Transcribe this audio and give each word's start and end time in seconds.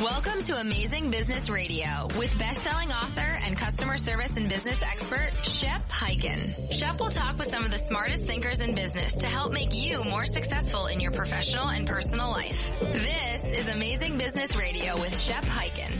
Welcome 0.00 0.40
to 0.44 0.58
Amazing 0.58 1.10
Business 1.10 1.50
Radio 1.50 2.08
with 2.16 2.38
best-selling 2.38 2.90
author 2.90 3.20
and 3.20 3.54
customer 3.54 3.98
service 3.98 4.34
and 4.38 4.48
business 4.48 4.82
expert 4.82 5.30
Shep 5.42 5.82
Hyken. 5.90 6.72
Shep 6.72 6.98
will 6.98 7.10
talk 7.10 7.36
with 7.36 7.50
some 7.50 7.66
of 7.66 7.70
the 7.70 7.76
smartest 7.76 8.24
thinkers 8.24 8.60
in 8.60 8.74
business 8.74 9.14
to 9.16 9.26
help 9.26 9.52
make 9.52 9.74
you 9.74 10.02
more 10.04 10.24
successful 10.24 10.86
in 10.86 11.00
your 11.00 11.10
professional 11.10 11.68
and 11.68 11.86
personal 11.86 12.30
life. 12.30 12.70
This 12.80 13.44
is 13.44 13.68
Amazing 13.68 14.16
Business 14.16 14.56
Radio 14.56 14.98
with 14.98 15.14
Shep 15.14 15.44
Hyken. 15.44 15.92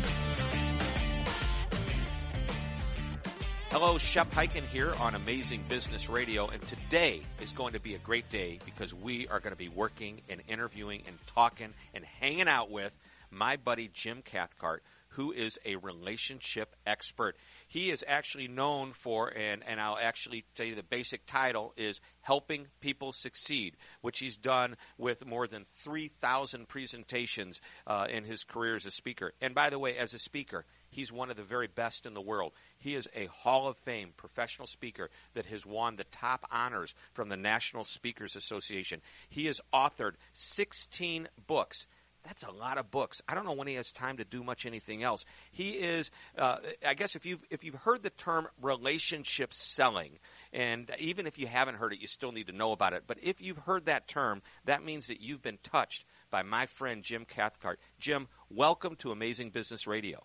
Hello, 3.70 3.98
Shep 3.98 4.30
Hyken 4.30 4.64
here 4.64 4.94
on 4.98 5.14
Amazing 5.14 5.64
Business 5.68 6.08
Radio, 6.08 6.48
and 6.48 6.66
today 6.68 7.20
is 7.42 7.52
going 7.52 7.74
to 7.74 7.80
be 7.80 7.96
a 7.96 7.98
great 7.98 8.30
day 8.30 8.60
because 8.64 8.94
we 8.94 9.28
are 9.28 9.40
going 9.40 9.52
to 9.52 9.58
be 9.58 9.68
working 9.68 10.22
and 10.30 10.40
interviewing 10.48 11.02
and 11.06 11.18
talking 11.26 11.74
and 11.92 12.02
hanging 12.18 12.48
out 12.48 12.70
with 12.70 12.98
my 13.30 13.56
buddy 13.56 13.88
Jim 13.92 14.22
Cathcart, 14.22 14.82
who 15.10 15.32
is 15.32 15.58
a 15.64 15.76
relationship 15.76 16.76
expert. 16.86 17.36
He 17.66 17.90
is 17.90 18.04
actually 18.06 18.48
known 18.48 18.92
for, 18.92 19.28
and, 19.28 19.62
and 19.66 19.80
I'll 19.80 19.98
actually 20.00 20.44
say 20.56 20.72
the 20.72 20.82
basic 20.84 21.26
title 21.26 21.72
is 21.76 22.00
Helping 22.20 22.68
People 22.80 23.12
Succeed, 23.12 23.76
which 24.02 24.20
he's 24.20 24.36
done 24.36 24.76
with 24.98 25.26
more 25.26 25.48
than 25.48 25.66
3,000 25.82 26.68
presentations 26.68 27.60
uh, 27.86 28.06
in 28.08 28.24
his 28.24 28.44
career 28.44 28.76
as 28.76 28.86
a 28.86 28.90
speaker. 28.90 29.32
And 29.40 29.54
by 29.54 29.70
the 29.70 29.80
way, 29.80 29.96
as 29.96 30.14
a 30.14 30.18
speaker, 30.18 30.64
he's 30.90 31.10
one 31.10 31.30
of 31.30 31.36
the 31.36 31.42
very 31.42 31.66
best 31.66 32.06
in 32.06 32.14
the 32.14 32.20
world. 32.20 32.52
He 32.78 32.94
is 32.94 33.08
a 33.14 33.26
Hall 33.26 33.66
of 33.66 33.76
Fame 33.78 34.12
professional 34.16 34.68
speaker 34.68 35.10
that 35.34 35.46
has 35.46 35.66
won 35.66 35.96
the 35.96 36.04
top 36.04 36.46
honors 36.52 36.94
from 37.14 37.28
the 37.28 37.36
National 37.36 37.84
Speakers 37.84 38.36
Association. 38.36 39.00
He 39.28 39.46
has 39.46 39.60
authored 39.74 40.14
16 40.34 41.28
books 41.48 41.86
that's 42.24 42.44
a 42.44 42.50
lot 42.50 42.78
of 42.78 42.90
books. 42.90 43.22
I 43.28 43.34
don't 43.34 43.44
know 43.44 43.52
when 43.52 43.68
he 43.68 43.74
has 43.74 43.92
time 43.92 44.18
to 44.18 44.24
do 44.24 44.44
much 44.44 44.66
anything 44.66 45.02
else. 45.02 45.24
He 45.50 45.70
is, 45.70 46.10
uh, 46.36 46.58
I 46.86 46.94
guess, 46.94 47.16
if 47.16 47.24
you've 47.24 47.40
if 47.50 47.64
you've 47.64 47.74
heard 47.74 48.02
the 48.02 48.10
term 48.10 48.46
relationship 48.60 49.54
selling, 49.54 50.18
and 50.52 50.90
even 50.98 51.26
if 51.26 51.38
you 51.38 51.46
haven't 51.46 51.76
heard 51.76 51.92
it, 51.92 52.00
you 52.00 52.06
still 52.06 52.32
need 52.32 52.48
to 52.48 52.52
know 52.52 52.72
about 52.72 52.92
it. 52.92 53.04
But 53.06 53.18
if 53.22 53.40
you've 53.40 53.58
heard 53.58 53.86
that 53.86 54.06
term, 54.06 54.42
that 54.64 54.84
means 54.84 55.06
that 55.06 55.20
you've 55.20 55.42
been 55.42 55.58
touched 55.62 56.04
by 56.30 56.42
my 56.42 56.66
friend 56.66 57.02
Jim 57.02 57.24
Cathcart. 57.24 57.80
Jim, 57.98 58.28
welcome 58.50 58.96
to 58.96 59.12
Amazing 59.12 59.50
Business 59.50 59.86
Radio. 59.86 60.24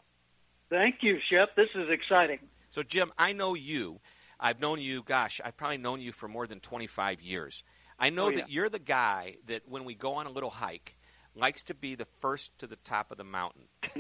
Thank 0.70 0.96
you, 1.02 1.18
Shep. 1.30 1.56
This 1.56 1.70
is 1.76 1.90
exciting. 1.90 2.40
So, 2.70 2.84
Jim, 2.84 3.12
I 3.18 3.34
know 3.34 3.54
you. 3.54 4.00
I've 4.40 4.60
known 4.60 4.82
you. 4.82 5.02
Gosh, 5.04 5.40
I've 5.44 5.56
probably 5.56 5.78
known 5.78 6.02
you 6.02 6.12
for 6.12 6.28
more 6.28 6.46
than 6.46 6.60
twenty 6.60 6.88
five 6.88 7.22
years. 7.22 7.64
I 7.98 8.10
know 8.10 8.26
oh, 8.26 8.30
yeah. 8.30 8.38
that 8.42 8.52
you're 8.52 8.70
the 8.70 8.80
guy 8.80 9.36
that 9.48 9.62
when 9.70 9.86
we 9.86 9.96
go 9.96 10.16
on 10.16 10.26
a 10.26 10.30
little 10.30 10.50
hike 10.50 10.98
likes 11.36 11.64
to 11.64 11.74
be 11.74 11.96
the 11.96 12.08
first 12.22 12.58
to 12.60 12.68
the 12.68 12.78
top 12.78 13.12
of 13.12 13.18
the 13.18 13.24
mountain. 13.24 13.64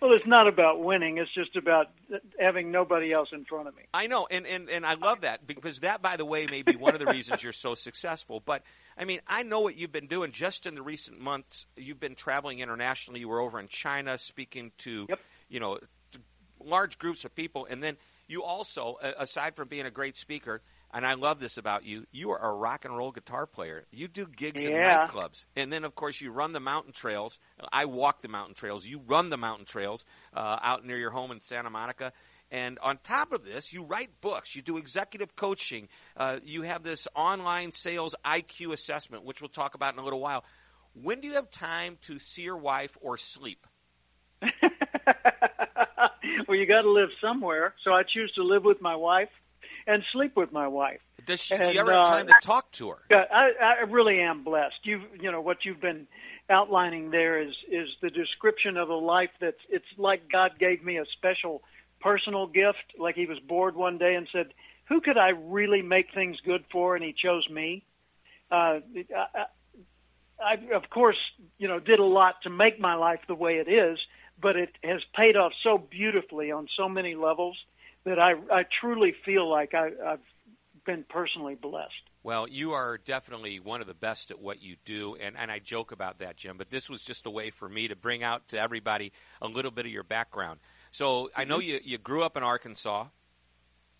well, 0.00 0.12
it's 0.12 0.26
not 0.26 0.46
about 0.46 0.82
winning. 0.82 1.18
It's 1.18 1.32
just 1.34 1.56
about 1.56 1.90
having 2.38 2.70
nobody 2.70 3.12
else 3.12 3.28
in 3.32 3.44
front 3.44 3.68
of 3.68 3.76
me. 3.76 3.82
I 3.92 4.06
know, 4.06 4.26
and, 4.30 4.46
and, 4.46 4.68
and 4.68 4.86
I 4.86 4.94
love 4.94 5.22
that 5.22 5.46
because 5.46 5.80
that, 5.80 6.02
by 6.02 6.16
the 6.16 6.24
way, 6.24 6.46
may 6.46 6.62
be 6.62 6.76
one 6.76 6.94
of 6.94 7.00
the 7.00 7.06
reasons 7.06 7.42
you're 7.42 7.52
so 7.52 7.74
successful. 7.74 8.42
But 8.44 8.62
I 8.96 9.04
mean, 9.04 9.20
I 9.26 9.42
know 9.42 9.60
what 9.60 9.76
you've 9.76 9.92
been 9.92 10.06
doing 10.06 10.32
just 10.32 10.66
in 10.66 10.74
the 10.74 10.82
recent 10.82 11.20
months. 11.20 11.66
You've 11.76 12.00
been 12.00 12.14
traveling 12.14 12.60
internationally. 12.60 13.20
You 13.20 13.28
were 13.28 13.40
over 13.40 13.58
in 13.58 13.68
China 13.68 14.18
speaking 14.18 14.72
to, 14.78 15.06
yep. 15.08 15.20
you 15.48 15.60
know, 15.60 15.78
large 16.62 16.98
groups 16.98 17.24
of 17.24 17.34
people, 17.34 17.66
and 17.68 17.82
then 17.82 17.96
you 18.26 18.42
also, 18.42 18.96
aside 19.18 19.54
from 19.54 19.68
being 19.68 19.86
a 19.86 19.90
great 19.90 20.16
speaker, 20.16 20.62
and 20.94 21.04
I 21.04 21.14
love 21.14 21.40
this 21.40 21.58
about 21.58 21.84
you. 21.84 22.06
You 22.12 22.30
are 22.30 22.38
a 22.38 22.52
rock 22.52 22.84
and 22.84 22.96
roll 22.96 23.10
guitar 23.10 23.46
player. 23.46 23.84
You 23.90 24.06
do 24.06 24.26
gigs 24.26 24.64
yeah. 24.64 24.70
in 24.70 25.08
nightclubs, 25.08 25.44
and 25.56 25.72
then 25.72 25.84
of 25.84 25.94
course 25.94 26.20
you 26.20 26.30
run 26.30 26.52
the 26.52 26.60
mountain 26.60 26.92
trails. 26.92 27.40
I 27.72 27.86
walk 27.86 28.22
the 28.22 28.28
mountain 28.28 28.54
trails. 28.54 28.86
You 28.86 29.00
run 29.06 29.28
the 29.28 29.36
mountain 29.36 29.66
trails 29.66 30.04
uh, 30.32 30.58
out 30.62 30.86
near 30.86 30.96
your 30.96 31.10
home 31.10 31.32
in 31.32 31.40
Santa 31.40 31.68
Monica. 31.68 32.12
And 32.50 32.78
on 32.80 32.98
top 32.98 33.32
of 33.32 33.44
this, 33.44 33.72
you 33.72 33.82
write 33.82 34.20
books. 34.20 34.54
You 34.54 34.62
do 34.62 34.76
executive 34.76 35.34
coaching. 35.34 35.88
Uh, 36.16 36.38
you 36.44 36.62
have 36.62 36.84
this 36.84 37.08
online 37.16 37.72
sales 37.72 38.14
IQ 38.24 38.72
assessment, 38.72 39.24
which 39.24 39.40
we'll 39.40 39.48
talk 39.48 39.74
about 39.74 39.94
in 39.94 39.98
a 39.98 40.04
little 40.04 40.20
while. 40.20 40.44
When 40.94 41.20
do 41.20 41.26
you 41.26 41.34
have 41.34 41.50
time 41.50 41.98
to 42.02 42.20
see 42.20 42.42
your 42.42 42.56
wife 42.56 42.96
or 43.00 43.16
sleep? 43.16 43.66
well, 46.46 46.56
you 46.56 46.66
got 46.66 46.82
to 46.82 46.90
live 46.90 47.08
somewhere. 47.20 47.74
So 47.82 47.92
I 47.92 48.02
choose 48.02 48.30
to 48.36 48.44
live 48.44 48.62
with 48.62 48.80
my 48.80 48.94
wife 48.94 49.30
and 49.86 50.02
sleep 50.12 50.36
with 50.36 50.52
my 50.52 50.68
wife. 50.68 51.00
Does 51.26 51.40
she, 51.40 51.54
and, 51.54 51.64
do 51.64 51.72
you 51.72 51.80
ever 51.80 51.92
have 51.92 52.06
time 52.06 52.26
to 52.26 52.34
talk 52.42 52.70
to 52.72 52.90
her? 52.90 52.98
I, 53.10 53.50
I 53.60 53.82
really 53.88 54.20
am 54.20 54.44
blessed. 54.44 54.74
You 54.84 55.02
you 55.20 55.30
know 55.30 55.40
what 55.40 55.64
you've 55.64 55.80
been 55.80 56.06
outlining 56.50 57.10
there 57.10 57.40
is 57.40 57.54
is 57.70 57.88
the 58.02 58.10
description 58.10 58.76
of 58.76 58.90
a 58.90 58.94
life 58.94 59.30
that's 59.40 59.60
it's 59.70 59.86
like 59.96 60.30
God 60.30 60.52
gave 60.58 60.84
me 60.84 60.98
a 60.98 61.04
special 61.16 61.62
personal 62.00 62.46
gift. 62.46 62.84
Like 62.98 63.14
He 63.14 63.26
was 63.26 63.38
bored 63.38 63.76
one 63.76 63.98
day 63.98 64.14
and 64.14 64.28
said, 64.32 64.52
"Who 64.88 65.00
could 65.00 65.16
I 65.16 65.30
really 65.30 65.82
make 65.82 66.12
things 66.12 66.36
good 66.44 66.64
for?" 66.70 66.94
And 66.94 67.04
He 67.04 67.14
chose 67.14 67.48
me. 67.48 67.84
Uh, 68.50 68.80
I, 69.16 69.44
I, 70.42 70.74
of 70.74 70.90
course, 70.90 71.16
you 71.58 71.68
know, 71.68 71.80
did 71.80 72.00
a 72.00 72.04
lot 72.04 72.42
to 72.42 72.50
make 72.50 72.78
my 72.78 72.94
life 72.94 73.20
the 73.26 73.34
way 73.34 73.54
it 73.54 73.68
is, 73.68 73.98
but 74.40 74.56
it 74.56 74.70
has 74.82 75.00
paid 75.14 75.36
off 75.36 75.52
so 75.62 75.78
beautifully 75.78 76.50
on 76.50 76.68
so 76.76 76.88
many 76.88 77.14
levels 77.14 77.56
that 78.04 78.18
I, 78.18 78.32
I 78.52 78.64
truly 78.80 79.14
feel 79.24 79.48
like 79.48 79.74
I, 79.74 79.88
I've 80.06 80.20
been 80.84 81.04
personally 81.08 81.54
blessed. 81.54 81.92
Well, 82.22 82.48
you 82.48 82.72
are 82.72 82.98
definitely 82.98 83.60
one 83.60 83.80
of 83.80 83.86
the 83.86 83.94
best 83.94 84.30
at 84.30 84.40
what 84.40 84.62
you 84.62 84.76
do, 84.84 85.14
and, 85.16 85.36
and 85.36 85.50
I 85.50 85.58
joke 85.58 85.92
about 85.92 86.20
that, 86.20 86.36
Jim, 86.36 86.56
but 86.56 86.70
this 86.70 86.88
was 86.88 87.02
just 87.02 87.26
a 87.26 87.30
way 87.30 87.50
for 87.50 87.68
me 87.68 87.88
to 87.88 87.96
bring 87.96 88.22
out 88.22 88.48
to 88.48 88.58
everybody 88.58 89.12
a 89.42 89.46
little 89.46 89.70
bit 89.70 89.84
of 89.84 89.92
your 89.92 90.04
background. 90.04 90.60
So 90.90 91.30
I 91.36 91.44
know 91.44 91.58
mm-hmm. 91.58 91.68
you, 91.68 91.80
you 91.84 91.98
grew 91.98 92.22
up 92.22 92.36
in 92.36 92.42
Arkansas. 92.42 93.06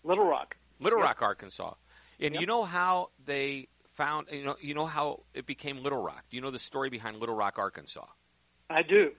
Little 0.03 0.25
Rock. 0.25 0.55
Little 0.79 0.99
yep. 0.99 1.07
Rock, 1.07 1.21
Arkansas. 1.21 1.73
And 2.19 2.33
yep. 2.33 2.41
you 2.41 2.47
know 2.47 2.63
how 2.63 3.09
they 3.25 3.67
found, 3.93 4.27
you 4.31 4.43
know, 4.43 4.55
you 4.59 4.73
know 4.73 4.85
how 4.85 5.23
it 5.33 5.45
became 5.45 5.83
Little 5.83 6.01
Rock? 6.01 6.23
Do 6.29 6.37
you 6.37 6.41
know 6.41 6.51
the 6.51 6.59
story 6.59 6.89
behind 6.89 7.17
Little 7.17 7.35
Rock, 7.35 7.59
Arkansas? 7.59 8.05
I 8.69 8.81
do. 8.81 9.11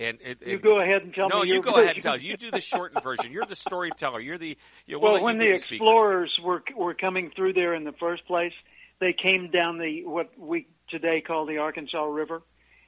And 0.00 0.18
it, 0.20 0.38
you 0.44 0.58
go 0.58 0.80
ahead 0.80 1.02
and 1.02 1.14
tell 1.14 1.28
no, 1.28 1.42
me. 1.42 1.48
No, 1.48 1.54
you 1.54 1.62
go 1.62 1.70
version. 1.70 1.84
ahead 1.84 1.96
and 1.96 2.02
tell. 2.02 2.16
You 2.16 2.36
do 2.36 2.50
the 2.50 2.60
shortened 2.60 3.02
version. 3.02 3.30
You're 3.30 3.46
the 3.46 3.56
storyteller. 3.56 4.20
You're 4.20 4.38
the. 4.38 4.56
You 4.86 4.94
know, 4.94 4.98
well, 4.98 5.12
we'll 5.14 5.24
when 5.24 5.38
the 5.38 5.50
explorers 5.50 6.32
were 6.42 6.62
were 6.76 6.94
coming 6.94 7.30
through 7.34 7.52
there 7.52 7.74
in 7.74 7.84
the 7.84 7.92
first 7.92 8.26
place, 8.26 8.52
they 9.00 9.12
came 9.12 9.50
down 9.50 9.78
the 9.78 10.04
what 10.04 10.38
we 10.38 10.66
today 10.88 11.20
call 11.20 11.46
the 11.46 11.58
Arkansas 11.58 12.04
River, 12.04 12.42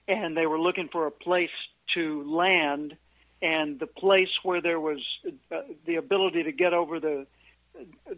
and 0.09 0.37
they 0.37 0.47
were 0.47 0.59
looking 0.59 0.89
for 0.91 1.07
a 1.07 1.11
place 1.11 1.51
to 1.95 2.25
land, 2.31 2.97
and 3.43 3.79
the 3.79 3.87
place 3.87 4.31
where 4.43 4.61
there 4.61 4.81
was 4.81 4.99
uh, 5.53 5.61
the 5.87 5.97
ability 5.97 6.45
to 6.45 6.53
get 6.53 6.73
over 6.73 7.01
the 7.01 7.27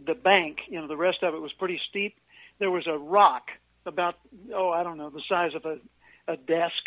the 0.06 0.14
bank. 0.14 0.58
You 0.68 0.80
know, 0.80 0.88
the 0.88 0.96
rest 0.96 1.22
of 1.22 1.34
it 1.34 1.40
was 1.40 1.52
pretty 1.52 1.80
steep. 1.90 2.16
There 2.58 2.70
was 2.70 2.86
a 2.86 2.96
rock 2.96 3.48
about 3.84 4.18
oh 4.54 4.70
I 4.70 4.82
don't 4.82 4.98
know 4.98 5.10
the 5.10 5.22
size 5.28 5.52
of 5.54 5.64
a 5.64 5.78
a 6.28 6.36
desk. 6.36 6.82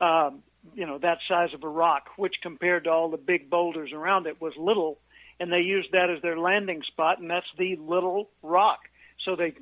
Um, 0.00 0.42
you 0.74 0.86
know 0.86 0.98
that 0.98 1.18
size 1.28 1.54
of 1.54 1.62
a 1.64 1.68
rock, 1.68 2.08
which 2.16 2.36
compared 2.42 2.84
to 2.84 2.90
all 2.90 3.10
the 3.10 3.16
big 3.16 3.50
boulders 3.50 3.92
around 3.92 4.26
it 4.26 4.40
was 4.40 4.52
little, 4.56 4.98
and 5.38 5.52
they 5.52 5.60
used 5.60 5.92
that 5.92 6.10
as 6.10 6.22
their 6.22 6.38
landing 6.38 6.82
spot, 6.86 7.18
and 7.18 7.30
that's 7.30 7.46
the 7.58 7.76
Little 7.76 8.30
Rock. 8.42 8.80
So 9.24 9.36
they 9.36 9.54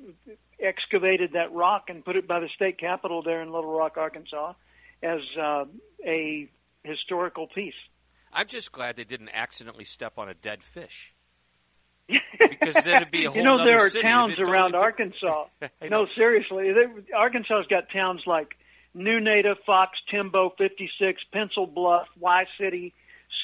excavated 0.60 1.32
that 1.32 1.52
rock 1.52 1.84
and 1.88 2.04
put 2.04 2.16
it 2.16 2.26
by 2.26 2.40
the 2.40 2.48
state 2.54 2.78
capitol 2.78 3.22
there 3.22 3.42
in 3.42 3.52
Little 3.52 3.76
Rock, 3.76 3.96
Arkansas, 3.96 4.54
as 5.02 5.20
uh, 5.40 5.64
a 6.04 6.48
historical 6.84 7.46
piece. 7.46 7.74
I'm 8.32 8.46
just 8.46 8.72
glad 8.72 8.96
they 8.96 9.04
didn't 9.04 9.30
accidentally 9.32 9.84
step 9.84 10.18
on 10.18 10.28
a 10.28 10.34
dead 10.34 10.62
fish. 10.62 11.14
because 12.38 12.74
then 12.84 12.96
it'd 12.96 13.10
be 13.10 13.26
a 13.26 13.30
whole 13.30 13.36
you 13.36 13.44
know 13.44 13.58
there 13.62 13.80
are 13.80 13.90
city. 13.90 14.02
towns 14.02 14.38
around 14.38 14.74
Arkansas. 14.74 15.44
no, 15.90 16.06
seriously, 16.16 16.72
they, 16.72 17.14
Arkansas's 17.14 17.66
got 17.68 17.90
towns 17.90 18.22
like 18.26 18.56
New 18.98 19.20
Native, 19.20 19.56
Fox, 19.64 19.92
Timbo, 20.10 20.52
56, 20.58 21.22
Pencil 21.32 21.66
Bluff, 21.66 22.08
Y 22.18 22.44
City, 22.60 22.94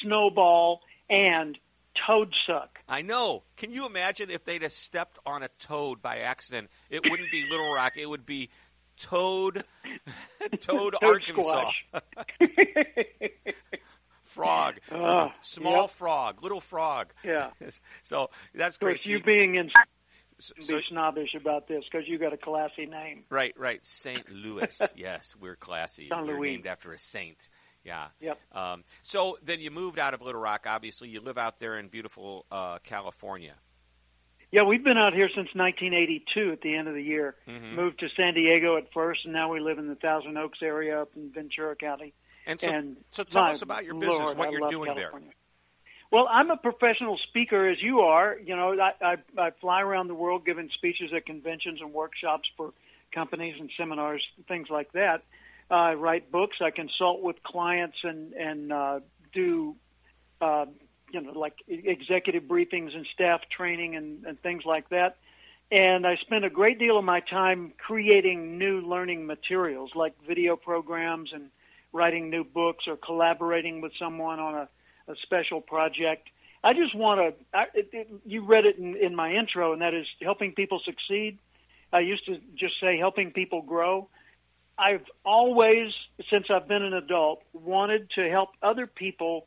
Snowball, 0.03 0.81
and 1.09 1.57
Toadsuck. 2.09 2.69
I 2.89 3.03
know. 3.03 3.45
Can 3.57 3.71
you 3.71 3.87
imagine 3.87 4.31
if 4.31 4.45
they'd 4.45 4.63
have 4.63 4.73
stepped 4.73 5.19
on 5.25 5.45
a 5.45 5.49
toad 5.61 6.03
by 6.03 6.19
accident? 6.19 6.71
It 6.91 7.03
wouldn't 7.09 7.31
be 7.31 7.47
Little 7.49 7.73
Rock. 7.73 7.93
It 7.97 8.07
would 8.07 8.27
be 8.27 8.51
Toad, 8.99 9.65
Toad, 10.61 10.61
toad 10.61 10.95
Arkansas. 11.03 11.71
frog, 14.25 14.75
uh, 14.91 15.29
small 15.41 15.83
yep. 15.83 15.91
frog, 15.91 16.43
little 16.43 16.61
frog. 16.61 17.13
Yeah. 17.25 17.51
so 18.03 18.31
that's 18.55 18.79
great. 18.79 18.97
Of 18.97 19.07
you 19.07 19.23
being 19.23 19.55
in 19.55 19.71
so, 20.39 20.79
be 20.79 20.85
snobbish 20.89 21.35
about 21.35 21.69
this 21.69 21.85
because 21.91 22.09
you 22.09 22.19
got 22.19 22.33
a 22.33 22.37
classy 22.37 22.87
name. 22.87 23.25
Right, 23.31 23.55
right. 23.57 23.85
St. 23.85 24.29
Louis. 24.31 24.81
yes, 24.97 25.37
we're 25.41 25.57
classy. 25.57 26.09
Saint 26.09 26.27
we're 26.27 26.39
Louis. 26.39 26.51
named 26.53 26.67
after 26.67 26.93
a 26.93 26.99
saint. 26.99 27.49
Yeah. 27.85 28.07
Yep. 28.21 28.39
Um, 28.53 28.85
so 29.03 29.39
then 29.43 29.61
you 29.61 29.71
moved 29.71 29.99
out 29.99 30.15
of 30.15 30.23
Little 30.23 30.41
Rock. 30.41 30.65
Obviously, 30.67 31.09
you 31.09 31.21
live 31.21 31.39
out 31.39 31.61
there 31.61 31.79
in 31.79 31.89
beautiful 31.89 32.47
uh, 32.51 32.79
California. 32.83 33.55
Yeah, 34.51 34.63
we've 34.63 34.85
been 34.85 34.97
out 34.97 35.15
here 35.15 35.29
since 35.29 35.49
1982 35.55 36.53
at 36.53 36.61
the 36.61 36.77
end 36.77 36.87
of 36.87 36.95
the 36.95 37.03
year. 37.03 37.35
Mhm. 37.49 37.75
Moved 37.75 37.99
to 38.01 38.09
San 38.17 38.35
Diego 38.35 38.77
at 38.77 38.93
first, 38.93 39.25
and 39.25 39.33
now 39.33 39.53
we 39.53 39.59
live 39.59 39.79
in 39.79 39.89
the 39.89 39.97
Thousand 39.97 40.37
Oaks 40.39 40.61
area 40.63 41.03
up 41.03 41.11
in 41.17 41.33
Ventura 41.33 41.75
County. 41.75 42.15
And 42.47 42.61
so, 42.61 42.69
and 42.69 42.97
so 43.11 43.25
tell 43.25 43.43
my 43.43 43.51
us 43.51 43.63
about 43.63 43.85
your 43.85 43.95
business, 43.95 44.19
Lord, 44.19 44.39
what 44.39 44.49
I 44.49 44.51
you're 44.53 44.71
doing 44.71 44.95
California. 44.95 45.31
Well, 46.15 46.29
I'm 46.31 46.49
a 46.53 46.57
professional 46.57 47.19
speaker, 47.29 47.69
as 47.69 47.83
you 47.83 48.03
are. 48.03 48.39
You 48.39 48.55
know, 48.55 48.77
I, 48.81 48.93
I, 49.05 49.17
I 49.37 49.51
fly 49.61 49.83
around 49.83 50.07
the 50.07 50.15
world 50.15 50.47
giving 50.47 50.71
speeches 50.73 51.11
at 51.13 51.27
conventions 51.27 51.81
and 51.81 51.93
workshops 51.93 52.49
for 52.57 52.73
companies 53.13 53.57
and 53.59 53.69
seminars, 53.77 54.23
things 54.47 54.69
like 54.71 54.93
that. 54.93 55.25
Uh, 55.69 55.75
I 55.75 55.95
write 55.95 56.31
books. 56.31 56.59
I 56.61 56.71
consult 56.71 57.21
with 57.21 57.43
clients 57.43 57.97
and 58.05 58.33
and 58.33 58.73
uh, 58.73 59.01
do, 59.33 59.75
uh, 60.41 60.67
you 61.11 61.21
know, 61.21 61.33
like 61.33 61.55
executive 61.67 62.45
briefings 62.45 62.95
and 62.95 63.05
staff 63.13 63.41
training 63.51 63.97
and, 63.97 64.25
and 64.25 64.41
things 64.41 64.63
like 64.65 64.91
that. 64.91 65.17
And 65.73 66.07
I 66.07 66.15
spend 66.21 66.45
a 66.45 66.51
great 66.51 66.79
deal 66.79 66.97
of 66.97 67.03
my 67.03 67.23
time 67.29 67.73
creating 67.77 68.57
new 68.57 68.83
learning 68.83 69.27
materials, 69.27 69.91
like 69.97 70.15
video 70.25 70.55
programs 70.55 71.31
and 71.33 71.51
writing 71.93 72.31
new 72.31 72.45
books 72.45 72.85
or 72.87 72.97
collaborating 72.97 73.81
with 73.81 73.91
someone 73.99 74.39
on 74.39 74.55
a 74.55 74.69
a 75.09 75.15
special 75.23 75.61
project. 75.61 76.29
I 76.63 76.73
just 76.73 76.95
want 76.95 77.37
to. 77.53 78.05
You 78.25 78.45
read 78.45 78.65
it 78.65 78.79
in, 78.79 78.97
in 78.97 79.15
my 79.15 79.33
intro, 79.33 79.73
and 79.73 79.83
that 79.83 79.95
is 79.95 80.07
helping 80.23 80.53
people 80.53 80.81
succeed. 80.85 81.39
I 81.93 82.01
used 82.01 82.27
to 82.27 82.39
just 82.57 82.75
say 82.81 82.99
helping 82.99 83.33
people 83.33 83.63
grow. 83.63 84.09
I've 84.77 85.05
always, 85.25 85.93
since 86.31 86.47
I've 86.51 86.67
been 86.67 86.83
an 86.83 86.95
adult, 86.95 87.43
wanted 87.53 88.11
to 88.17 88.29
help 88.29 88.51
other 88.63 88.87
people 88.87 89.47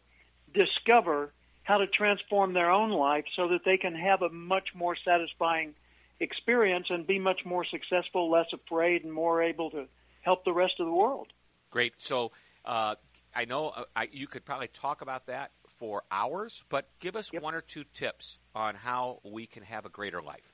discover 0.53 1.33
how 1.63 1.79
to 1.79 1.87
transform 1.87 2.53
their 2.53 2.71
own 2.71 2.91
life 2.91 3.25
so 3.35 3.49
that 3.49 3.65
they 3.65 3.75
can 3.75 3.93
have 3.93 4.21
a 4.21 4.29
much 4.29 4.69
more 4.73 4.95
satisfying 5.03 5.73
experience 6.21 6.87
and 6.89 7.05
be 7.05 7.19
much 7.19 7.41
more 7.45 7.65
successful, 7.65 8.31
less 8.31 8.47
afraid, 8.53 9.03
and 9.03 9.11
more 9.11 9.43
able 9.43 9.69
to 9.71 9.85
help 10.21 10.45
the 10.45 10.53
rest 10.53 10.75
of 10.79 10.85
the 10.85 10.93
world. 10.93 11.27
Great. 11.69 11.99
So 11.99 12.31
uh, 12.63 12.95
I 13.37 13.45
know 13.45 13.69
uh, 13.69 13.83
I, 13.95 14.09
you 14.11 14.25
could 14.25 14.45
probably 14.45 14.67
talk 14.67 15.01
about 15.03 15.27
that 15.27 15.51
for 15.67 16.01
hours, 16.09 16.63
but 16.69 16.89
give 16.99 17.15
us 17.15 17.31
Yep. 17.31 17.43
one 17.43 17.53
or 17.53 17.61
two 17.61 17.83
tips 17.93 18.39
on 18.55 18.73
how 18.73 19.19
we 19.23 19.45
can 19.45 19.61
have 19.61 19.85
a 19.85 19.89
greater 19.89 20.23
life. 20.23 20.51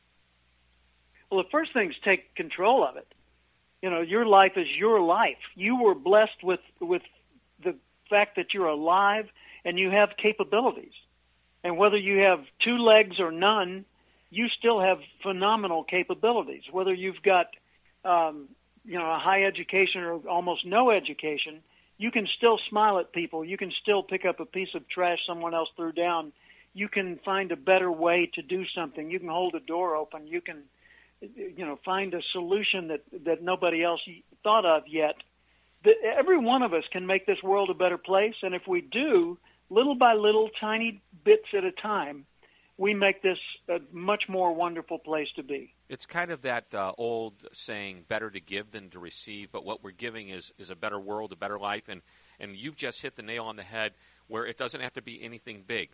Well, 1.32 1.42
the 1.42 1.50
first 1.50 1.72
thing 1.74 1.90
is 1.92 1.96
take 2.04 2.36
control 2.36 2.86
of 2.86 2.98
it. 2.98 3.08
You 3.82 3.90
know, 3.90 4.02
your 4.02 4.26
life 4.26 4.54
is 4.58 4.68
your 4.78 5.00
life. 5.00 5.38
You 5.56 5.78
were 5.82 5.96
blessed 5.96 6.44
with 6.44 6.60
with 6.82 7.02
the 7.64 7.76
fact 8.10 8.36
that 8.36 8.54
you're 8.54 8.68
alive 8.68 9.30
and 9.64 9.80
you 9.80 9.90
have 9.90 10.10
capabilities. 10.22 10.94
And 11.64 11.78
whether 11.78 11.98
you 11.98 12.18
have 12.20 12.40
two 12.64 12.78
legs 12.78 13.18
or 13.18 13.32
none, 13.32 13.86
you 14.30 14.48
still 14.50 14.82
have 14.82 14.98
phenomenal 15.22 15.86
capabilities. 15.86 16.64
Whether 16.70 16.94
you've 16.94 17.24
got 17.24 17.48
um, 18.04 18.50
you 18.84 19.00
know 19.00 19.10
a 19.10 19.20
high 19.20 19.46
education 19.46 20.02
or 20.02 20.16
almost 20.28 20.66
no 20.66 20.92
education, 20.92 21.62
you 21.98 22.12
can 22.12 22.28
still 22.38 22.60
smile 22.70 23.00
at 23.00 23.14
people. 23.14 23.46
You 23.46 23.58
can 23.58 23.72
still 23.82 24.04
pick 24.04 24.26
up 24.26 24.40
a 24.40 24.46
piece 24.46 24.70
of 24.76 24.88
trash 24.90 25.20
someone 25.28 25.54
else 25.54 25.70
threw 25.76 25.92
down. 25.92 26.34
You 26.74 26.90
can 26.90 27.20
find 27.24 27.52
a 27.52 27.56
better 27.56 27.92
way 27.92 28.32
to 28.34 28.42
do 28.42 28.64
something. 28.76 29.10
You 29.10 29.20
can 29.20 29.30
hold 29.30 29.56
a 29.56 29.60
door 29.60 29.96
open. 29.96 30.28
You 30.28 30.42
can 30.42 30.64
you 31.36 31.66
know 31.66 31.80
find 31.86 32.14
a 32.14 32.22
solution 32.32 32.90
that 32.90 33.02
that 33.26 33.42
nobody 33.42 33.84
else 33.84 34.02
thought 34.44 34.66
of 34.66 34.84
yet 34.88 35.16
that 35.84 35.96
every 36.18 36.38
one 36.38 36.62
of 36.62 36.74
us 36.74 36.84
can 36.92 37.06
make 37.06 37.26
this 37.26 37.42
world 37.44 37.70
a 37.70 37.74
better 37.74 37.98
place 37.98 38.36
and 38.42 38.54
if 38.54 38.64
we 38.68 38.82
do 38.82 39.38
little 39.70 39.96
by 39.96 40.14
little 40.14 40.50
tiny 40.60 41.02
bits 41.24 41.48
at 41.58 41.64
a 41.64 41.72
time 41.72 42.26
we 42.78 42.94
make 42.94 43.22
this 43.22 43.38
a 43.70 43.80
much 43.92 44.24
more 44.28 44.54
wonderful 44.54 44.98
place 44.98 45.28
to 45.36 45.44
be 45.44 45.74
It's 45.90 46.06
kind 46.06 46.32
of 46.32 46.42
that 46.42 46.74
uh, 46.74 46.92
old 46.98 47.46
saying, 47.54 48.06
"Better 48.08 48.30
to 48.32 48.40
give 48.40 48.72
than 48.72 48.90
to 48.92 49.00
receive." 49.00 49.52
But 49.52 49.64
what 49.64 49.84
we're 49.84 49.92
giving 49.92 50.30
is 50.30 50.52
is 50.58 50.70
a 50.70 50.76
better 50.76 51.00
world, 51.00 51.32
a 51.32 51.36
better 51.36 51.60
life, 51.60 51.88
and 51.88 52.02
and 52.40 52.56
you've 52.56 52.76
just 52.76 53.02
hit 53.02 53.16
the 53.16 53.22
nail 53.22 53.46
on 53.46 53.56
the 53.58 53.64
head. 53.64 53.94
Where 54.28 54.46
it 54.46 54.58
doesn't 54.58 54.82
have 54.82 54.94
to 54.94 55.02
be 55.02 55.22
anything 55.24 55.64
big. 55.68 55.90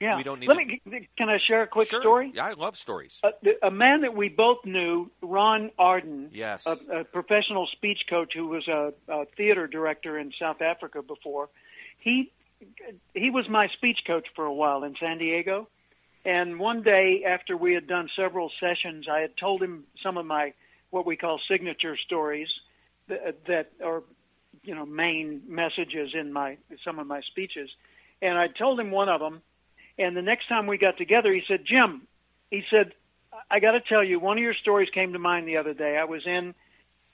yeah 0.00 0.16
We 0.16 0.24
don't 0.24 0.40
need 0.40 0.48
let 0.48 0.58
to- 0.58 0.64
me 0.90 1.08
can 1.16 1.28
i 1.28 1.38
share 1.46 1.62
a 1.62 1.66
quick 1.66 1.88
Sure. 1.88 2.00
story 2.00 2.32
Yeah, 2.34 2.46
I 2.46 2.52
love 2.52 2.76
stories. 2.76 3.20
a, 3.22 3.30
a 3.66 3.70
man 3.70 4.00
that 4.00 4.14
we 4.16 4.28
both 4.28 4.64
knew 4.64 5.10
ron 5.22 5.70
arden 5.78 6.30
Yes. 6.32 6.64
a, 6.66 6.76
a 7.00 7.04
professional 7.04 7.66
speech 7.76 8.00
coach 8.10 8.32
who 8.34 8.46
was 8.48 8.66
a, 8.68 8.92
a 9.08 9.24
theater 9.36 9.66
director 9.66 10.18
in 10.18 10.32
South 10.40 10.60
Africa 10.62 11.02
before. 11.02 11.48
He 11.98 12.32
he 13.14 13.28
was 13.30 13.48
my 13.50 13.68
speech 13.68 14.00
coach 14.06 14.26
for 14.34 14.44
a 14.46 14.52
while 14.52 14.82
in 14.84 14.94
San 14.98 15.18
Diego. 15.18 15.68
And 16.26 16.58
one 16.58 16.82
day 16.82 17.22
after 17.24 17.56
we 17.56 17.72
had 17.72 17.86
done 17.86 18.08
several 18.16 18.50
sessions, 18.58 19.06
I 19.08 19.20
had 19.20 19.36
told 19.36 19.62
him 19.62 19.84
some 20.02 20.18
of 20.18 20.26
my 20.26 20.54
what 20.90 21.06
we 21.06 21.16
call 21.16 21.40
signature 21.48 21.96
stories 22.04 22.48
that, 23.08 23.44
that 23.46 23.70
are 23.84 24.02
you 24.64 24.74
know 24.74 24.84
main 24.84 25.42
messages 25.46 26.10
in 26.14 26.32
my 26.32 26.58
some 26.84 26.98
of 26.98 27.06
my 27.06 27.20
speeches. 27.30 27.70
And 28.20 28.36
I 28.36 28.48
told 28.48 28.80
him 28.80 28.90
one 28.90 29.08
of 29.08 29.20
them. 29.20 29.40
And 29.98 30.16
the 30.16 30.22
next 30.22 30.48
time 30.48 30.66
we 30.66 30.78
got 30.78 30.98
together, 30.98 31.32
he 31.32 31.42
said, 31.46 31.64
"Jim," 31.64 32.08
he 32.50 32.64
said, 32.70 32.92
"I 33.48 33.60
got 33.60 33.72
to 33.72 33.80
tell 33.80 34.02
you, 34.02 34.18
one 34.18 34.36
of 34.36 34.42
your 34.42 34.54
stories 34.54 34.90
came 34.92 35.12
to 35.12 35.20
mind 35.20 35.46
the 35.46 35.58
other 35.58 35.74
day. 35.74 35.96
I 35.96 36.04
was 36.04 36.26
in 36.26 36.56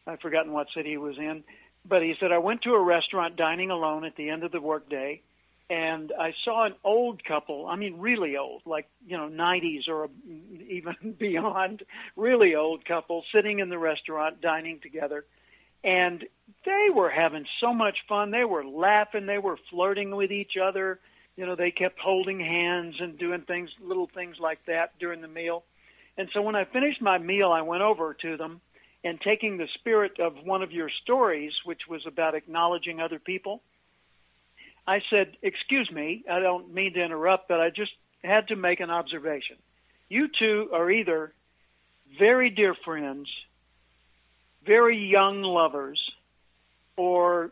I've 0.06 0.20
forgotten 0.20 0.52
what 0.52 0.68
city 0.74 0.90
he 0.90 0.96
was 0.96 1.18
in, 1.18 1.44
but 1.86 2.02
he 2.02 2.14
said 2.18 2.32
I 2.32 2.38
went 2.38 2.62
to 2.62 2.72
a 2.72 2.82
restaurant 2.82 3.36
dining 3.36 3.70
alone 3.70 4.06
at 4.06 4.16
the 4.16 4.30
end 4.30 4.42
of 4.42 4.52
the 4.52 4.60
workday, 4.60 5.20
and 5.70 6.12
I 6.18 6.32
saw 6.44 6.66
an 6.66 6.74
old 6.84 7.24
couple. 7.24 7.66
I 7.66 7.76
mean, 7.76 7.98
really 7.98 8.36
old, 8.36 8.62
like 8.66 8.88
you 9.06 9.16
know, 9.16 9.28
90s 9.28 9.88
or 9.88 10.08
even 10.68 10.94
beyond, 11.18 11.82
really 12.16 12.54
old 12.54 12.84
couple 12.84 13.24
sitting 13.34 13.58
in 13.60 13.68
the 13.68 13.78
restaurant 13.78 14.40
dining 14.40 14.80
together, 14.80 15.24
and 15.82 16.24
they 16.64 16.88
were 16.94 17.10
having 17.10 17.46
so 17.60 17.72
much 17.72 17.98
fun. 18.08 18.30
They 18.30 18.44
were 18.44 18.64
laughing. 18.64 19.26
They 19.26 19.38
were 19.38 19.58
flirting 19.70 20.14
with 20.14 20.30
each 20.30 20.52
other. 20.62 21.00
You 21.36 21.46
know, 21.46 21.56
they 21.56 21.70
kept 21.70 21.98
holding 21.98 22.38
hands 22.38 22.96
and 23.00 23.18
doing 23.18 23.42
things, 23.42 23.70
little 23.82 24.08
things 24.14 24.36
like 24.38 24.58
that 24.66 24.98
during 24.98 25.22
the 25.22 25.28
meal. 25.28 25.64
And 26.18 26.28
so 26.34 26.42
when 26.42 26.54
I 26.54 26.64
finished 26.64 27.00
my 27.00 27.18
meal, 27.18 27.50
I 27.50 27.62
went 27.62 27.82
over 27.82 28.14
to 28.14 28.36
them 28.36 28.60
and 29.04 29.20
taking 29.20 29.56
the 29.56 29.66
spirit 29.74 30.20
of 30.20 30.34
one 30.44 30.62
of 30.62 30.72
your 30.72 30.90
stories, 31.02 31.52
which 31.64 31.82
was 31.88 32.02
about 32.06 32.34
acknowledging 32.34 33.00
other 33.00 33.18
people, 33.18 33.62
I 34.86 35.00
said, 35.10 35.36
Excuse 35.42 35.90
me, 35.90 36.24
I 36.30 36.40
don't 36.40 36.72
mean 36.72 36.94
to 36.94 37.04
interrupt, 37.04 37.48
but 37.48 37.60
I 37.60 37.70
just 37.70 37.92
had 38.22 38.48
to 38.48 38.56
make 38.56 38.80
an 38.80 38.90
observation. 38.90 39.56
You 40.08 40.28
two 40.28 40.70
are 40.72 40.90
either 40.90 41.32
very 42.18 42.50
dear 42.50 42.74
friends, 42.84 43.28
very 44.64 44.98
young 44.98 45.42
lovers, 45.42 46.00
or 46.96 47.50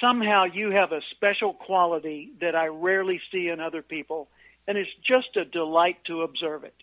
somehow 0.00 0.44
you 0.44 0.70
have 0.70 0.92
a 0.92 1.00
special 1.10 1.52
quality 1.52 2.32
that 2.40 2.54
I 2.54 2.66
rarely 2.66 3.20
see 3.30 3.48
in 3.48 3.60
other 3.60 3.82
people, 3.82 4.28
and 4.66 4.78
it's 4.78 4.90
just 5.06 5.36
a 5.36 5.44
delight 5.44 5.98
to 6.06 6.22
observe 6.22 6.64
it. 6.64 6.74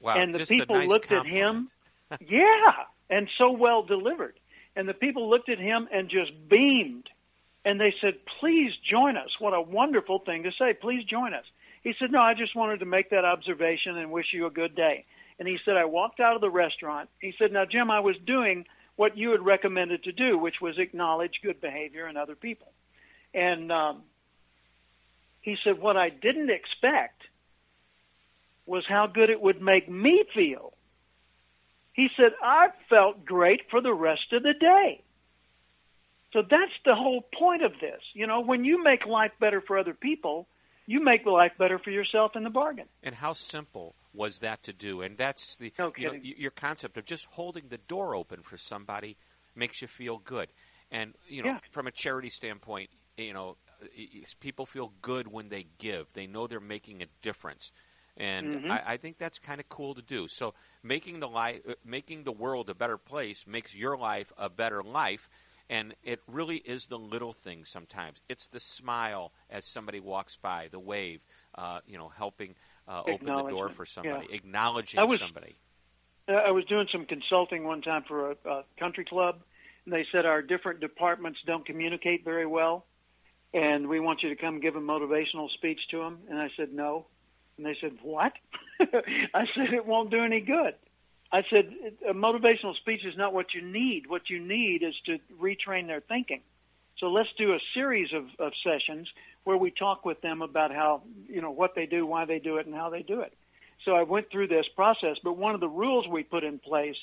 Wow. 0.00 0.16
and 0.18 0.34
the 0.34 0.44
people 0.44 0.76
nice 0.76 0.88
looked 0.88 1.12
at 1.12 1.26
him. 1.26 1.68
yeah, 2.20 2.72
and 3.08 3.28
so 3.38 3.50
well 3.52 3.82
delivered. 3.82 4.38
And 4.76 4.86
the 4.86 4.94
people 4.94 5.30
looked 5.30 5.48
at 5.48 5.58
him 5.58 5.88
and 5.90 6.10
just 6.10 6.32
beamed. 6.48 7.08
And 7.64 7.80
they 7.80 7.94
said, 8.00 8.14
Please 8.40 8.72
join 8.90 9.16
us. 9.16 9.30
What 9.38 9.54
a 9.54 9.60
wonderful 9.60 10.20
thing 10.20 10.42
to 10.42 10.50
say. 10.58 10.74
Please 10.74 11.04
join 11.04 11.34
us. 11.34 11.44
He 11.82 11.94
said, 11.98 12.10
No, 12.10 12.20
I 12.20 12.34
just 12.34 12.56
wanted 12.56 12.80
to 12.80 12.86
make 12.86 13.10
that 13.10 13.24
observation 13.24 13.96
and 13.96 14.10
wish 14.10 14.26
you 14.32 14.46
a 14.46 14.50
good 14.50 14.74
day. 14.74 15.04
And 15.38 15.48
he 15.48 15.58
said, 15.64 15.76
I 15.76 15.84
walked 15.86 16.20
out 16.20 16.34
of 16.34 16.40
the 16.40 16.50
restaurant. 16.50 17.08
He 17.20 17.34
said, 17.38 17.52
Now, 17.52 17.64
Jim, 17.70 17.90
I 17.90 18.00
was 18.00 18.16
doing 18.26 18.64
what 18.96 19.16
you 19.16 19.32
had 19.32 19.44
recommended 19.44 20.04
to 20.04 20.12
do, 20.12 20.38
which 20.38 20.60
was 20.60 20.78
acknowledge 20.78 21.40
good 21.42 21.60
behavior 21.60 22.08
in 22.08 22.16
other 22.16 22.36
people. 22.36 22.72
And 23.32 23.72
um, 23.72 24.02
he 25.40 25.56
said, 25.64 25.80
What 25.80 25.96
I 25.96 26.10
didn't 26.10 26.50
expect 26.50 27.22
was 28.66 28.84
how 28.88 29.06
good 29.06 29.30
it 29.30 29.40
would 29.40 29.60
make 29.60 29.88
me 29.88 30.24
feel. 30.34 30.72
He 31.92 32.08
said, 32.16 32.32
I 32.42 32.68
felt 32.88 33.24
great 33.24 33.62
for 33.70 33.80
the 33.80 33.92
rest 33.92 34.32
of 34.32 34.42
the 34.42 34.54
day. 34.58 35.02
So 36.34 36.42
that's 36.42 36.72
the 36.84 36.94
whole 36.94 37.22
point 37.38 37.62
of 37.64 37.72
this. 37.80 38.02
You 38.12 38.26
know, 38.26 38.40
when 38.40 38.64
you 38.64 38.82
make 38.82 39.06
life 39.06 39.32
better 39.40 39.62
for 39.62 39.78
other 39.78 39.94
people, 39.94 40.48
you 40.86 41.02
make 41.02 41.24
life 41.24 41.52
better 41.58 41.78
for 41.78 41.90
yourself 41.90 42.32
in 42.36 42.44
the 42.44 42.50
bargain. 42.50 42.86
And 43.02 43.14
how 43.14 43.32
simple 43.34 43.94
was 44.12 44.38
that 44.38 44.62
to 44.64 44.72
do? 44.72 45.02
And 45.02 45.16
that's 45.16 45.56
the 45.56 45.72
No 45.78 45.92
you 45.96 46.06
know, 46.08 46.14
your 46.22 46.50
concept 46.50 46.96
of 46.98 47.04
just 47.04 47.26
holding 47.26 47.68
the 47.68 47.78
door 47.78 48.14
open 48.14 48.42
for 48.42 48.56
somebody 48.58 49.16
makes 49.54 49.80
you 49.82 49.88
feel 49.88 50.18
good. 50.18 50.52
And 50.90 51.14
you 51.28 51.42
know, 51.42 51.48
Yeah. 51.48 51.60
from 51.70 51.86
a 51.86 51.92
charity 51.92 52.30
standpoint, 52.30 52.90
you 53.16 53.32
know, 53.32 53.56
y- 53.96 54.08
y- 54.14 54.22
people 54.40 54.66
feel 54.66 54.92
good 55.02 55.28
when 55.28 55.48
they 55.48 55.66
give. 55.78 56.12
They 56.14 56.26
know 56.26 56.46
they're 56.46 56.60
making 56.60 57.02
a 57.02 57.06
difference. 57.22 57.72
And 58.16 58.56
Mhm. 58.56 58.70
I, 58.70 58.94
I 58.94 58.96
think 58.96 59.18
that's 59.18 59.38
kind 59.38 59.60
of 59.60 59.68
cool 59.68 59.94
to 59.94 60.02
do. 60.02 60.28
So 60.28 60.54
making 60.82 61.20
the 61.20 61.28
life, 61.28 61.60
uh, 61.68 61.74
making 61.84 62.24
the 62.24 62.32
world 62.32 62.70
a 62.70 62.74
better 62.74 62.96
place 62.98 63.46
makes 63.46 63.74
your 63.74 63.96
life 63.96 64.32
a 64.38 64.48
better 64.48 64.82
life. 64.82 65.28
And 65.70 65.94
it 66.02 66.20
really 66.26 66.56
is 66.58 66.86
the 66.86 66.98
little 66.98 67.32
things 67.32 67.70
sometimes. 67.70 68.20
It's 68.28 68.46
the 68.46 68.60
smile 68.60 69.32
as 69.48 69.64
somebody 69.64 69.98
walks 69.98 70.36
by, 70.36 70.68
the 70.70 70.78
wave, 70.78 71.24
uh, 71.54 71.80
you 71.86 71.96
know, 71.96 72.08
helping 72.08 72.54
uh, 72.86 73.02
open 73.06 73.26
the 73.26 73.48
door 73.48 73.70
for 73.70 73.86
somebody, 73.86 74.26
yeah. 74.28 74.36
acknowledging 74.36 75.00
I 75.00 75.04
was, 75.04 75.20
somebody. 75.20 75.56
I 76.28 76.50
was 76.50 76.64
doing 76.66 76.86
some 76.92 77.06
consulting 77.06 77.64
one 77.64 77.82
time 77.82 78.04
for 78.06 78.32
a, 78.32 78.36
a 78.44 78.64
country 78.78 79.04
club, 79.04 79.36
and 79.84 79.94
they 79.94 80.06
said 80.12 80.26
our 80.26 80.42
different 80.42 80.80
departments 80.80 81.38
don't 81.46 81.64
communicate 81.64 82.24
very 82.24 82.46
well, 82.46 82.84
and 83.52 83.88
we 83.88 84.00
want 84.00 84.22
you 84.22 84.28
to 84.30 84.36
come 84.36 84.60
give 84.60 84.76
a 84.76 84.80
motivational 84.80 85.50
speech 85.50 85.80
to 85.90 85.98
them. 85.98 86.18
And 86.28 86.38
I 86.38 86.50
said 86.56 86.72
no, 86.72 87.06
and 87.56 87.66
they 87.66 87.76
said 87.80 87.92
what? 88.02 88.32
I 88.80 89.44
said 89.54 89.72
it 89.72 89.86
won't 89.86 90.10
do 90.10 90.22
any 90.22 90.40
good. 90.40 90.74
I 91.34 91.42
said 91.50 91.74
a 92.08 92.14
motivational 92.14 92.76
speech 92.76 93.04
is 93.04 93.16
not 93.16 93.34
what 93.34 93.54
you 93.54 93.60
need. 93.60 94.06
What 94.06 94.30
you 94.30 94.38
need 94.38 94.84
is 94.84 94.94
to 95.06 95.18
retrain 95.42 95.88
their 95.88 96.00
thinking. 96.00 96.42
So 96.98 97.06
let's 97.06 97.28
do 97.36 97.54
a 97.54 97.58
series 97.74 98.10
of, 98.12 98.26
of 98.38 98.52
sessions 98.62 99.08
where 99.42 99.56
we 99.56 99.72
talk 99.72 100.04
with 100.04 100.20
them 100.20 100.42
about 100.42 100.70
how, 100.70 101.02
you 101.28 101.42
know, 101.42 101.50
what 101.50 101.74
they 101.74 101.86
do, 101.86 102.06
why 102.06 102.24
they 102.24 102.38
do 102.38 102.58
it, 102.58 102.66
and 102.66 102.74
how 102.74 102.88
they 102.88 103.02
do 103.02 103.22
it. 103.22 103.32
So 103.84 103.96
I 103.96 104.04
went 104.04 104.30
through 104.30 104.46
this 104.46 104.66
process, 104.76 105.16
but 105.24 105.36
one 105.36 105.56
of 105.56 105.60
the 105.60 105.68
rules 105.68 106.06
we 106.06 106.22
put 106.22 106.44
in 106.44 106.60
place 106.60 106.94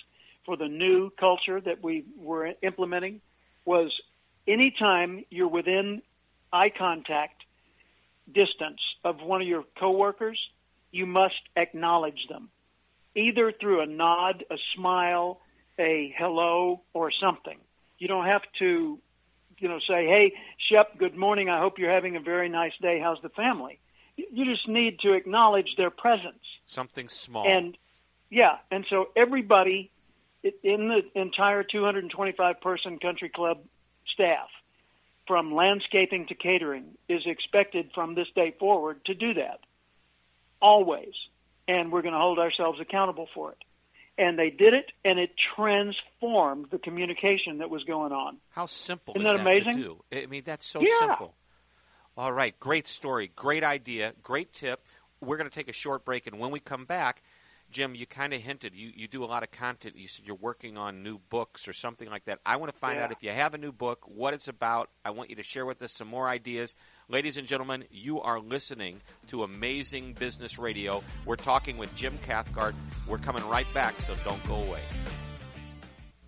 for 0.45 0.55
the 0.55 0.69
new 0.69 1.09
culture 1.19 1.59
that 1.59 1.83
we 1.83 2.05
were 2.17 2.53
implementing 2.61 3.19
was 3.65 3.91
anytime 4.47 5.25
you're 5.29 5.49
within 5.49 6.01
eye 6.53 6.71
contact 6.75 7.43
distance 8.33 8.79
of 9.03 9.21
one 9.21 9.41
of 9.41 9.47
your 9.49 9.65
coworkers, 9.77 10.39
you 10.89 11.05
must 11.05 11.41
acknowledge 11.57 12.27
them, 12.29 12.47
either 13.15 13.51
through 13.51 13.81
a 13.81 13.85
nod, 13.85 14.43
a 14.49 14.57
smile, 14.75 15.39
a 15.79 16.13
hello, 16.17 16.81
or 16.93 17.11
something. 17.11 17.57
You 17.97 18.07
don't 18.07 18.25
have 18.25 18.41
to 18.59 18.99
you 19.61 19.67
know, 19.67 19.79
say, 19.79 20.07
"Hey, 20.07 20.33
Shep, 20.57 20.97
good 20.97 21.15
morning. 21.15 21.49
I 21.49 21.59
hope 21.59 21.77
you're 21.77 21.91
having 21.91 22.15
a 22.15 22.19
very 22.19 22.49
nice 22.49 22.73
day. 22.81 22.99
How's 22.99 23.21
the 23.21 23.29
family?" 23.29 23.79
You 24.17 24.45
just 24.45 24.67
need 24.67 24.99
to 25.01 25.13
acknowledge 25.13 25.75
their 25.77 25.89
presence. 25.89 26.43
Something 26.65 27.07
small. 27.07 27.47
And 27.47 27.77
yeah, 28.29 28.57
and 28.69 28.85
so 28.89 29.09
everybody 29.15 29.91
in 30.43 30.87
the 30.87 31.01
entire 31.19 31.63
225 31.63 32.61
person 32.61 32.99
country 32.99 33.29
club 33.29 33.59
staff, 34.13 34.49
from 35.27 35.53
landscaping 35.53 36.27
to 36.27 36.35
catering, 36.35 36.97
is 37.07 37.21
expected 37.25 37.91
from 37.93 38.15
this 38.15 38.27
day 38.35 38.51
forward 38.59 39.03
to 39.05 39.13
do 39.13 39.35
that. 39.35 39.59
Always. 40.59 41.13
And 41.71 41.91
we're 41.91 42.01
going 42.01 42.13
to 42.13 42.19
hold 42.19 42.39
ourselves 42.39 42.79
accountable 42.81 43.27
for 43.33 43.51
it 43.51 43.57
and 44.17 44.37
they 44.37 44.49
did 44.49 44.73
it, 44.73 44.91
and 45.03 45.17
it 45.19 45.31
transformed 45.55 46.67
the 46.69 46.77
communication 46.77 47.57
that 47.59 47.69
was 47.69 47.83
going 47.85 48.11
on. 48.11 48.37
How 48.49 48.65
simple 48.65 49.15
Isn't 49.15 49.25
is 49.25 49.31
that, 49.31 49.43
that 49.43 49.73
amazing? 49.73 49.97
I 50.13 50.25
mean, 50.27 50.43
that's 50.45 50.65
so 50.65 50.81
yeah. 50.81 50.99
simple. 50.99 51.33
All 52.17 52.31
right, 52.31 52.57
great 52.59 52.87
story, 52.87 53.31
great 53.35 53.63
idea, 53.63 54.13
great 54.21 54.53
tip. 54.53 54.85
We're 55.21 55.37
going 55.37 55.49
to 55.49 55.55
take 55.55 55.69
a 55.69 55.73
short 55.73 56.05
break, 56.05 56.27
and 56.27 56.39
when 56.39 56.51
we 56.51 56.59
come 56.59 56.85
back, 56.85 57.23
Jim, 57.71 57.95
you 57.95 58.05
kind 58.05 58.33
of 58.33 58.41
hinted 58.41 58.75
you, 58.75 58.91
you 58.95 59.07
do 59.07 59.23
a 59.23 59.25
lot 59.25 59.43
of 59.43 59.51
content. 59.51 59.95
You 59.97 60.07
said 60.07 60.25
you're 60.25 60.35
working 60.35 60.77
on 60.77 61.03
new 61.03 61.19
books 61.29 61.67
or 61.67 61.73
something 61.73 62.09
like 62.09 62.25
that. 62.25 62.39
I 62.45 62.57
want 62.57 62.71
to 62.71 62.77
find 62.77 62.97
yeah. 62.97 63.05
out 63.05 63.11
if 63.11 63.23
you 63.23 63.31
have 63.31 63.53
a 63.53 63.57
new 63.57 63.71
book, 63.71 64.03
what 64.05 64.33
it's 64.33 64.47
about. 64.47 64.89
I 65.05 65.11
want 65.11 65.29
you 65.29 65.37
to 65.37 65.43
share 65.43 65.65
with 65.65 65.81
us 65.81 65.93
some 65.93 66.07
more 66.07 66.27
ideas. 66.27 66.75
Ladies 67.07 67.37
and 67.37 67.47
gentlemen, 67.47 67.85
you 67.89 68.21
are 68.21 68.39
listening 68.39 69.01
to 69.29 69.43
Amazing 69.43 70.13
Business 70.13 70.59
Radio. 70.59 71.03
We're 71.25 71.35
talking 71.37 71.77
with 71.77 71.93
Jim 71.95 72.19
Cathcart. 72.23 72.75
We're 73.07 73.17
coming 73.17 73.47
right 73.47 73.67
back, 73.73 73.99
so 74.01 74.15
don't 74.23 74.43
go 74.47 74.55
away. 74.55 74.81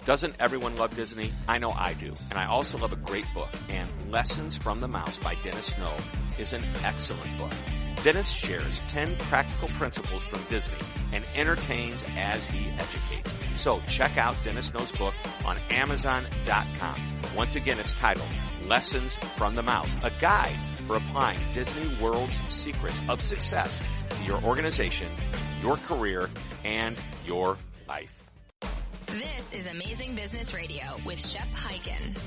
Doesn't 0.06 0.36
everyone 0.40 0.76
love 0.76 0.96
Disney? 0.96 1.32
I 1.48 1.60
know 1.60 1.72
I 1.72 1.94
do. 1.94 2.14
And 2.30 2.38
I 2.38 2.46
also 2.46 2.78
love 2.78 2.92
a 2.92 2.98
great 2.98 3.26
book. 3.34 3.50
And 3.70 3.90
Lessons 4.12 4.58
from 4.58 4.82
the 4.82 4.88
Mouse 4.88 5.18
by 5.18 5.36
Dennis 5.44 5.68
Snow 5.68 5.94
is 6.38 6.52
an 6.52 6.64
excellent 6.84 7.38
book. 7.38 7.54
Dennis 8.04 8.30
shares 8.30 8.82
10 8.90 9.16
practical 9.16 9.70
principles 9.70 10.24
from 10.24 10.42
Disney 10.50 10.76
and 11.14 11.24
entertains 11.36 12.04
as 12.18 12.44
he 12.44 12.70
educates. 12.72 13.34
So 13.56 13.82
check 13.88 14.18
out 14.18 14.36
Dennis 14.44 14.68
Snow's 14.68 14.92
book 14.92 15.14
on 15.46 15.58
Amazon.com. 15.70 16.96
Once 17.34 17.56
again, 17.56 17.80
it's 17.80 17.94
titled 17.94 18.28
Lessons 18.68 19.16
from 19.38 19.56
the 19.56 19.64
Mouse, 19.64 19.96
a 20.04 20.12
guide 20.20 20.58
for 20.86 20.98
applying 20.98 21.40
Disney 21.54 21.96
World's 22.02 22.42
secrets 22.50 23.02
of 23.08 23.22
success 23.22 23.82
to 24.10 24.24
your 24.26 24.44
organization, 24.44 25.10
your 25.62 25.78
career, 25.78 26.30
and 26.66 26.98
your 27.26 27.58
life. 27.88 28.22
This 29.06 29.54
is 29.54 29.68
Amazing 29.68 30.16
Business 30.16 30.54
Radio 30.54 30.84
with 31.06 31.26
Shep 31.26 31.48
Hyken. 31.52 32.18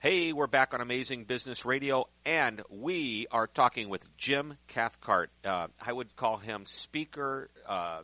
Hey, 0.00 0.32
we're 0.32 0.46
back 0.46 0.74
on 0.74 0.80
Amazing 0.80 1.24
Business 1.24 1.64
Radio, 1.64 2.08
and 2.24 2.62
we 2.70 3.26
are 3.32 3.48
talking 3.48 3.88
with 3.88 4.16
Jim 4.16 4.56
Cathcart. 4.68 5.32
Uh, 5.44 5.66
I 5.84 5.92
would 5.92 6.14
call 6.14 6.36
him 6.36 6.66
speaker, 6.66 7.50
uh, 7.66 8.02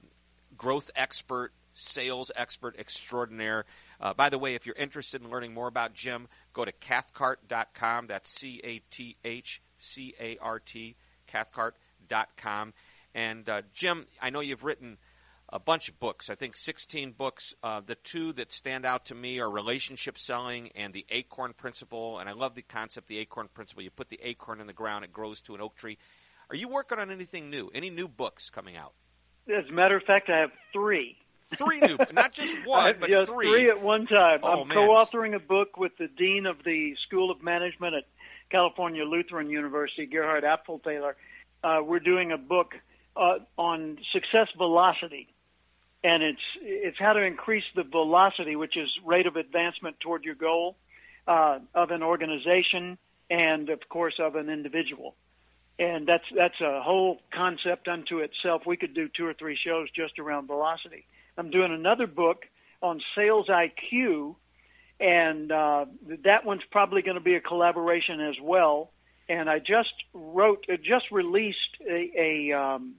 growth 0.56 0.90
expert, 0.96 1.52
sales 1.74 2.32
expert 2.34 2.74
extraordinaire. 2.80 3.64
Uh, 4.00 4.12
by 4.12 4.28
the 4.28 4.38
way, 4.40 4.56
if 4.56 4.66
you're 4.66 4.74
interested 4.74 5.22
in 5.22 5.30
learning 5.30 5.54
more 5.54 5.68
about 5.68 5.94
Jim, 5.94 6.26
go 6.52 6.64
to 6.64 6.72
cathcart.com. 6.72 8.08
That's 8.08 8.28
C 8.28 8.60
A 8.64 8.80
T 8.90 9.16
H 9.24 9.62
C 9.78 10.16
A 10.18 10.36
R 10.38 10.58
T, 10.58 10.96
cathcart.com. 11.28 12.74
And 13.14 13.48
uh, 13.48 13.62
Jim, 13.72 14.06
I 14.20 14.30
know 14.30 14.40
you've 14.40 14.64
written 14.64 14.98
a 15.54 15.60
bunch 15.60 15.88
of 15.88 15.98
books. 16.00 16.28
I 16.28 16.34
think 16.34 16.56
16 16.56 17.12
books. 17.12 17.54
Uh, 17.62 17.80
the 17.80 17.94
two 17.94 18.32
that 18.34 18.52
stand 18.52 18.84
out 18.84 19.06
to 19.06 19.14
me 19.14 19.38
are 19.38 19.48
relationship 19.48 20.18
selling 20.18 20.70
and 20.74 20.92
the 20.92 21.06
acorn 21.10 21.52
principle. 21.52 22.18
And 22.18 22.28
I 22.28 22.32
love 22.32 22.56
the 22.56 22.62
concept, 22.62 23.06
the 23.06 23.18
acorn 23.18 23.48
principle. 23.54 23.84
You 23.84 23.90
put 23.90 24.08
the 24.08 24.18
acorn 24.20 24.60
in 24.60 24.66
the 24.66 24.72
ground, 24.72 25.04
it 25.04 25.12
grows 25.12 25.40
to 25.42 25.54
an 25.54 25.60
oak 25.60 25.76
tree. 25.76 25.96
Are 26.50 26.56
you 26.56 26.68
working 26.68 26.98
on 26.98 27.10
anything 27.10 27.50
new? 27.50 27.70
Any 27.72 27.88
new 27.88 28.08
books 28.08 28.50
coming 28.50 28.76
out? 28.76 28.94
As 29.48 29.68
a 29.70 29.72
matter 29.72 29.96
of 29.96 30.02
fact, 30.02 30.28
I 30.28 30.40
have 30.40 30.50
three. 30.72 31.16
Three 31.56 31.78
new, 31.78 31.98
not 32.12 32.32
just 32.32 32.56
one, 32.64 32.96
but 32.98 33.08
just 33.08 33.30
three. 33.30 33.48
three 33.48 33.70
at 33.70 33.80
one 33.80 34.06
time. 34.06 34.40
Oh, 34.42 34.62
I'm 34.62 34.68
man. 34.68 34.76
co-authoring 34.76 35.36
a 35.36 35.38
book 35.38 35.76
with 35.76 35.92
the 35.98 36.08
dean 36.08 36.46
of 36.46 36.56
the 36.64 36.96
School 37.06 37.30
of 37.30 37.42
Management 37.42 37.94
at 37.94 38.04
California 38.50 39.04
Lutheran 39.04 39.50
University, 39.50 40.06
Gerhard 40.06 40.42
Apfelthaler. 40.42 41.12
Uh, 41.62 41.80
we're 41.84 42.00
doing 42.00 42.32
a 42.32 42.38
book 42.38 42.74
uh, 43.16 43.38
on 43.56 43.98
success 44.12 44.48
velocity, 44.56 45.28
and 46.04 46.22
it's 46.22 46.40
it's 46.60 46.98
how 46.98 47.14
to 47.14 47.22
increase 47.22 47.64
the 47.74 47.82
velocity, 47.82 48.54
which 48.54 48.76
is 48.76 48.88
rate 49.04 49.26
of 49.26 49.36
advancement 49.36 49.98
toward 50.00 50.22
your 50.22 50.34
goal 50.34 50.76
uh, 51.26 51.58
of 51.74 51.90
an 51.90 52.02
organization 52.02 52.98
and, 53.30 53.70
of 53.70 53.80
course, 53.88 54.14
of 54.20 54.36
an 54.36 54.50
individual. 54.50 55.16
And 55.78 56.06
that's 56.06 56.24
that's 56.36 56.60
a 56.60 56.82
whole 56.82 57.18
concept 57.32 57.88
unto 57.88 58.18
itself. 58.18 58.62
We 58.66 58.76
could 58.76 58.94
do 58.94 59.08
two 59.08 59.26
or 59.26 59.32
three 59.32 59.56
shows 59.56 59.88
just 59.90 60.18
around 60.18 60.46
velocity. 60.46 61.06
I'm 61.38 61.50
doing 61.50 61.72
another 61.72 62.06
book 62.06 62.44
on 62.82 63.00
sales 63.16 63.48
IQ, 63.48 64.36
and 65.00 65.50
uh, 65.50 65.86
that 66.24 66.44
one's 66.44 66.62
probably 66.70 67.00
going 67.00 67.16
to 67.16 67.22
be 67.22 67.34
a 67.34 67.40
collaboration 67.40 68.20
as 68.20 68.36
well. 68.40 68.90
And 69.26 69.48
I 69.48 69.58
just 69.58 69.94
wrote, 70.12 70.66
uh, 70.70 70.76
just 70.76 71.10
released 71.10 71.58
a, 71.80 72.50
a 72.52 72.52
um, 72.52 72.96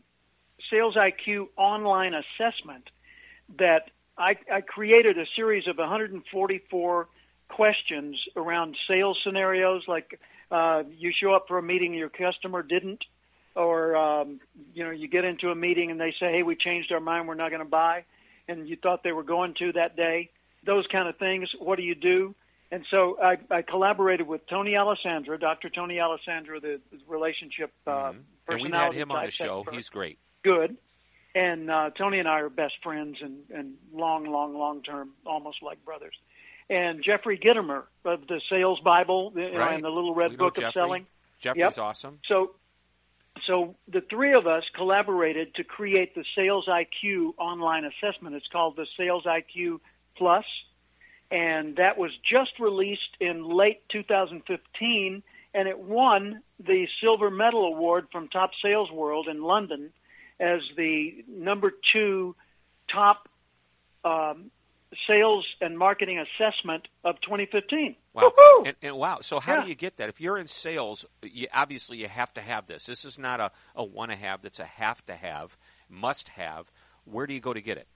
sales 0.71 0.95
IQ 0.95 1.49
online 1.55 2.13
assessment 2.13 2.89
that 3.57 3.91
I, 4.17 4.35
I 4.51 4.61
created 4.61 5.17
a 5.17 5.25
series 5.35 5.67
of 5.67 5.77
144 5.77 7.07
questions 7.49 8.17
around 8.35 8.75
sales 8.87 9.19
scenarios, 9.23 9.83
like 9.87 10.19
uh, 10.51 10.83
you 10.97 11.11
show 11.19 11.33
up 11.33 11.45
for 11.47 11.57
a 11.57 11.63
meeting 11.63 11.93
your 11.93 12.09
customer 12.09 12.63
didn't, 12.63 13.03
or 13.55 13.95
um, 13.95 14.39
you 14.73 14.83
know 14.83 14.91
you 14.91 15.07
get 15.07 15.25
into 15.25 15.49
a 15.49 15.55
meeting 15.55 15.91
and 15.91 15.99
they 15.99 16.13
say, 16.19 16.31
"Hey, 16.31 16.43
we 16.43 16.55
changed 16.55 16.91
our 16.91 16.99
mind, 16.99 17.27
we're 17.27 17.35
not 17.35 17.49
going 17.49 17.63
to 17.63 17.69
buy," 17.69 18.05
and 18.47 18.67
you 18.67 18.75
thought 18.75 19.03
they 19.03 19.11
were 19.11 19.23
going 19.23 19.53
to 19.59 19.73
that 19.73 19.95
day. 19.95 20.29
Those 20.65 20.85
kind 20.91 21.07
of 21.07 21.17
things. 21.17 21.49
What 21.59 21.77
do 21.77 21.83
you 21.83 21.95
do? 21.95 22.35
And 22.71 22.83
so 22.89 23.17
I, 23.21 23.37
I 23.51 23.61
collaborated 23.61 24.27
with 24.27 24.41
Tony 24.47 24.75
Alessandra, 24.75 25.37
Dr. 25.39 25.69
Tony 25.69 25.99
Alessandra, 25.99 26.59
the, 26.59 26.81
relationship 27.07 27.71
uh, 27.85 28.11
Mhm. 28.11 28.23
And 28.47 28.61
we've 28.61 28.73
had 28.73 28.93
him 28.93 29.11
on 29.11 29.25
the 29.25 29.31
show. 29.31 29.65
He's 29.71 29.89
great. 29.89 30.19
good. 30.43 30.77
And 31.35 31.69
uh, 31.69 31.89
Tony 31.97 32.19
and 32.19 32.27
I 32.29 32.39
are 32.39 32.49
best 32.49 32.75
friends 32.81 33.17
and, 33.21 33.39
and 33.53 33.73
long, 33.93 34.25
long, 34.25 34.57
long 34.57 34.81
term, 34.81 35.09
almost 35.25 35.61
like 35.61 35.83
brothers. 35.83 36.15
And 36.69 37.03
Jeffrey 37.03 37.37
Gitomer 37.37 37.83
of 38.05 38.25
the 38.27 38.39
Sales 38.49 38.79
Bible 38.79 39.33
you 39.35 39.51
know, 39.51 39.57
Right. 39.59 39.75
and 39.75 39.83
the 39.83 39.89
Little 39.89 40.15
Red 40.15 40.31
We 40.31 40.37
Book 40.37 40.57
of 40.57 40.63
Jeffrey. 40.63 40.73
Selling. 40.81 41.05
Jeffrey's 41.39 41.59
Yep. 41.75 41.77
awesome. 41.77 42.19
So, 42.25 42.55
so 43.45 43.75
the 43.89 43.99
three 43.99 44.33
of 44.33 44.47
us 44.47 44.63
collaborated 44.73 45.53
to 45.55 45.65
create 45.65 46.15
the 46.15 46.23
Sales 46.35 46.67
IQ 46.67 47.33
online 47.37 47.83
assessment. 47.83 48.35
It's 48.35 48.47
called 48.47 48.77
the 48.77 48.87
Sales 48.97 49.25
IQ 49.25 49.81
Plus, 50.15 50.45
and 51.29 51.75
that 51.75 51.97
was 51.97 52.11
just 52.23 52.57
released 52.59 53.01
in 53.19 53.43
late 53.43 53.81
2015, 53.89 55.21
and 55.53 55.67
it 55.67 55.77
won 55.77 56.41
the 56.65 56.87
Silver 57.01 57.29
Medal 57.29 57.65
Award 57.65 58.07
from 58.11 58.29
Top 58.29 58.51
Sales 58.61 58.89
World 58.89 59.27
in 59.27 59.43
London 59.43 59.91
as 60.39 60.59
the 60.75 61.23
number 61.27 61.71
two 61.93 62.35
top 62.91 63.29
um, 64.03 64.51
sales 65.07 65.45
and 65.61 65.77
marketing 65.77 66.19
assessment 66.19 66.87
of 67.03 67.15
2015. 67.21 67.95
Wow. 68.13 68.31
And, 68.65 68.75
and 68.81 68.95
wow. 68.97 69.19
So 69.21 69.39
how 69.39 69.55
Yeah. 69.55 69.63
do 69.63 69.69
you 69.69 69.75
get 69.75 69.97
that? 69.97 70.09
If 70.09 70.21
you're 70.21 70.37
in 70.37 70.47
sales, 70.47 71.05
you, 71.21 71.47
obviously 71.53 71.97
you 71.97 72.07
have 72.07 72.33
to 72.35 72.41
have 72.41 72.67
this. 72.67 72.85
This 72.85 73.03
is 73.05 73.17
not 73.17 73.39
a, 73.39 73.51
a 73.75 73.83
want 73.83 74.11
to 74.11 74.17
have. 74.17 74.41
That's 74.41 74.59
a 74.59 74.65
have 74.65 75.05
to 75.07 75.15
have, 75.15 75.57
must 75.89 76.29
have. 76.29 76.71
Where 77.05 77.27
do 77.27 77.33
you 77.33 77.39
go 77.41 77.53
to 77.53 77.61
get 77.61 77.77
it? 77.77 77.87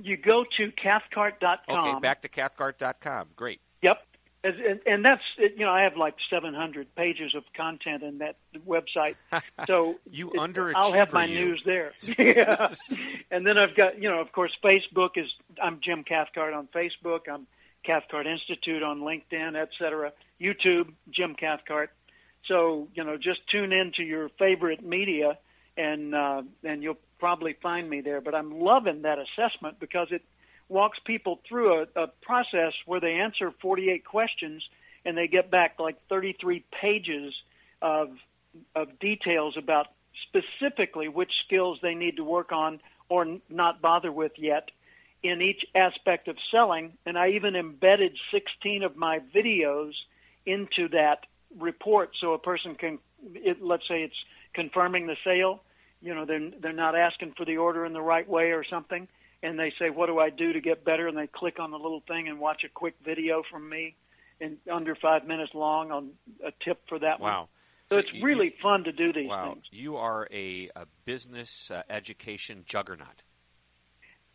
You 0.00 0.16
go 0.16 0.44
to 0.58 0.72
cathcart.com. 0.72 1.78
Okay, 1.78 2.00
back 2.00 2.22
to 2.22 2.28
cathcart.com. 2.28 3.28
Great. 3.36 3.60
Yep. 3.82 3.98
And, 4.44 4.80
and 4.86 5.04
that's 5.04 5.22
you 5.38 5.64
know 5.64 5.72
I 5.72 5.84
have 5.84 5.96
like 5.96 6.14
700 6.28 6.94
pages 6.94 7.34
of 7.34 7.44
content 7.56 8.02
in 8.02 8.18
that 8.18 8.36
website, 8.66 9.16
so 9.66 9.94
You 10.10 10.30
it- 10.32 10.38
underachiever, 10.38 10.72
I'll 10.76 10.92
have 10.92 11.12
my 11.14 11.24
you. 11.24 11.34
news 11.46 11.62
there. 11.64 11.92
yeah. 12.18 12.74
And 13.30 13.46
then 13.46 13.56
I've 13.56 13.74
got 13.74 14.00
you 14.00 14.10
know 14.10 14.20
of 14.20 14.30
course 14.32 14.52
Facebook 14.62 15.16
is 15.16 15.26
I'm 15.62 15.80
Jim 15.82 16.04
Cathcart 16.04 16.52
on 16.52 16.68
Facebook. 16.74 17.20
I'm 17.32 17.46
Cathcart 17.86 18.26
Institute 18.26 18.82
on 18.82 19.00
LinkedIn, 19.00 19.56
etc. 19.56 20.12
YouTube 20.40 20.92
Jim 21.10 21.34
Cathcart. 21.34 21.90
So 22.46 22.88
you 22.94 23.02
know 23.02 23.16
just 23.16 23.40
tune 23.50 23.72
in 23.72 23.92
to 23.96 24.02
your 24.02 24.28
favorite 24.38 24.84
media 24.84 25.38
and 25.78 26.14
uh, 26.14 26.42
and 26.62 26.82
you'll 26.82 26.98
probably 27.18 27.54
find 27.62 27.88
me 27.88 28.02
there. 28.02 28.20
But 28.20 28.34
I'm 28.34 28.60
loving 28.60 29.02
that 29.02 29.16
assessment 29.18 29.80
because 29.80 30.08
it 30.10 30.22
walks 30.68 30.98
people 31.04 31.40
through 31.48 31.82
a, 31.82 32.02
a 32.02 32.06
process 32.22 32.72
where 32.86 33.00
they 33.00 33.12
answer 33.12 33.52
48 33.60 34.04
questions 34.04 34.62
and 35.04 35.16
they 35.16 35.26
get 35.26 35.50
back 35.50 35.78
like 35.78 35.96
33 36.08 36.64
pages 36.80 37.34
of 37.82 38.10
of 38.76 38.98
details 39.00 39.56
about 39.58 39.88
specifically 40.28 41.08
which 41.08 41.32
skills 41.46 41.78
they 41.82 41.94
need 41.94 42.16
to 42.16 42.24
work 42.24 42.52
on 42.52 42.80
or 43.08 43.22
n- 43.22 43.42
not 43.48 43.80
bother 43.80 44.12
with 44.12 44.32
yet 44.36 44.70
in 45.22 45.40
each 45.40 45.64
aspect 45.74 46.28
of 46.28 46.36
selling. 46.50 46.92
And 47.06 47.18
I 47.18 47.30
even 47.30 47.56
embedded 47.56 48.16
16 48.30 48.82
of 48.82 48.96
my 48.96 49.20
videos 49.34 49.92
into 50.46 50.88
that 50.90 51.26
report 51.58 52.10
so 52.20 52.34
a 52.34 52.38
person 52.38 52.74
can, 52.74 52.98
it, 53.34 53.62
let's 53.62 53.86
say 53.88 54.02
it's 54.02 54.14
confirming 54.52 55.06
the 55.06 55.16
sale. 55.24 55.62
You 56.02 56.14
know, 56.14 56.26
they're, 56.26 56.50
they're 56.60 56.72
not 56.72 56.94
asking 56.94 57.34
for 57.36 57.44
the 57.44 57.56
order 57.56 57.86
in 57.86 57.92
the 57.92 58.02
right 58.02 58.28
way 58.28 58.52
or 58.52 58.64
something. 58.64 59.08
And 59.44 59.58
they 59.58 59.72
say, 59.78 59.90
what 59.90 60.06
do 60.06 60.18
I 60.18 60.30
do 60.30 60.54
to 60.54 60.60
get 60.60 60.84
better? 60.86 61.06
And 61.06 61.16
they 61.18 61.26
click 61.26 61.58
on 61.60 61.70
the 61.70 61.76
little 61.76 62.02
thing 62.08 62.28
and 62.28 62.40
watch 62.40 62.64
a 62.64 62.68
quick 62.70 62.94
video 63.04 63.42
from 63.50 63.68
me 63.68 63.94
in 64.40 64.56
under 64.72 64.94
five 64.94 65.26
minutes 65.26 65.52
long 65.54 65.90
on 65.90 66.10
a 66.44 66.50
tip 66.64 66.80
for 66.88 66.98
that 66.98 67.20
one. 67.20 67.30
Wow. 67.30 67.48
So 67.90 67.98
it's 67.98 68.10
you- 68.12 68.24
really 68.24 68.54
fun 68.62 68.84
to 68.84 68.92
do 68.92 69.12
these 69.12 69.28
Wow. 69.28 69.52
things. 69.52 69.64
You 69.70 69.96
are 69.98 70.26
a, 70.32 70.70
a 70.74 70.86
business 71.04 71.70
uh, 71.70 71.82
education 71.90 72.64
juggernaut. 72.66 73.22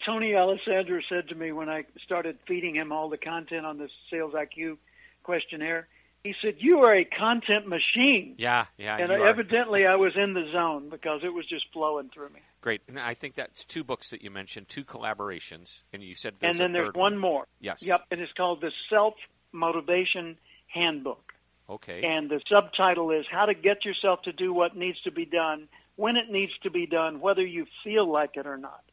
Tony 0.05 0.35
Alessandra 0.35 1.01
said 1.09 1.27
to 1.29 1.35
me 1.35 1.51
when 1.51 1.69
I 1.69 1.85
started 2.03 2.37
feeding 2.47 2.75
him 2.75 2.91
all 2.91 3.09
the 3.09 3.17
content 3.17 3.65
on 3.65 3.77
the 3.79 3.89
Sales 4.11 4.33
IQ 4.33 4.77
questionnaire, 5.23 5.87
he 6.23 6.33
said, 6.41 6.55
"You 6.59 6.79
are 6.79 6.95
a 6.95 7.03
content 7.03 7.67
machine." 7.67 8.35
Yeah, 8.37 8.65
yeah. 8.77 8.97
and 8.97 9.11
you 9.11 9.25
evidently, 9.25 9.85
I 9.85 9.95
was 9.95 10.13
in 10.15 10.33
the 10.33 10.49
zone 10.53 10.89
because 10.89 11.21
it 11.23 11.33
was 11.33 11.45
just 11.47 11.65
flowing 11.73 12.09
through 12.13 12.29
me. 12.29 12.39
Great. 12.61 12.81
And 12.87 12.99
I 12.99 13.13
think 13.13 13.35
that's 13.35 13.63
two 13.65 13.83
books 13.83 14.09
that 14.09 14.21
you 14.21 14.29
mentioned, 14.31 14.67
two 14.67 14.83
collaborations, 14.83 15.83
and 15.93 16.03
you 16.03 16.13
said 16.15 16.35
there's 16.39 16.51
and 16.51 16.59
then 16.59 16.73
there's 16.73 16.87
third 16.87 16.97
one 16.97 17.17
more. 17.17 17.47
Yes. 17.59 17.81
Yep, 17.81 18.05
and 18.11 18.19
it's 18.19 18.33
called 18.33 18.61
the 18.61 18.71
Self 18.89 19.13
Motivation 19.53 20.37
Handbook. 20.67 21.33
Okay. 21.69 22.01
And 22.03 22.29
the 22.29 22.41
subtitle 22.51 23.11
is 23.11 23.25
How 23.31 23.45
to 23.45 23.53
Get 23.53 23.85
Yourself 23.85 24.23
to 24.23 24.33
Do 24.33 24.53
What 24.53 24.75
Needs 24.75 24.99
to 25.03 25.11
Be 25.11 25.25
Done, 25.25 25.67
When 25.95 26.15
It 26.15 26.29
Needs 26.31 26.51
to 26.63 26.71
Be 26.71 26.85
Done, 26.85 27.21
Whether 27.21 27.45
You 27.45 27.65
Feel 27.83 28.11
Like 28.11 28.31
It 28.35 28.45
or 28.47 28.57
Not. 28.57 28.83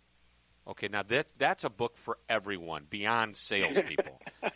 okay. 0.69 0.89
Now 0.89 1.03
that 1.05 1.27
that's 1.39 1.65
a 1.65 1.71
book 1.71 1.97
for 1.97 2.19
everyone 2.29 2.85
beyond 2.89 3.37
salespeople. 3.37 4.21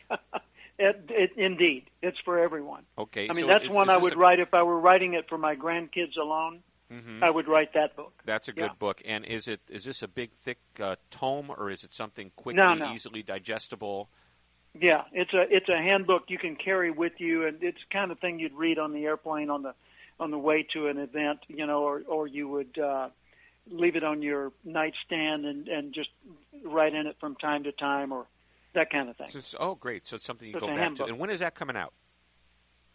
It, 0.83 1.11
it, 1.11 1.31
indeed, 1.37 1.91
it's 2.01 2.17
for 2.25 2.39
everyone. 2.39 2.85
Okay. 2.97 3.29
I 3.29 3.35
mean, 3.35 3.43
so 3.43 3.49
that's 3.49 3.65
is- 3.65 3.71
one 3.71 3.91
is 3.91 3.95
I 3.95 3.99
would 3.99 4.15
a- 4.15 4.17
write 4.17 4.41
if 4.41 4.55
I 4.55 4.63
were 4.63 4.81
writing 4.81 5.13
it 5.13 5.29
for 5.29 5.37
my 5.37 5.55
grandkids 5.55 6.17
alone. 6.19 6.61
Mhm. 6.91 7.23
I 7.23 7.31
would 7.31 7.47
write 7.49 7.73
that 7.75 7.95
book. 7.97 8.13
That's 8.25 8.49
a 8.49 8.53
good 8.53 8.63
Yeah. 8.73 8.75
book. 8.79 9.01
And 9.05 9.25
is 9.25 9.47
it 9.49 9.61
is 9.69 9.85
this 9.85 10.03
a 10.03 10.09
big 10.09 10.33
thick 10.33 10.59
uh, 10.81 10.97
tome 11.11 11.51
or 11.51 11.71
is 11.71 11.85
it 11.85 11.93
something 11.93 12.31
quickly, 12.37 12.63
No, 12.63 12.75
no. 12.75 12.93
easily 12.93 13.23
digestible? 13.23 14.11
Yeah, 14.75 15.05
it's 15.13 15.33
a 15.33 15.43
it's 15.55 15.69
a 15.69 15.77
handbook 15.77 16.25
you 16.31 16.39
can 16.39 16.57
carry 16.57 16.91
with 16.91 17.21
you, 17.21 17.47
and 17.47 17.63
it's 17.63 17.79
the 17.79 17.93
kind 17.93 18.11
of 18.13 18.19
thing 18.21 18.39
you'd 18.39 18.53
read 18.55 18.79
on 18.79 18.93
the 18.93 19.05
airplane 19.05 19.51
on 19.51 19.63
the 19.63 19.75
on 20.19 20.31
the 20.31 20.39
way 20.39 20.63
to 20.75 20.89
an 20.89 20.99
event, 20.99 21.41
you 21.49 21.67
know, 21.67 21.83
or 21.83 22.03
or 22.07 22.27
you 22.27 22.49
would 22.49 22.79
uh, 22.79 23.09
leave 23.67 23.97
it 23.97 24.05
on 24.05 24.23
your 24.23 24.53
nightstand 24.65 25.45
and 25.47 25.67
and 25.69 25.93
just 25.93 26.11
write 26.65 26.95
in 26.95 27.07
it 27.07 27.17
from 27.19 27.35
time 27.37 27.65
to 27.65 27.73
time, 27.73 28.13
or 28.13 28.27
that 28.75 28.91
kind 28.91 29.09
of 29.09 29.17
thing. 29.17 29.31
So 29.31 29.39
it's, 29.41 29.55
oh, 29.59 29.75
great. 29.75 30.07
So 30.07 30.17
it's 30.17 30.25
something 30.25 30.49
you 30.49 30.55
It's 30.57 30.61
go 30.61 30.69
back 30.69 30.79
handbook. 30.79 31.07
to. 31.09 31.13
And 31.13 31.21
when 31.21 31.31
is 31.31 31.41
that 31.41 31.55
coming 31.57 31.77
out? 31.77 31.93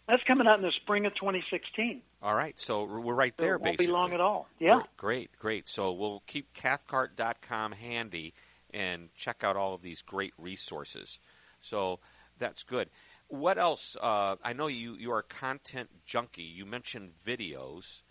That's 0.07 0.21
coming 0.23 0.45
out 0.47 0.59
in 0.59 0.63
the 0.63 0.71
spring 0.83 1.05
of 1.07 1.15
2016. 1.15 2.01
All 2.21 2.35
right. 2.35 2.59
So 2.59 2.83
we're 2.83 3.13
right 3.15 3.33
So 3.37 3.43
there, 3.43 3.55
it 3.55 3.61
won't 3.61 3.77
basically. 3.77 3.85
be 3.87 3.91
long 3.91 4.13
at 4.13 4.21
all. 4.21 4.47
Yeah. 4.59 4.81
Great, 4.97 5.31
great. 5.39 5.67
So 5.67 5.91
we'll 5.93 6.21
keep 6.27 6.53
cathcart.com 6.53 7.71
handy 7.71 8.33
and 8.73 9.09
check 9.15 9.43
out 9.43 9.55
all 9.55 9.73
of 9.73 9.81
these 9.81 10.01
great 10.03 10.33
resources. 10.37 11.19
So 11.61 11.99
that's 12.37 12.63
good. 12.63 12.89
What 13.29 13.57
else? 13.57 13.97
Uh, 13.99 14.35
I 14.43 14.53
know 14.53 14.67
you, 14.67 14.93
you 14.93 15.11
are 15.11 15.19
a 15.19 15.23
content 15.23 15.89
junkie. 16.05 16.43
You 16.43 16.65
mentioned 16.65 17.11
videos. 17.25 18.01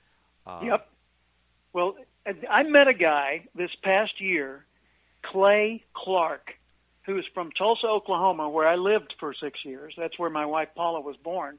Uh, 0.47 0.61
Yep. 0.65 0.89
Well, 1.73 1.95
I 2.49 2.63
met 2.65 2.87
a 2.89 2.95
guy 2.95 3.47
this 3.57 3.71
past 3.83 4.21
year, 4.21 4.65
Clay 5.23 5.83
Clark, 5.93 6.55
who's 7.05 7.27
from 7.35 7.51
Tulsa, 7.53 7.87
Oklahoma, 7.87 8.49
where 8.49 8.67
I 8.69 8.77
lived 8.77 9.15
for 9.19 9.35
six 9.35 9.59
years. 9.65 9.93
That's 9.97 10.17
where 10.19 10.31
my 10.31 10.47
wife 10.47 10.69
Paula 10.77 11.01
was 11.01 11.17
born. 11.17 11.59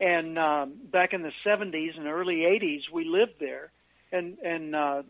And 0.00 0.38
um, 0.38 0.74
back 0.92 1.12
in 1.12 1.22
the 1.22 1.32
70s 1.44 1.96
and 1.98 2.06
early 2.06 2.38
80s, 2.38 2.82
we 2.92 3.04
lived 3.04 3.34
there. 3.40 3.70
And 4.12 4.38
and 4.38 4.74
uh, 4.74 5.02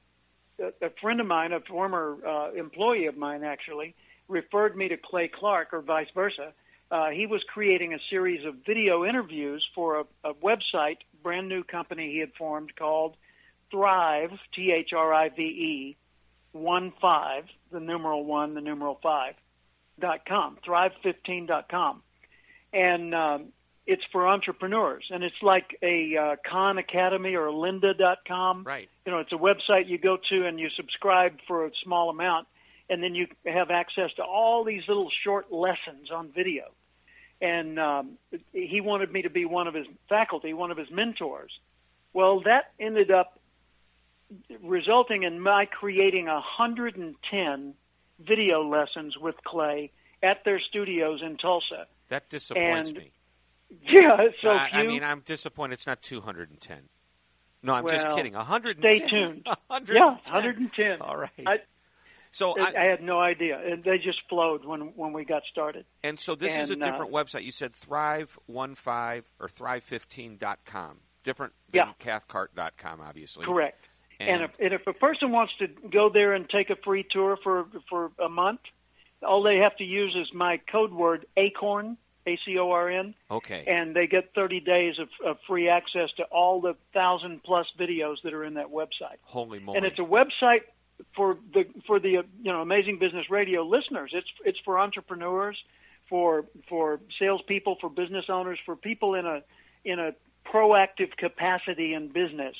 a, 0.58 0.90
friend 1.00 1.20
of 1.20 1.26
mine, 1.26 1.52
a 1.52 1.60
former 1.60 2.16
uh, 2.26 2.52
employee 2.52 3.06
of 3.06 3.16
mine, 3.16 3.44
actually 3.44 3.94
referred 4.28 4.76
me 4.76 4.88
to 4.88 4.96
Clay 4.96 5.30
Clark, 5.32 5.72
or 5.72 5.80
vice 5.80 6.08
versa. 6.14 6.52
Uh, 6.90 7.10
he 7.10 7.26
was 7.26 7.42
creating 7.52 7.92
a 7.92 7.98
series 8.10 8.44
of 8.46 8.54
video 8.66 9.04
interviews 9.04 9.66
for 9.74 10.00
a, 10.00 10.30
a 10.30 10.34
website, 10.34 10.98
brand 11.22 11.48
new 11.48 11.62
company 11.62 12.12
he 12.12 12.18
had 12.18 12.32
formed 12.38 12.74
called 12.76 13.14
Thrive, 13.70 14.30
T 14.54 14.72
H 14.72 14.90
R 14.96 15.12
I 15.12 15.28
V 15.28 15.42
E, 15.42 15.96
one 16.52 16.92
five, 17.00 17.44
the 17.70 17.80
numeral 17.80 18.24
one, 18.24 18.54
the 18.54 18.62
numeral 18.62 18.98
five, 19.02 19.34
dot 20.00 20.20
com, 20.26 20.56
thrive15 20.66 21.46
dot 21.46 21.68
com, 21.68 22.02
and 22.72 23.14
um, 23.14 23.46
it's 23.88 24.04
for 24.12 24.28
entrepreneurs, 24.28 25.06
and 25.10 25.24
it's 25.24 25.42
like 25.42 25.78
a 25.82 26.14
uh, 26.14 26.36
Khan 26.48 26.76
Academy 26.76 27.34
or 27.34 27.46
Lynda 27.46 27.96
dot 27.96 28.18
com. 28.28 28.62
Right. 28.62 28.86
You 29.06 29.12
know, 29.12 29.18
it's 29.18 29.32
a 29.32 29.36
website 29.36 29.88
you 29.88 29.96
go 29.96 30.18
to 30.28 30.46
and 30.46 30.60
you 30.60 30.68
subscribe 30.76 31.38
for 31.48 31.64
a 31.64 31.70
small 31.82 32.10
amount, 32.10 32.46
and 32.90 33.02
then 33.02 33.14
you 33.14 33.28
have 33.46 33.70
access 33.70 34.12
to 34.16 34.22
all 34.22 34.62
these 34.62 34.82
little 34.86 35.10
short 35.24 35.50
lessons 35.50 36.10
on 36.14 36.30
video. 36.30 36.64
And 37.40 37.78
um, 37.80 38.18
he 38.52 38.82
wanted 38.82 39.10
me 39.10 39.22
to 39.22 39.30
be 39.30 39.46
one 39.46 39.66
of 39.68 39.74
his 39.74 39.86
faculty, 40.08 40.52
one 40.52 40.70
of 40.70 40.76
his 40.76 40.90
mentors. 40.90 41.52
Well, 42.12 42.40
that 42.40 42.72
ended 42.78 43.10
up 43.10 43.38
resulting 44.62 45.22
in 45.22 45.40
my 45.40 45.64
creating 45.64 46.26
110 46.26 47.74
video 48.20 48.68
lessons 48.68 49.16
with 49.16 49.36
Clay 49.44 49.92
at 50.22 50.44
their 50.44 50.60
studios 50.60 51.22
in 51.24 51.38
Tulsa. 51.38 51.86
That 52.08 52.28
disappoints 52.28 52.90
And 52.90 52.98
me. 52.98 53.12
Yeah, 53.82 54.28
so 54.40 54.50
I, 54.50 54.70
few. 54.70 54.78
I 54.78 54.82
mean, 54.86 55.04
I'm 55.04 55.20
disappointed 55.20 55.74
it's 55.74 55.86
not 55.86 56.00
210. 56.00 56.88
No, 57.62 57.74
I'm 57.74 57.86
just 57.88 58.08
kidding. 58.10 58.34
110. 58.34 58.96
stay 58.96 59.06
tuned. 59.06 59.46
110. 59.66 59.96
yeah, 59.96 60.16
110. 60.32 61.02
All 61.02 61.16
right. 61.16 61.30
I, 61.46 61.58
so 62.30 62.58
I, 62.58 62.72
I, 62.78 62.84
had 62.84 63.02
no 63.02 63.18
idea. 63.20 63.58
And 63.58 63.82
They 63.82 63.98
just 63.98 64.20
flowed 64.28 64.64
when 64.64 64.92
when 64.96 65.12
we 65.12 65.24
got 65.24 65.42
started. 65.50 65.86
And 66.02 66.18
so 66.18 66.34
this 66.34 66.56
is 66.56 66.70
a 66.70 66.74
And, 66.74 66.82
uh, 66.82 66.90
different 66.90 67.12
website. 67.12 67.44
You 67.44 67.52
said 67.52 67.72
Thrive15 67.72 69.22
or 69.38 69.48
Thrive15.com. 69.48 70.98
Different 71.24 71.52
than 71.70 71.88
Yeah. 71.88 71.92
Cathcart.com, 71.98 73.00
obviously. 73.00 73.44
Correct. 73.44 73.84
And, 74.20 74.28
And, 74.28 74.42
if, 74.42 74.50
and 74.60 74.72
if 74.72 74.86
a 74.86 74.92
person 74.92 75.30
wants 75.32 75.52
to 75.58 75.68
go 75.68 76.10
there 76.10 76.32
and 76.32 76.48
take 76.48 76.70
a 76.70 76.76
free 76.76 77.06
tour 77.08 77.38
for 77.42 77.66
for 77.88 78.12
a 78.18 78.28
month, 78.28 78.60
all 79.22 79.42
they 79.42 79.56
have 79.58 79.76
to 79.76 79.84
use 79.84 80.14
is 80.14 80.32
my 80.32 80.58
code 80.70 80.92
word 80.92 81.26
ACORN, 81.36 81.96
A 82.28 82.38
C 82.44 82.58
O 82.58 82.70
R 82.70 82.90
N, 82.90 83.14
okay. 83.30 83.64
and 83.66 83.94
they 83.96 84.06
get 84.06 84.34
30 84.34 84.60
days 84.60 84.94
of, 84.98 85.08
of 85.24 85.38
free 85.46 85.68
access 85.68 86.10
to 86.16 86.24
all 86.24 86.60
the 86.60 86.76
thousand 86.92 87.42
plus 87.42 87.66
videos 87.78 88.16
that 88.24 88.34
are 88.34 88.44
in 88.44 88.54
that 88.54 88.68
website. 88.68 89.18
Holy 89.22 89.58
moly. 89.58 89.78
And 89.78 89.86
it's 89.86 89.98
a 89.98 90.02
website 90.02 90.62
for 91.14 91.38
the 91.54 91.64
for 91.86 91.98
the 92.00 92.08
you 92.10 92.24
know 92.52 92.60
Amazing 92.60 92.98
Business 92.98 93.30
Radio 93.30 93.62
listeners. 93.62 94.10
It's 94.14 94.28
it's 94.44 94.58
for 94.64 94.78
entrepreneurs, 94.78 95.56
for 96.08 96.44
for 96.68 97.00
salespeople, 97.18 97.76
for 97.80 97.88
business 97.88 98.26
owners, 98.28 98.58
for 98.64 98.76
people 98.76 99.14
in 99.14 99.26
a 99.26 99.42
in 99.84 99.98
a 99.98 100.12
proactive 100.52 101.16
capacity 101.16 101.94
in 101.94 102.08
business. 102.08 102.56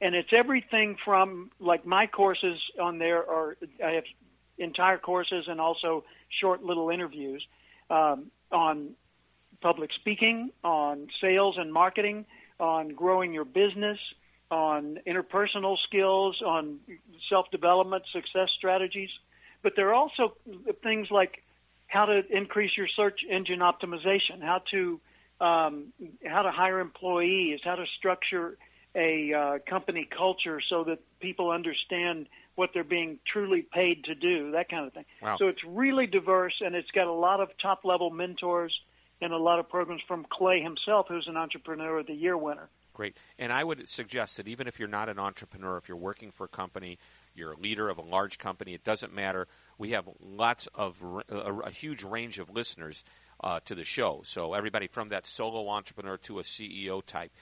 And 0.00 0.14
it's 0.14 0.30
everything 0.32 0.96
from 1.04 1.50
like 1.60 1.86
my 1.86 2.06
courses 2.06 2.58
on 2.80 2.98
there 2.98 3.18
are 3.18 3.56
I 3.84 3.92
have 3.92 4.04
entire 4.58 4.98
courses 4.98 5.46
and 5.48 5.60
also 5.60 6.04
short 6.40 6.62
little 6.62 6.90
interviews 6.90 7.46
um, 7.90 8.30
on 8.50 8.90
public 9.64 9.88
speaking, 9.98 10.50
on 10.62 11.08
sales 11.22 11.56
and 11.58 11.72
marketing, 11.72 12.26
on 12.60 12.90
growing 12.90 13.32
your 13.32 13.46
business, 13.46 13.98
on 14.50 14.98
interpersonal 15.06 15.76
skills, 15.88 16.40
on 16.44 16.78
self 17.30 17.50
development, 17.50 18.04
success 18.12 18.50
strategies. 18.58 19.08
But 19.62 19.72
there 19.74 19.88
are 19.88 19.94
also 19.94 20.34
things 20.82 21.08
like 21.10 21.42
how 21.86 22.04
to 22.04 22.20
increase 22.30 22.72
your 22.76 22.88
search 22.94 23.20
engine 23.28 23.60
optimization, 23.60 24.42
how 24.42 24.60
to 24.70 25.00
um, 25.40 25.92
how 26.26 26.42
to 26.42 26.50
hire 26.50 26.78
employees, 26.80 27.60
how 27.64 27.76
to 27.76 27.86
structure 27.98 28.58
a 28.94 29.32
uh, 29.32 29.58
company 29.68 30.06
culture 30.16 30.60
so 30.68 30.84
that 30.84 30.98
people 31.20 31.50
understand 31.50 32.26
what 32.54 32.70
they're 32.74 32.84
being 32.84 33.18
truly 33.32 33.62
paid 33.62 34.04
to 34.04 34.14
do, 34.14 34.52
that 34.52 34.68
kind 34.68 34.86
of 34.86 34.92
thing. 34.92 35.06
Wow. 35.22 35.36
So 35.38 35.48
it's 35.48 35.64
really 35.66 36.06
diverse, 36.06 36.54
and 36.60 36.74
it's 36.74 36.90
got 36.90 37.06
a 37.06 37.12
lot 37.12 37.40
of 37.40 37.48
top 37.60 37.80
level 37.84 38.10
mentors 38.10 38.72
and 39.24 39.32
a 39.32 39.38
lot 39.38 39.58
of 39.58 39.68
programs 39.68 40.02
from 40.06 40.26
Clay 40.30 40.60
himself, 40.60 41.06
who's 41.08 41.26
an 41.26 41.36
Entrepreneur 41.36 41.98
of 41.98 42.06
the 42.06 42.14
Year 42.14 42.36
winner. 42.36 42.68
Great. 42.92 43.16
And 43.38 43.52
I 43.52 43.64
would 43.64 43.88
suggest 43.88 44.36
that 44.36 44.46
even 44.46 44.68
if 44.68 44.78
you're 44.78 44.86
not 44.86 45.08
an 45.08 45.18
entrepreneur, 45.18 45.76
if 45.78 45.88
you're 45.88 45.96
working 45.96 46.30
for 46.30 46.44
a 46.44 46.48
company, 46.48 46.98
you're 47.34 47.52
a 47.52 47.56
leader 47.58 47.88
of 47.88 47.98
a 47.98 48.02
large 48.02 48.38
company, 48.38 48.74
it 48.74 48.84
doesn't 48.84 49.12
matter. 49.12 49.48
We 49.78 49.90
have 49.90 50.08
lots 50.20 50.68
of 50.74 50.96
a, 51.28 51.34
a 51.34 51.70
huge 51.70 52.04
range 52.04 52.38
of 52.38 52.50
listeners 52.50 53.02
uh, 53.42 53.60
to 53.64 53.74
the 53.74 53.82
show. 53.82 54.22
So 54.24 54.54
everybody 54.54 54.86
from 54.86 55.08
that 55.08 55.26
solo 55.26 55.68
entrepreneur 55.68 56.18
to 56.18 56.38
a 56.38 56.42
CEO 56.42 57.04
type. 57.04 57.32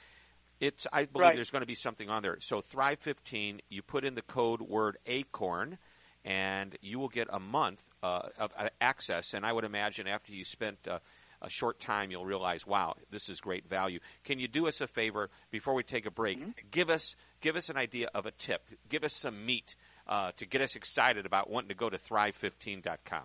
It's 0.60 0.86
I 0.92 1.04
believe 1.04 1.22
Right. 1.26 1.34
there's 1.34 1.50
going 1.50 1.60
to 1.62 1.66
be 1.66 1.74
something 1.74 2.08
on 2.08 2.22
there. 2.22 2.38
So 2.40 2.60
Thrive 2.60 3.00
15, 3.00 3.60
you 3.68 3.82
put 3.82 4.04
in 4.04 4.14
the 4.14 4.22
code 4.22 4.62
word 4.62 4.96
Acorn, 5.06 5.76
and 6.24 6.76
you 6.80 6.98
will 6.98 7.08
get 7.08 7.26
a 7.30 7.40
month 7.40 7.82
uh, 8.02 8.28
of 8.38 8.52
uh, 8.56 8.68
access. 8.80 9.34
And 9.34 9.44
I 9.44 9.52
would 9.52 9.64
imagine 9.64 10.06
after 10.06 10.32
you 10.32 10.44
spent 10.44 10.78
uh, 10.88 11.00
a 11.42 11.50
short 11.50 11.80
time, 11.80 12.10
you'll 12.10 12.24
realize, 12.24 12.66
wow, 12.66 12.94
this 13.10 13.28
is 13.28 13.40
great 13.40 13.68
value. 13.68 13.98
Can 14.24 14.38
you 14.38 14.48
do 14.48 14.68
us 14.68 14.80
a 14.80 14.86
favor 14.86 15.28
before 15.50 15.74
we 15.74 15.82
take 15.82 16.06
a 16.06 16.10
break? 16.10 16.38
Give 16.70 16.88
us 16.88 17.16
give 17.40 17.56
us 17.56 17.68
an 17.68 17.76
idea 17.76 18.08
of 18.14 18.24
a 18.24 18.30
tip. 18.30 18.62
Give 18.88 19.04
us 19.04 19.12
some 19.12 19.44
meat 19.44 19.74
uh, 20.06 20.32
to 20.36 20.46
get 20.46 20.60
us 20.60 20.76
excited 20.76 21.26
about 21.26 21.50
wanting 21.50 21.68
to 21.68 21.74
go 21.74 21.90
to 21.90 21.98
thrive15.com. 21.98 23.22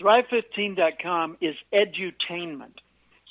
Thrive15.com 0.00 1.36
is 1.40 1.56
edutainment. 1.72 2.76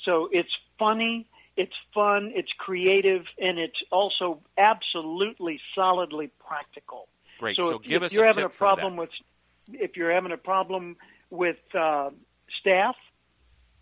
So 0.04 0.28
it's 0.30 0.50
funny, 0.78 1.26
it's 1.56 1.72
fun, 1.94 2.32
it's 2.34 2.52
creative, 2.58 3.24
and 3.38 3.58
it's 3.58 3.78
also 3.90 4.40
absolutely 4.56 5.60
solidly 5.74 6.30
practical. 6.46 7.08
Great. 7.38 7.56
So, 7.56 7.70
So 7.70 7.76
if, 7.76 7.82
give 7.82 8.02
if 8.02 8.06
us 8.06 8.12
you're 8.12 8.24
a 8.24 8.28
having 8.28 8.44
a 8.44 8.48
problem 8.48 8.96
with 8.96 9.10
if 9.72 9.96
you're 9.96 10.12
having 10.12 10.32
a 10.32 10.38
problem 10.38 10.96
with 11.30 11.58
uh, 11.74 12.10
staff, 12.60 12.96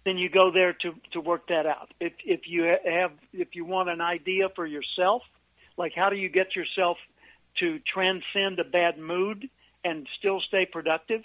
then 0.07 0.17
you 0.17 0.31
go 0.31 0.53
there 0.53 0.73
to 0.73 0.95
to 1.13 1.21
work 1.21 1.49
that 1.49 1.67
out. 1.67 1.93
If 2.01 2.13
if 2.25 2.43
you 2.47 2.63
have 2.85 3.11
if 3.33 3.49
you 3.57 3.65
want 3.65 3.91
an 3.91 4.01
idea 4.01 4.49
for 4.55 4.65
yourself, 4.65 5.23
like 5.77 5.93
how 5.95 6.09
do 6.09 6.17
you 6.17 6.29
get 6.29 6.55
yourself 6.55 6.97
to 7.59 7.81
transcend 7.93 8.61
a 8.61 8.65
bad 8.65 8.99
mood 8.99 9.51
and 9.85 10.07
still 10.19 10.41
stay 10.41 10.65
productive, 10.65 11.23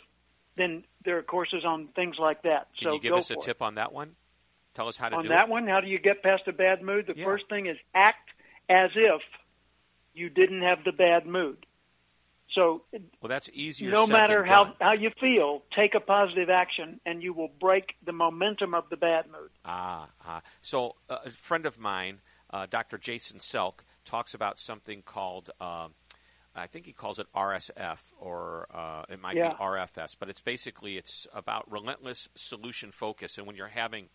then 0.57 0.83
there 1.05 1.19
are 1.19 1.21
courses 1.21 1.63
on 1.63 1.89
things 1.95 2.15
like 2.19 2.41
that. 2.41 2.69
Can 2.77 2.87
so 2.87 2.93
you 2.95 2.99
give 2.99 3.13
us 3.13 3.29
a 3.29 3.35
for 3.35 3.43
it. 3.43 3.45
tip 3.45 3.61
on 3.61 3.75
that 3.75 3.93
one? 3.93 4.15
Tell 4.73 4.87
us 4.87 4.97
how 4.97 5.09
to 5.09 5.15
on 5.15 5.27
that 5.27 5.43
it. 5.47 5.49
one? 5.51 5.67
How 5.67 5.81
do 5.81 5.87
you 5.87 5.99
get 5.99 6.23
past 6.23 6.43
a 6.47 6.53
bad 6.53 6.81
mood? 6.81 7.05
The 7.05 7.15
Yeah. 7.15 7.25
first 7.25 7.47
thing 7.49 7.67
is 7.67 7.77
act 7.93 8.29
as 8.67 8.89
if 8.95 9.21
you 10.15 10.29
didn't 10.29 10.63
have 10.63 10.83
the 10.83 10.91
bad 10.91 11.27
mood. 11.27 11.67
So 12.53 12.83
Well, 13.21 13.29
that's 13.29 13.49
easier. 13.53 13.91
no 13.91 14.05
said 14.05 14.11
matter 14.13 14.43
how 14.43 14.65
done. 14.65 14.73
how 14.81 14.91
you 14.93 15.09
feel, 15.19 15.63
take 15.75 15.95
a 15.95 15.99
positive 15.99 16.49
action, 16.49 16.99
and 17.05 17.23
you 17.23 17.33
will 17.33 17.47
break 17.59 17.95
the 18.05 18.11
momentum 18.11 18.73
of 18.73 18.89
the 18.89 18.97
bad 18.97 19.25
mood. 19.31 19.51
Ah, 19.63 20.09
ah. 20.25 20.41
So 20.61 20.95
uh, 21.09 21.19
a 21.25 21.29
friend 21.29 21.65
of 21.65 21.79
mine, 21.79 22.19
uh, 22.49 22.65
Dr. 22.69 22.97
Jason 22.97 23.39
Selk, 23.39 23.79
talks 24.03 24.33
about 24.33 24.59
something 24.59 25.01
called, 25.01 25.49
uh, 25.61 25.87
I 26.53 26.67
think 26.67 26.85
he 26.85 26.91
calls 26.91 27.19
it 27.19 27.27
RSF, 27.33 27.99
or 28.19 28.67
uh, 28.73 29.03
it 29.07 29.19
might 29.21 29.37
Yeah. 29.37 29.49
be 29.53 29.55
RFS, 29.55 30.15
but 30.19 30.27
it's 30.27 30.41
basically 30.41 30.97
it's 30.97 31.27
about 31.33 31.71
relentless 31.71 32.27
solution 32.35 32.91
focus. 32.91 33.37
And 33.37 33.47
when 33.47 33.55
you're 33.55 33.67
having 33.67 34.09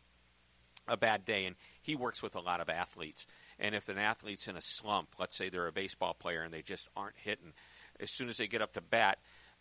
a 0.88 0.96
bad 0.96 1.24
day, 1.24 1.46
and 1.46 1.56
he 1.80 1.96
works 1.96 2.22
with 2.22 2.34
a 2.36 2.40
lot 2.40 2.60
of 2.60 2.68
athletes, 2.68 3.26
and 3.58 3.74
if 3.74 3.88
an 3.88 3.96
athlete's 3.98 4.46
in 4.46 4.56
a 4.56 4.60
slump, 4.60 5.14
let's 5.18 5.34
say 5.34 5.48
they're 5.48 5.66
a 5.66 5.72
baseball 5.72 6.12
player 6.14 6.42
and 6.42 6.52
they 6.52 6.62
just 6.62 6.88
aren't 6.94 7.16
hitting, 7.16 7.54
as 8.00 8.10
soon 8.10 8.28
as 8.28 8.36
they 8.36 8.46
get 8.46 8.62
up 8.62 8.72
to 8.74 8.80
bat, 8.80 9.18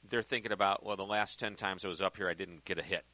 they're 0.10 0.24
thinking 0.24 0.52
about, 0.52 0.86
well, 0.86 0.96
the 0.96 1.04
last 1.04 1.40
10 1.40 1.56
times 1.56 1.86
I 1.86 1.88
was 1.88 2.02
up 2.02 2.18
here, 2.18 2.30
I 2.30 2.34
didn't 2.34 2.66
get 2.66 2.78
a 2.78 2.84
hit. 2.84 3.06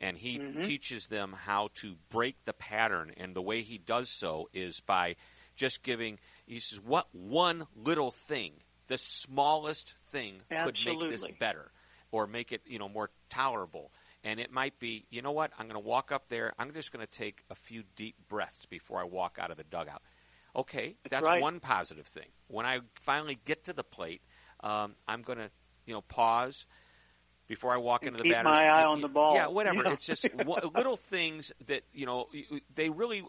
And 0.00 0.16
he 0.16 0.38
mm-hmm. 0.38 0.62
teaches 0.62 1.06
them 1.06 1.34
how 1.36 1.70
to 1.76 1.96
break 2.10 2.36
the 2.44 2.52
pattern. 2.52 3.12
And 3.16 3.34
the 3.34 3.42
way 3.42 3.62
he 3.62 3.78
does 3.78 4.10
so 4.10 4.48
is 4.52 4.80
by 4.80 5.16
just 5.56 5.82
giving, 5.82 6.18
he 6.46 6.60
says, 6.60 6.78
what 6.80 7.06
one 7.12 7.66
little 7.74 8.10
thing, 8.10 8.52
the 8.88 8.98
smallest 8.98 9.94
thing, 10.10 10.42
could 10.50 10.76
make 10.84 11.10
this 11.10 11.24
better 11.40 11.70
or 12.12 12.26
make 12.26 12.52
it, 12.52 12.62
you 12.66 12.78
know, 12.78 12.88
more 12.88 13.10
tolerable. 13.30 13.90
And 14.22 14.38
it 14.38 14.52
might 14.52 14.78
be, 14.78 15.06
you 15.10 15.22
know 15.22 15.32
what, 15.32 15.52
I'm 15.58 15.66
going 15.66 15.80
to 15.80 15.88
walk 15.88 16.12
up 16.12 16.28
there, 16.28 16.52
I'm 16.58 16.72
just 16.72 16.92
going 16.92 17.04
to 17.06 17.12
take 17.12 17.42
a 17.50 17.54
few 17.54 17.84
deep 17.94 18.16
breaths 18.28 18.66
before 18.66 19.00
I 19.00 19.04
walk 19.04 19.38
out 19.40 19.50
of 19.50 19.56
the 19.56 19.64
dugout. 19.64 20.02
Okay, 20.54 20.96
that's 21.10 21.28
right. 21.28 21.40
one 21.40 21.60
positive 21.60 22.06
thing. 22.06 22.28
When 22.48 22.64
I 22.64 22.80
finally 23.02 23.38
get 23.44 23.66
to 23.66 23.72
the 23.72 23.84
plate, 23.84 24.22
um, 24.60 24.94
I'm 25.06 25.22
going 25.22 25.38
to, 25.38 25.50
you 25.86 25.94
know, 25.94 26.02
pause 26.02 26.66
before 27.48 27.72
I 27.72 27.76
walk 27.76 28.02
And 28.02 28.08
into 28.08 28.18
the 28.18 28.24
keep 28.24 28.32
batter's 28.32 28.52
my 28.52 28.66
eye 28.66 28.84
on 28.84 29.00
the 29.00 29.08
ball. 29.08 29.34
Yeah, 29.34 29.46
whatever. 29.48 29.76
Yeah. 29.86 29.92
It's 29.92 30.06
just 30.06 30.26
little 30.74 30.96
things 30.96 31.52
that 31.66 31.82
you 31.92 32.06
know 32.06 32.26
they 32.74 32.90
really 32.90 33.22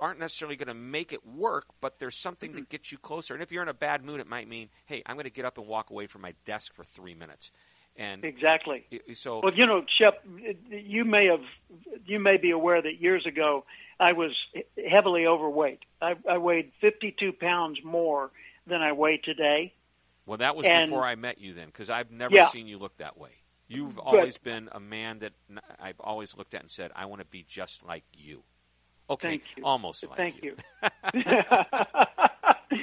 aren't 0.00 0.20
necessarily 0.20 0.56
going 0.56 0.68
to 0.68 0.74
make 0.74 1.12
it 1.12 1.26
work, 1.26 1.66
but 1.80 1.98
there's 1.98 2.16
something 2.16 2.52
that 2.52 2.68
gets 2.68 2.92
you 2.92 2.98
closer. 2.98 3.34
And 3.34 3.42
if 3.42 3.50
you're 3.50 3.62
in 3.62 3.68
a 3.68 3.74
bad 3.74 4.04
mood, 4.04 4.20
it 4.20 4.28
might 4.28 4.48
mean, 4.48 4.68
hey, 4.86 5.02
I'm 5.06 5.16
going 5.16 5.24
to 5.24 5.30
get 5.30 5.44
up 5.44 5.58
and 5.58 5.66
walk 5.66 5.90
away 5.90 6.06
from 6.06 6.22
my 6.22 6.34
desk 6.44 6.74
for 6.74 6.84
three 6.84 7.14
minutes. 7.14 7.50
And 7.96 8.24
Exactly. 8.24 8.84
so, 9.14 9.40
Well, 9.42 9.52
you 9.54 9.66
know, 9.66 9.84
Shep, 9.98 10.24
you 10.70 11.04
may 11.04 11.26
have, 11.26 11.40
you 12.06 12.20
may 12.20 12.36
be 12.36 12.50
aware 12.50 12.80
that 12.80 13.00
years 13.00 13.26
ago 13.26 13.64
I 13.98 14.12
was 14.12 14.30
heavily 14.88 15.26
overweight. 15.26 15.80
I, 16.00 16.14
I 16.28 16.38
weighed 16.38 16.72
52 16.80 17.32
pounds 17.32 17.78
more 17.84 18.30
than 18.66 18.80
I 18.80 18.92
weigh 18.92 19.18
today. 19.18 19.74
Well, 20.30 20.38
that 20.38 20.54
was 20.54 20.64
and- 20.64 20.88
before 20.88 21.04
I 21.04 21.16
met 21.16 21.38
you 21.40 21.54
then, 21.54 21.66
because 21.66 21.90
I've 21.90 22.12
never 22.12 22.36
Yeah. 22.36 22.46
seen 22.50 22.68
you 22.68 22.78
look 22.78 22.96
that 22.98 23.18
way. 23.18 23.30
You've 23.66 23.98
always 23.98 24.38
been 24.38 24.68
a 24.70 24.78
man 24.78 25.18
that 25.20 25.32
I've 25.80 25.98
always 25.98 26.36
looked 26.36 26.54
at 26.54 26.60
and 26.62 26.70
said, 26.70 26.92
I 26.94 27.06
want 27.06 27.20
to 27.20 27.26
be 27.26 27.42
just 27.42 27.82
like 27.84 28.04
you. 28.12 28.44
Okay, 29.08 29.28
Thank 29.28 29.42
you. 29.56 29.64
almost 29.64 30.04
like 30.06 30.18
you. 30.18 30.24
Thank 30.24 30.44
you. 30.44 30.56
you. 31.14 31.32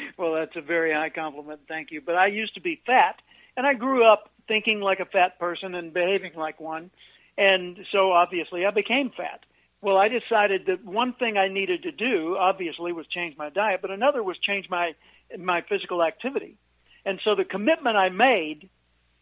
well, 0.18 0.34
that's 0.34 0.56
a 0.58 0.62
very 0.62 0.92
high 0.94 1.10
compliment. 1.10 1.62
Thank 1.70 1.92
you. 1.92 2.02
But 2.02 2.16
I 2.16 2.28
used 2.28 2.56
to 2.56 2.62
be 2.62 2.82
fat, 2.86 3.22
and 3.56 3.66
I 3.66 3.76
grew 3.76 4.06
up 4.06 4.30
thinking 4.50 4.82
like 4.82 5.00
a 5.00 5.06
fat 5.06 5.40
person 5.40 5.74
and 5.74 5.94
behaving 5.94 6.34
like 6.36 6.60
one. 6.60 6.92
And 7.38 7.80
so 7.94 8.12
obviously 8.12 8.66
I 8.66 8.72
became 8.72 9.10
fat. 9.10 9.46
Well, 9.82 9.96
I 9.98 10.10
decided 10.10 10.66
that 10.66 10.84
one 10.84 11.14
thing 11.14 11.38
I 11.38 11.48
needed 11.48 11.84
to 11.84 11.92
do, 11.92 12.36
obviously, 12.38 12.92
was 12.92 13.08
change 13.08 13.38
my 13.38 13.50
diet, 13.50 13.82
but 13.82 13.92
another 13.92 14.22
was 14.22 14.38
change 14.38 14.70
my 14.70 14.96
my 15.38 15.62
physical 15.62 16.04
activity. 16.04 16.58
And 17.08 17.22
so 17.24 17.36
the 17.36 17.46
commitment 17.46 17.96
I 17.96 18.10
made 18.10 18.70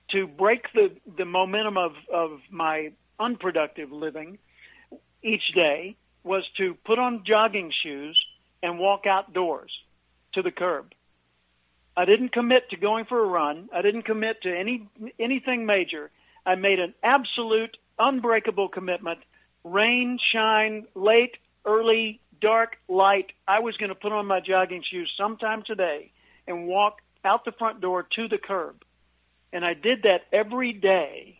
to 0.10 0.26
break 0.26 0.64
the 0.74 0.90
the 1.18 1.24
momentum 1.24 1.78
of 1.78 1.92
of 2.12 2.40
my 2.50 2.92
unproductive 3.20 3.92
living 3.92 4.40
each 5.22 5.54
day 5.54 5.96
was 6.24 6.44
to 6.58 6.74
put 6.84 6.98
on 6.98 7.24
jogging 7.28 7.72
shoes 7.84 8.20
and 8.64 8.80
walk 8.80 9.06
outdoors 9.06 9.72
to 10.34 10.42
the 10.42 10.50
curb. 10.50 10.94
I 11.96 12.06
didn't 12.06 12.34
commit 12.34 12.72
to 12.72 12.78
going 12.78 13.06
for 13.06 13.24
a 13.24 13.28
run. 13.28 13.70
I 13.72 13.84
didn't 13.84 14.06
commit 14.06 14.42
to 14.42 14.50
any 14.50 14.90
anything 15.20 15.68
major. 15.68 16.10
I 16.44 16.56
made 16.56 16.80
an 16.80 16.96
absolute 17.04 17.78
unbreakable 18.00 18.70
commitment. 18.70 19.20
Rain, 19.64 20.18
shine, 20.34 20.88
late, 20.96 21.38
early, 21.66 22.20
dark, 22.42 22.78
light. 22.88 23.32
I 23.48 23.60
was 23.60 23.78
going 23.78 23.90
to 23.90 23.96
put 23.96 24.12
on 24.12 24.26
my 24.26 24.40
jogging 24.40 24.84
shoes 24.92 25.12
sometime 25.16 25.62
today 25.62 26.12
and 26.48 26.66
walk 26.66 26.98
out 27.26 27.46
the 27.46 27.52
front 27.52 27.82
door 27.82 28.08
to 28.16 28.28
the 28.28 28.38
curb. 28.38 28.84
And 29.52 29.66
I 29.66 29.74
did 29.74 30.04
that 30.04 30.22
every 30.32 30.74
day. 30.74 31.40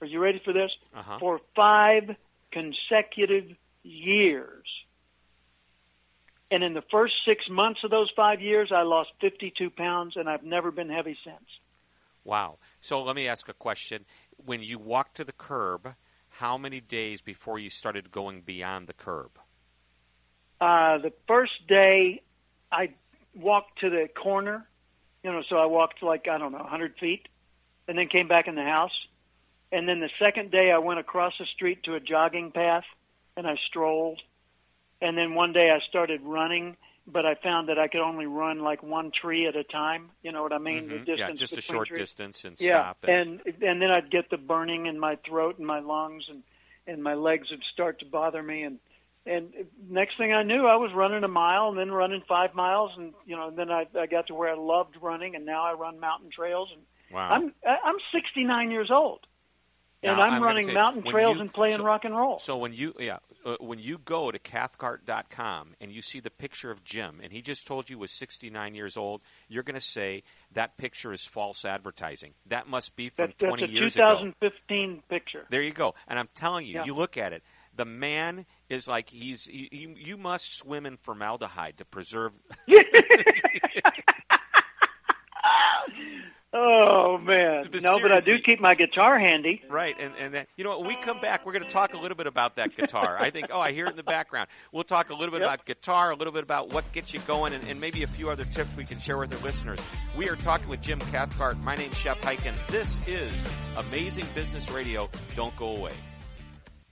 Are 0.00 0.06
you 0.06 0.20
ready 0.20 0.40
for 0.44 0.52
this? 0.52 0.70
Uh-huh. 0.94 1.18
For 1.18 1.40
five 1.56 2.16
consecutive 2.52 3.56
years. 3.82 4.66
And 6.50 6.62
in 6.62 6.74
the 6.74 6.82
first 6.90 7.14
six 7.26 7.44
months 7.50 7.80
of 7.84 7.90
those 7.90 8.10
five 8.14 8.40
years, 8.40 8.70
I 8.72 8.82
lost 8.82 9.10
52 9.20 9.70
pounds, 9.70 10.14
and 10.16 10.28
I've 10.28 10.44
never 10.44 10.70
been 10.70 10.88
heavy 10.88 11.16
since. 11.24 11.44
Wow. 12.22 12.58
So 12.80 13.02
let 13.02 13.16
me 13.16 13.26
ask 13.26 13.48
a 13.48 13.54
question. 13.54 14.04
When 14.36 14.62
you 14.62 14.78
walked 14.78 15.16
to 15.16 15.24
the 15.24 15.32
curb, 15.32 15.94
how 16.28 16.56
many 16.58 16.80
days 16.80 17.20
before 17.20 17.58
you 17.58 17.70
started 17.70 18.10
going 18.10 18.42
beyond 18.42 18.86
the 18.86 18.92
curb? 18.92 19.38
Uh, 20.60 20.98
the 20.98 21.12
first 21.26 21.66
day, 21.68 22.22
I 22.70 22.90
walked 23.34 23.80
to 23.80 23.90
the 23.90 24.08
corner, 24.08 24.66
you 25.24 25.32
know, 25.32 25.42
so 25.48 25.56
I 25.56 25.66
walked 25.66 26.02
like, 26.02 26.28
I 26.28 26.38
don't 26.38 26.52
know, 26.52 26.58
100 26.58 26.94
feet. 27.00 27.26
and 27.88 27.98
then 27.98 28.08
came 28.08 28.28
back 28.28 28.46
in 28.48 28.54
the 28.54 28.62
house. 28.62 28.92
And 29.72 29.88
then 29.88 30.00
the 30.00 30.08
second 30.18 30.50
day, 30.50 30.70
I 30.70 30.78
went 30.78 31.00
across 31.00 31.32
the 31.38 31.46
street 31.54 31.82
to 31.84 31.94
a 31.96 32.00
jogging 32.00 32.50
path, 32.52 32.84
and 33.36 33.46
I 33.46 33.56
strolled. 33.66 34.22
And 35.02 35.18
then 35.18 35.34
one 35.34 35.52
day, 35.52 35.70
I 35.70 35.80
started 35.88 36.20
running, 36.22 36.76
but 37.06 37.26
I 37.26 37.34
found 37.34 37.68
that 37.68 37.78
I 37.78 37.88
could 37.88 38.00
only 38.00 38.24
run 38.26 38.60
like 38.60 38.82
one 38.82 39.10
tree 39.10 39.46
at 39.46 39.56
a 39.56 39.64
time. 39.64 40.10
You 40.22 40.32
know 40.32 40.42
what 40.42 40.52
I 40.52 40.58
mean? 40.58 40.84
Mhm. 40.84 40.88
The 40.90 40.98
distance 40.98 41.18
yeah, 41.18 41.46
just 41.46 41.56
a 41.58 41.60
short 41.60 41.88
trees. 41.88 41.98
distance 41.98 42.44
and 42.44 42.56
Yeah, 42.58 42.80
stop. 42.80 43.04
And, 43.04 43.40
and 43.44 43.62
and 43.62 43.82
then 43.82 43.90
I'd 43.90 44.10
get 44.10 44.30
the 44.30 44.38
burning 44.38 44.86
in 44.86 44.98
my 44.98 45.16
throat 45.16 45.58
and 45.58 45.66
my 45.66 45.80
lungs, 45.80 46.24
and 46.30 46.42
and 46.86 47.02
my 47.02 47.14
legs 47.14 47.50
would 47.50 47.62
start 47.72 47.98
to 47.98 48.06
bother 48.06 48.42
me, 48.42 48.62
and 48.62 48.78
and 49.26 49.52
next 49.88 50.16
thing 50.18 50.32
I 50.32 50.42
knew, 50.42 50.66
I 50.66 50.76
was 50.76 50.92
running 50.94 51.24
a 51.24 51.28
mile, 51.28 51.68
and 51.68 51.78
then 51.78 51.90
running 51.90 52.22
five 52.28 52.54
miles, 52.54 52.90
and 52.96 53.14
you 53.26 53.36
know, 53.36 53.50
then 53.50 53.70
I 53.70 53.86
I 53.98 54.06
got 54.06 54.26
to 54.28 54.34
where 54.34 54.50
I 54.50 54.56
loved 54.56 54.96
running, 55.00 55.34
and 55.34 55.46
now 55.46 55.64
I 55.64 55.72
run 55.72 55.98
mountain 56.00 56.30
trails, 56.34 56.68
and 56.72 56.82
wow. 57.12 57.30
I'm 57.30 57.52
I'm 57.66 57.96
69 58.12 58.70
years 58.70 58.90
old, 58.90 59.20
and 60.02 60.16
Now, 60.16 60.22
I'm, 60.24 60.34
I'm 60.34 60.42
running 60.42 60.66
say, 60.66 60.72
mountain 60.74 61.04
trails 61.04 61.36
you- 61.36 61.40
and 61.42 61.52
playing 61.52 61.78
so- 61.78 61.84
rock 61.84 62.04
and 62.04 62.16
roll. 62.16 62.38
So 62.38 62.56
when 62.58 62.72
you 62.74 62.94
yeah 62.98 63.18
uh, 63.46 63.56
when 63.60 63.78
you 63.78 63.98
go 63.98 64.30
to 64.30 64.38
cathcart.com 64.38 65.74
and 65.80 65.92
you 65.92 66.02
see 66.02 66.20
the 66.20 66.30
picture 66.30 66.70
of 66.70 66.84
Jim 66.84 67.20
and 67.22 67.32
he 67.32 67.42
just 67.42 67.66
told 67.66 67.90
you 67.90 67.98
was 67.98 68.10
69 68.10 68.74
years 68.74 68.96
old, 68.96 69.22
you're 69.48 69.62
going 69.62 69.74
to 69.74 69.80
say 69.80 70.22
that 70.52 70.76
picture 70.78 71.12
is 71.12 71.24
false 71.26 71.64
advertising. 71.64 72.32
That 72.46 72.68
must 72.68 72.96
be 72.96 73.10
from 73.10 73.26
That, 73.28 73.38
that's 73.38 73.48
20 73.50 73.64
a 73.64 73.66
years 73.68 73.96
ago. 73.96 74.04
2015 74.12 75.02
picture. 75.08 75.44
There 75.50 75.60
you 75.62 75.72
go. 75.72 75.94
And 76.08 76.18
I'm 76.18 76.28
telling 76.34 76.66
you, 76.66 76.74
Yeah. 76.74 76.84
you 76.86 76.94
look 76.94 77.16
at 77.18 77.32
it. 77.34 77.42
The 77.76 77.84
man 77.84 78.46
is 78.68 78.86
like 78.86 79.10
he's 79.10 79.44
he, 79.46 79.68
you, 79.72 79.94
you 79.98 80.16
must 80.16 80.56
swim 80.58 80.86
in 80.86 80.96
formaldehyde 80.96 81.78
to 81.78 81.84
preserve 81.84 82.32
Oh 86.56 87.18
man, 87.18 87.66
But 87.72 87.82
no, 87.82 87.98
but 87.98 88.12
I 88.12 88.20
do 88.20 88.38
keep 88.38 88.60
my 88.60 88.76
guitar 88.76 89.18
handy. 89.18 89.60
Right, 89.68 89.96
and 89.98 90.12
and 90.20 90.32
then, 90.32 90.46
you 90.56 90.62
know 90.62 90.78
when 90.78 90.86
we 90.86 90.94
come 90.94 91.18
back, 91.20 91.44
we're 91.44 91.50
going 91.52 91.64
to 91.64 91.68
talk 91.70 91.94
a 91.94 91.96
little 91.96 92.16
bit 92.16 92.28
about 92.28 92.54
that 92.56 92.76
guitar. 92.76 93.16
I 93.18 93.30
think, 93.30 93.48
oh, 93.50 93.58
I 93.58 93.72
hear 93.72 93.86
it 93.86 93.90
in 93.90 93.96
the 93.96 94.04
background. 94.04 94.48
We'll 94.70 94.84
talk 94.84 95.10
a 95.10 95.14
little 95.14 95.32
bit 95.32 95.40
Yep. 95.40 95.48
about 95.48 95.66
guitar, 95.66 96.12
a 96.12 96.14
little 96.16 96.32
bit 96.32 96.44
about 96.44 96.72
what 96.72 96.90
gets 96.92 97.12
you 97.12 97.18
going, 97.26 97.54
and, 97.54 97.66
and 97.66 97.80
maybe 97.80 98.04
a 98.04 98.06
few 98.06 98.30
other 98.30 98.44
tips 98.44 98.70
we 98.76 98.84
can 98.84 99.00
share 99.00 99.18
with 99.18 99.32
our 99.34 99.40
listeners. 99.40 99.80
We 100.16 100.28
are 100.28 100.36
talking 100.36 100.68
with 100.68 100.80
Jim 100.80 101.00
Cathcart. 101.00 101.58
My 101.64 101.74
name's 101.74 101.96
Shep 101.96 102.18
Hyken. 102.18 102.54
This 102.70 103.00
is 103.08 103.32
Amazing 103.76 104.26
Business 104.36 104.70
Radio. 104.70 105.10
Don't 105.34 105.56
go 105.56 105.74
away. 105.74 105.92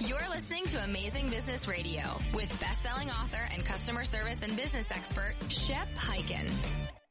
You're 0.00 0.30
listening 0.30 0.64
to 0.68 0.82
Amazing 0.82 1.28
Business 1.28 1.68
Radio 1.68 2.02
with 2.32 2.48
best-selling 2.58 3.10
author 3.10 3.46
and 3.52 3.62
customer 3.62 4.02
service 4.02 4.42
and 4.42 4.56
business 4.56 4.90
expert 4.90 5.34
Shep 5.48 5.88
Hyken. 5.94 6.50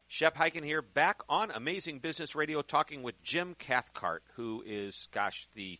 Shep 0.07 0.35
Hyken 0.35 0.63
here, 0.65 0.81
back 0.81 1.19
on 1.29 1.51
Amazing 1.51 1.99
Business 1.99 2.33
Radio, 2.33 2.63
talking 2.63 3.03
with 3.03 3.21
Jim 3.21 3.53
Cathcart, 3.59 4.23
who 4.37 4.63
is, 4.65 5.07
gosh, 5.11 5.47
the 5.53 5.77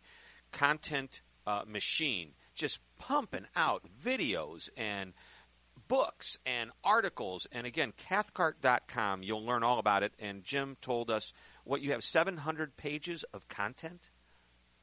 content 0.52 1.20
uh, 1.48 1.62
machine, 1.66 2.34
just 2.54 2.78
pumping 2.96 3.46
out 3.56 3.82
videos 4.00 4.68
and 4.76 5.12
books 5.88 6.38
and 6.46 6.70
articles. 6.84 7.48
And 7.50 7.66
again, 7.66 7.92
cathcart.com, 8.08 9.24
you'll 9.24 9.44
learn 9.44 9.64
all 9.64 9.80
about 9.80 10.04
it. 10.04 10.12
And 10.20 10.44
Jim 10.44 10.76
told 10.80 11.10
us 11.10 11.32
what 11.64 11.80
you 11.80 11.90
have 11.90 12.04
700 12.04 12.76
pages 12.76 13.24
of 13.34 13.48
content. 13.48 14.10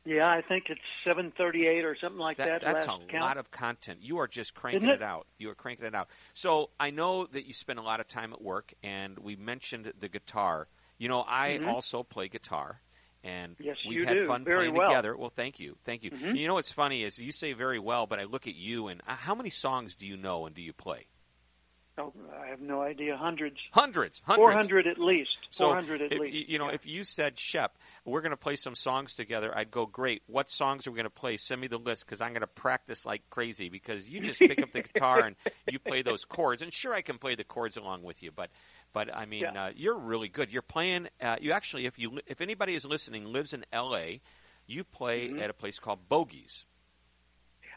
Yeah, 0.07 0.25
I 0.29 0.41
think 0.41 0.65
it's 0.69 0.79
738 1.03 1.83
or 1.83 1.97
something 1.99 2.17
like 2.19 2.37
that. 2.37 2.61
That, 2.61 2.61
that's 2.61 2.85
a 2.85 2.97
count. 3.09 3.11
lot 3.25 3.37
of 3.37 3.51
content. 3.51 3.99
You 4.01 4.19
are 4.19 4.27
just 4.27 4.53
cranking 4.53 4.87
it? 4.87 4.93
it? 4.95 5.01
out. 5.01 5.27
You 5.37 5.49
are 5.49 5.55
cranking 5.55 5.85
it 5.85 5.93
out. 5.93 6.07
So 6.33 6.69
I 6.79 6.91
know 6.91 7.25
that 7.25 7.45
you 7.45 7.53
spend 7.53 7.77
a 7.77 7.81
lot 7.81 7.99
of 7.99 8.07
time 8.07 8.31
at 8.31 8.41
work, 8.41 8.73
and 8.81 9.19
we 9.19 9.35
mentioned 9.35 9.91
the 9.99 10.07
guitar. 10.07 10.69
You 10.97 11.09
know, 11.09 11.25
I 11.27 11.59
Mhm. 11.61 11.67
also 11.67 12.03
play 12.03 12.29
guitar, 12.29 12.79
and 13.21 13.57
Yes, 13.59 13.75
we've 13.85 14.07
had 14.07 14.13
do. 14.13 14.27
fun 14.27 14.45
Very 14.45 14.67
playing 14.69 14.75
well. 14.75 14.89
together. 14.91 15.17
Well, 15.17 15.29
thank 15.29 15.59
you, 15.59 15.77
thank 15.83 16.03
you. 16.05 16.11
Mhm. 16.11 16.37
You 16.37 16.47
know 16.47 16.53
what's 16.53 16.71
funny 16.71 17.03
is 17.03 17.19
you 17.19 17.33
say 17.33 17.51
very 17.51 17.77
well, 17.79 18.07
but 18.07 18.17
I 18.19 18.23
look 18.23 18.47
at 18.47 18.55
you, 18.55 18.87
and 18.87 19.01
uh, 19.05 19.15
how 19.15 19.35
many 19.35 19.49
songs 19.49 19.93
do 19.95 20.07
you 20.07 20.15
know 20.15 20.45
and 20.45 20.55
do 20.55 20.61
you 20.61 20.71
play? 20.71 21.07
Oh, 21.99 22.13
I 22.43 22.47
have 22.47 22.61
no 22.61 22.81
idea. 22.81 23.17
Hundreds. 23.17 23.57
Hundreds, 23.71 24.21
hundreds. 24.23 24.41
400 24.43 24.85
at 24.87 24.99
least. 24.99 25.35
So 25.49 25.65
400 25.67 26.01
at 26.03 26.11
if, 26.13 26.19
least. 26.19 26.47
You 26.49 26.59
know, 26.59 26.67
Yeah. 26.67 26.75
if 26.75 26.85
you 26.85 27.03
said, 27.03 27.39
Shep, 27.39 27.75
we're 28.05 28.21
going 28.21 28.31
to 28.31 28.37
play 28.37 28.55
some 28.55 28.75
songs 28.75 29.15
together, 29.15 29.51
I'd 29.57 29.71
go, 29.71 29.85
great. 29.87 30.21
What 30.27 30.49
songs 30.49 30.85
are 30.85 30.91
we 30.91 30.95
going 30.95 31.05
to 31.05 31.09
play? 31.09 31.37
Send 31.37 31.59
me 31.59 31.67
the 31.67 31.79
list 31.79 32.05
because 32.05 32.21
I'm 32.21 32.33
going 32.33 32.41
to 32.41 32.47
practice 32.47 33.05
like 33.05 33.23
crazy 33.31 33.69
because 33.69 34.07
you 34.07 34.19
just 34.19 34.39
pick 34.39 34.61
up 34.61 34.71
the 34.73 34.81
guitar 34.93 35.21
and 35.25 35.35
you 35.71 35.79
play 35.79 36.03
those 36.03 36.23
chords. 36.23 36.61
And 36.61 36.71
sure, 36.71 36.93
I 36.93 37.01
can 37.01 37.17
play 37.17 37.33
the 37.35 37.43
chords 37.43 37.77
along 37.77 38.03
with 38.03 38.21
you, 38.21 38.31
but 38.31 38.49
but 38.93 39.13
I 39.13 39.25
mean, 39.25 39.41
Yeah. 39.41 39.65
uh, 39.65 39.71
you're 39.75 39.97
really 39.97 40.27
good. 40.29 40.51
You're 40.51 40.61
playing. 40.61 41.07
Uh, 41.21 41.37
you 41.41 41.51
actually, 41.51 41.85
if 41.87 41.97
you 41.99 42.19
if 42.27 42.41
anybody 42.41 42.75
is 42.75 42.85
listening, 42.85 43.25
lives 43.25 43.53
in 43.53 43.65
L.A., 43.73 44.21
you 44.67 44.83
play 44.83 45.29
Mhm. 45.29 45.41
at 45.41 45.49
a 45.49 45.53
place 45.53 45.79
called 45.79 46.07
Bogies. 46.09 46.65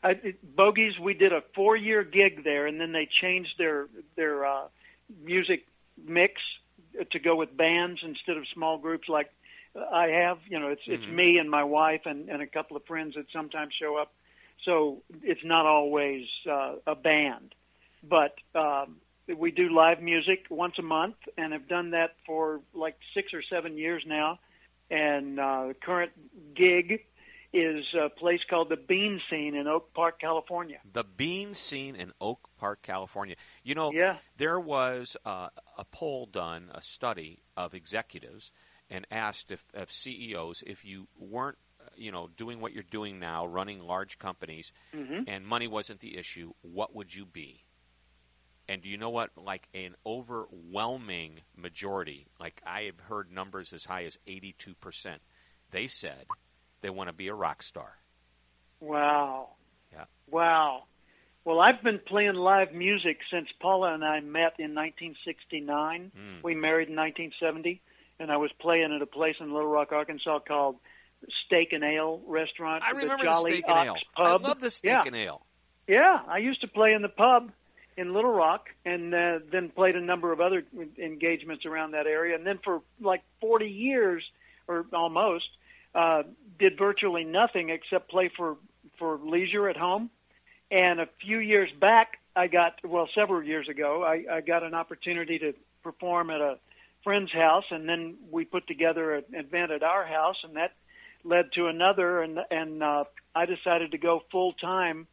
I, 0.03 0.35
Bogies, 0.43 0.99
we 0.99 1.15
did 1.15 1.33
a 1.33 1.43
four-year 1.55 2.05
gig 2.05 2.45
there, 2.45 2.67
and 2.67 2.81
then 2.81 2.93
they 2.93 3.09
changed 3.21 3.55
their 3.59 3.89
their 4.17 4.47
uh, 4.47 4.69
music 5.23 5.67
mix 6.07 6.35
to 7.13 7.19
go 7.19 7.37
with 7.37 7.57
bands 7.57 8.01
instead 8.03 8.37
of 8.37 8.45
small 8.55 8.79
groups 8.79 9.09
like 9.09 9.31
I 9.93 10.09
have. 10.09 10.39
You 10.49 10.59
know, 10.59 10.69
it's 10.69 10.83
it's 10.87 11.05
Mhm. 11.05 11.15
me 11.15 11.39
and 11.39 11.51
my 11.51 11.65
wife 11.65 12.03
and, 12.07 12.29
and 12.29 12.43
a 12.43 12.47
couple 12.47 12.77
of 12.77 12.85
friends 12.87 13.15
that 13.15 13.27
sometimes 13.33 13.75
show 13.75 13.97
up. 13.97 14.13
So 14.65 15.03
it's 15.23 15.45
not 15.45 15.67
always 15.67 16.27
uh, 16.49 16.77
a 16.87 16.95
band, 16.95 17.55
but 18.03 18.35
um, 18.55 18.97
we 19.35 19.51
do 19.51 19.69
live 19.71 20.03
music 20.03 20.47
once 20.51 20.75
a 20.79 20.83
month, 20.83 21.17
and 21.39 21.53
have 21.53 21.69
done 21.69 21.91
that 21.91 22.17
for 22.27 22.61
like 22.75 22.97
six 23.15 23.33
or 23.33 23.43
seven 23.43 23.79
years 23.79 24.03
now. 24.07 24.39
And 24.91 25.39
uh, 25.39 25.69
the 25.69 25.75
current 25.75 26.13
gig 26.55 27.05
is 27.53 27.85
a 27.95 28.09
place 28.09 28.41
called 28.49 28.69
the 28.69 28.77
Bean 28.77 29.21
Scene 29.29 29.55
in 29.55 29.67
Oak 29.67 29.93
Park, 29.95 30.21
California. 30.21 30.79
The 30.93 31.05
Bean 31.05 31.53
Scene 31.55 31.97
in 31.97 32.13
Oak 32.21 32.49
Park, 32.59 32.83
California. 32.83 33.35
You 33.65 33.75
know, 33.75 33.93
Yeah. 33.93 34.19
there 34.37 34.61
was 34.61 35.17
uh, 35.25 35.49
a 35.77 35.85
poll 35.85 36.27
done, 36.27 36.71
a 36.73 36.81
study 36.81 37.43
of 37.57 37.75
executives, 37.75 38.53
and 38.89 39.07
asked 39.11 39.51
if, 39.51 39.65
of 39.75 39.91
CEOs 39.91 40.63
if 40.67 40.85
you 40.85 41.09
weren't, 41.19 41.59
uh, 41.81 41.89
you 41.97 42.13
know, 42.13 42.29
doing 42.37 42.61
what 42.61 42.73
you're 42.73 42.83
doing 42.85 43.19
now, 43.19 43.47
running 43.47 43.81
large 43.81 44.19
companies, 44.19 44.73
Mhm. 44.95 45.25
and 45.27 45.47
money 45.47 45.67
wasn't 45.67 46.01
the 46.01 46.17
issue, 46.17 46.53
what 46.63 46.95
would 46.95 47.15
you 47.15 47.27
be? 47.27 47.65
And 48.69 48.83
do 48.83 48.89
you 48.89 48.97
know 48.97 49.11
what? 49.11 49.37
Like 49.37 49.69
an 49.75 49.97
overwhelming 50.07 51.41
majority, 51.57 52.27
like 52.39 52.61
I 52.65 52.83
have 52.83 53.01
heard 53.01 53.33
numbers 53.33 53.73
as 53.73 53.85
high 53.85 54.05
as 54.05 54.19
82%, 54.29 55.21
they 55.71 55.87
said 55.89 56.27
they 56.81 56.90
want 56.90 57.09
to 57.09 57.12
be 57.12 57.29
a 57.29 57.35
rock 57.35 57.62
star. 57.62 57.97
Wow. 58.81 59.51
Yeah. 59.93 60.05
Wow. 60.31 60.85
Well, 61.45 61.61
I've 61.61 61.83
been 61.83 62.01
playing 62.07 62.35
live 62.35 62.73
music 62.73 63.19
since 63.33 63.49
Paula 63.61 63.95
and 63.95 64.05
I 64.05 64.21
met 64.21 64.55
in 64.59 64.75
1969. 64.75 66.12
Mm. 66.14 66.43
We 66.43 66.55
married 66.55 66.88
in 66.88 66.97
1970, 66.97 67.81
and 68.19 68.31
I 68.31 68.37
was 68.37 68.51
playing 68.61 68.93
at 68.95 69.01
a 69.01 69.07
place 69.07 69.37
in 69.40 69.53
Little 69.53 69.69
Rock, 69.69 69.90
Arkansas 69.93 70.40
called 70.40 70.77
Steak 71.47 71.73
and 71.73 71.83
Ale 71.83 72.21
Restaurant. 72.27 72.83
I 72.87 72.90
remember 72.90 73.19
the 73.19 73.25
Jolly 73.25 73.51
steak 73.53 73.69
and 73.69 73.88
ale. 73.88 73.95
Pub. 74.16 74.43
I 74.43 74.49
love 74.49 74.61
the 74.61 74.71
steak 74.71 74.93
yeah. 74.93 75.03
and 75.07 75.16
ale. 75.16 75.43
Yeah, 75.87 76.21
I 76.29 76.38
used 76.38 76.61
to 76.61 76.69
play 76.69 76.93
in 76.93 77.03
the 77.03 77.09
pub 77.09 77.51
in 77.97 78.14
Little 78.14 78.33
Rock, 78.33 78.69
and 78.85 79.14
uh, 79.14 79.38
then 79.51 79.71
played 79.71 79.97
a 79.97 80.01
number 80.01 80.33
of 80.33 80.40
other 80.40 80.64
engagements 80.99 81.66
around 81.66 81.93
that 81.93 82.07
area. 82.07 82.35
And 82.37 82.47
then 82.47 82.59
for 82.62 82.83
like 83.01 83.23
40 83.40 83.66
years, 83.66 84.23
or 84.69 84.87
almost, 84.93 85.49
uh, 85.94 86.22
did 86.59 86.79
virtually 86.79 87.24
nothing 87.24 87.70
except 87.70 88.11
play 88.11 88.31
for 88.37 88.57
for 88.98 89.18
leisure 89.18 89.68
at 89.68 89.76
home. 89.76 90.11
And 90.70 91.00
a 91.00 91.09
few 91.20 91.38
years 91.38 91.70
back, 91.81 92.18
I 92.37 92.46
got 92.46 92.74
well, 92.85 93.09
several 93.14 93.42
years 93.42 93.68
ago, 93.68 94.05
I, 94.05 94.37
I 94.37 94.40
got 94.40 94.62
an 94.62 94.74
opportunity 94.74 95.38
to 95.38 95.53
perform 95.83 96.31
at 96.31 96.40
a 96.40 96.59
friend's 97.03 97.33
house, 97.33 97.64
and 97.70 97.88
then 97.88 98.16
we 98.31 98.44
put 98.44 98.66
together 98.66 99.14
an 99.14 99.24
event 99.33 99.72
at 99.72 99.83
our 99.83 100.07
house, 100.07 100.37
and 100.44 100.57
that 100.57 100.72
led 101.24 101.53
to 101.55 101.66
another, 101.66 102.22
and 102.22 102.38
and 102.50 102.83
uh, 102.83 103.05
I 103.35 103.46
decided 103.46 103.92
to 103.92 103.98
go 103.98 104.22
full 104.31 104.53
time 104.55 105.07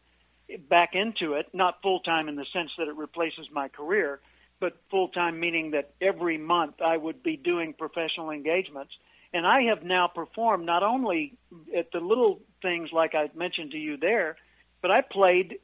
back 0.70 0.92
into 0.94 1.34
it, 1.34 1.48
not 1.54 1.82
full 1.82 2.00
time 2.02 2.30
in 2.30 2.36
the 2.36 2.46
sense 2.54 2.72
that 2.78 2.88
it 2.88 2.96
replaces 2.96 3.48
my 3.52 3.68
career, 3.68 4.20
but 4.60 4.78
full 4.90 5.10
time 5.10 5.40
meaning 5.40 5.72
that 5.72 5.92
every 6.02 6.38
month 6.38 6.82
I 6.82 6.98
would 6.98 7.24
be 7.24 7.36
doing 7.36 7.74
professional 7.74 8.32
engagements. 8.32 8.92
And 9.34 9.46
I 9.46 9.64
have 9.64 9.84
now 9.84 10.08
performed 10.08 10.66
not 10.66 10.84
only 10.84 11.34
at 11.76 11.92
the 11.92 12.00
little 12.00 12.40
things 12.62 12.90
like 12.92 13.14
I 13.14 13.30
mentioned 13.36 13.72
to 13.72 13.78
you 13.78 13.98
there, 13.98 14.38
but 14.82 14.92
I 14.92 15.02
played 15.02 15.60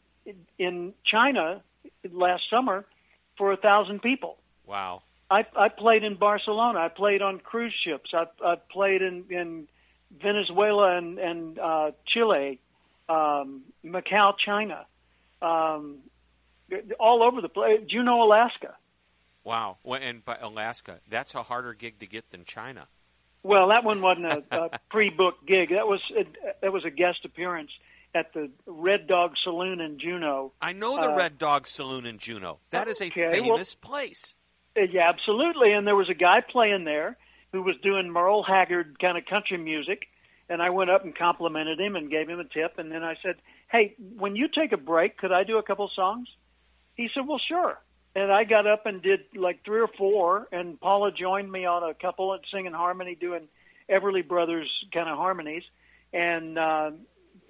in 0.57 0.93
China 1.05 1.61
last 2.11 2.43
summer 2.49 2.85
for 3.37 3.51
a 3.51 3.57
thousand 3.57 4.01
people. 4.01 4.37
Wow. 4.65 5.01
I, 5.29 5.45
I 5.55 5.69
played 5.69 6.03
in 6.03 6.15
Barcelona. 6.15 6.79
I 6.79 6.89
played 6.89 7.21
on 7.21 7.39
cruise 7.39 7.73
ships. 7.83 8.11
I, 8.13 8.25
I 8.43 8.55
played 8.71 9.01
in, 9.01 9.25
in 9.29 9.67
Venezuela 10.21 10.97
and, 10.97 11.17
and 11.17 11.59
uh, 11.59 11.91
Chile, 12.05 12.59
um, 13.09 13.63
Macau, 13.83 14.33
China, 14.37 14.85
um, 15.41 15.97
all 16.99 17.23
over 17.23 17.41
the 17.41 17.49
place. 17.49 17.81
Juneau, 17.87 18.23
Alaska. 18.23 18.75
Wow. 19.43 19.77
Well, 19.83 19.99
and 20.01 20.23
by 20.23 20.37
Alaska, 20.39 20.99
that's 21.09 21.35
a 21.35 21.43
harder 21.43 21.73
gig 21.73 21.99
to 21.99 22.05
get 22.05 22.31
than 22.31 22.45
China. 22.45 22.87
Well, 23.43 23.67
that 23.69 23.83
one 23.83 24.01
wasn't 24.01 24.25
a, 24.27 24.43
a 24.51 24.79
pre-booked 24.89 25.45
gig. 25.45 25.69
That 25.69 25.85
was 25.85 25.99
a, 26.17 26.25
that 26.61 26.71
was 26.71 26.85
a 26.85 26.89
guest 26.89 27.19
appearance 27.25 27.71
at 28.15 28.33
the 28.33 28.49
Red 28.65 29.07
Dog 29.07 29.33
Saloon 29.43 29.81
in 29.81 29.99
Juneau. 29.99 30.53
I 30.61 30.73
know 30.73 30.95
the 30.95 31.11
uh, 31.11 31.15
Red 31.15 31.37
Dog 31.37 31.67
Saloon 31.67 32.05
in 32.05 32.19
Juneau. 32.19 32.59
That 32.69 32.87
is 32.87 33.01
a 33.01 33.07
okay, 33.07 33.31
famous 33.31 33.75
well, 33.81 33.91
place. 33.91 34.35
Uh, 34.77 34.81
yeah, 34.91 35.09
absolutely. 35.09 35.73
And 35.73 35.85
there 35.85 35.95
was 35.95 36.09
a 36.09 36.13
guy 36.15 36.41
playing 36.47 36.85
there 36.85 37.17
who 37.51 37.63
was 37.63 37.75
doing 37.83 38.09
Merle 38.09 38.43
Haggard 38.43 38.97
kind 38.99 39.17
of 39.17 39.25
country 39.25 39.57
music, 39.57 40.03
and 40.49 40.61
I 40.61 40.69
went 40.69 40.89
up 40.89 41.03
and 41.03 41.15
complimented 41.15 41.79
him 41.79 41.95
and 41.95 42.09
gave 42.09 42.29
him 42.29 42.39
a 42.39 42.45
tip. 42.45 42.77
And 42.77 42.91
then 42.91 43.03
I 43.03 43.15
said, 43.21 43.35
"Hey, 43.69 43.95
when 44.17 44.35
you 44.35 44.47
take 44.47 44.71
a 44.71 44.77
break, 44.77 45.17
could 45.17 45.31
I 45.31 45.43
do 45.43 45.57
a 45.57 45.63
couple 45.63 45.89
songs?" 45.95 46.27
He 46.95 47.09
said, 47.13 47.27
"Well, 47.27 47.41
sure." 47.45 47.79
And 48.15 48.31
I 48.31 48.43
got 48.43 48.67
up 48.67 48.85
and 48.85 49.01
did 49.01 49.21
like 49.35 49.63
three 49.65 49.81
or 49.81 49.89
four, 49.97 50.47
and 50.51 50.79
Paula 50.79 51.11
joined 51.11 51.51
me 51.51 51.65
on 51.65 51.83
a 51.87 51.93
couple 51.93 52.33
and 52.33 52.43
singing 52.51 52.73
harmony, 52.73 53.15
doing 53.15 53.47
Everly 53.89 54.27
Brothers 54.27 54.69
kind 54.93 55.09
of 55.09 55.17
harmonies, 55.17 55.63
and 56.13 56.57
uh, 56.57 56.91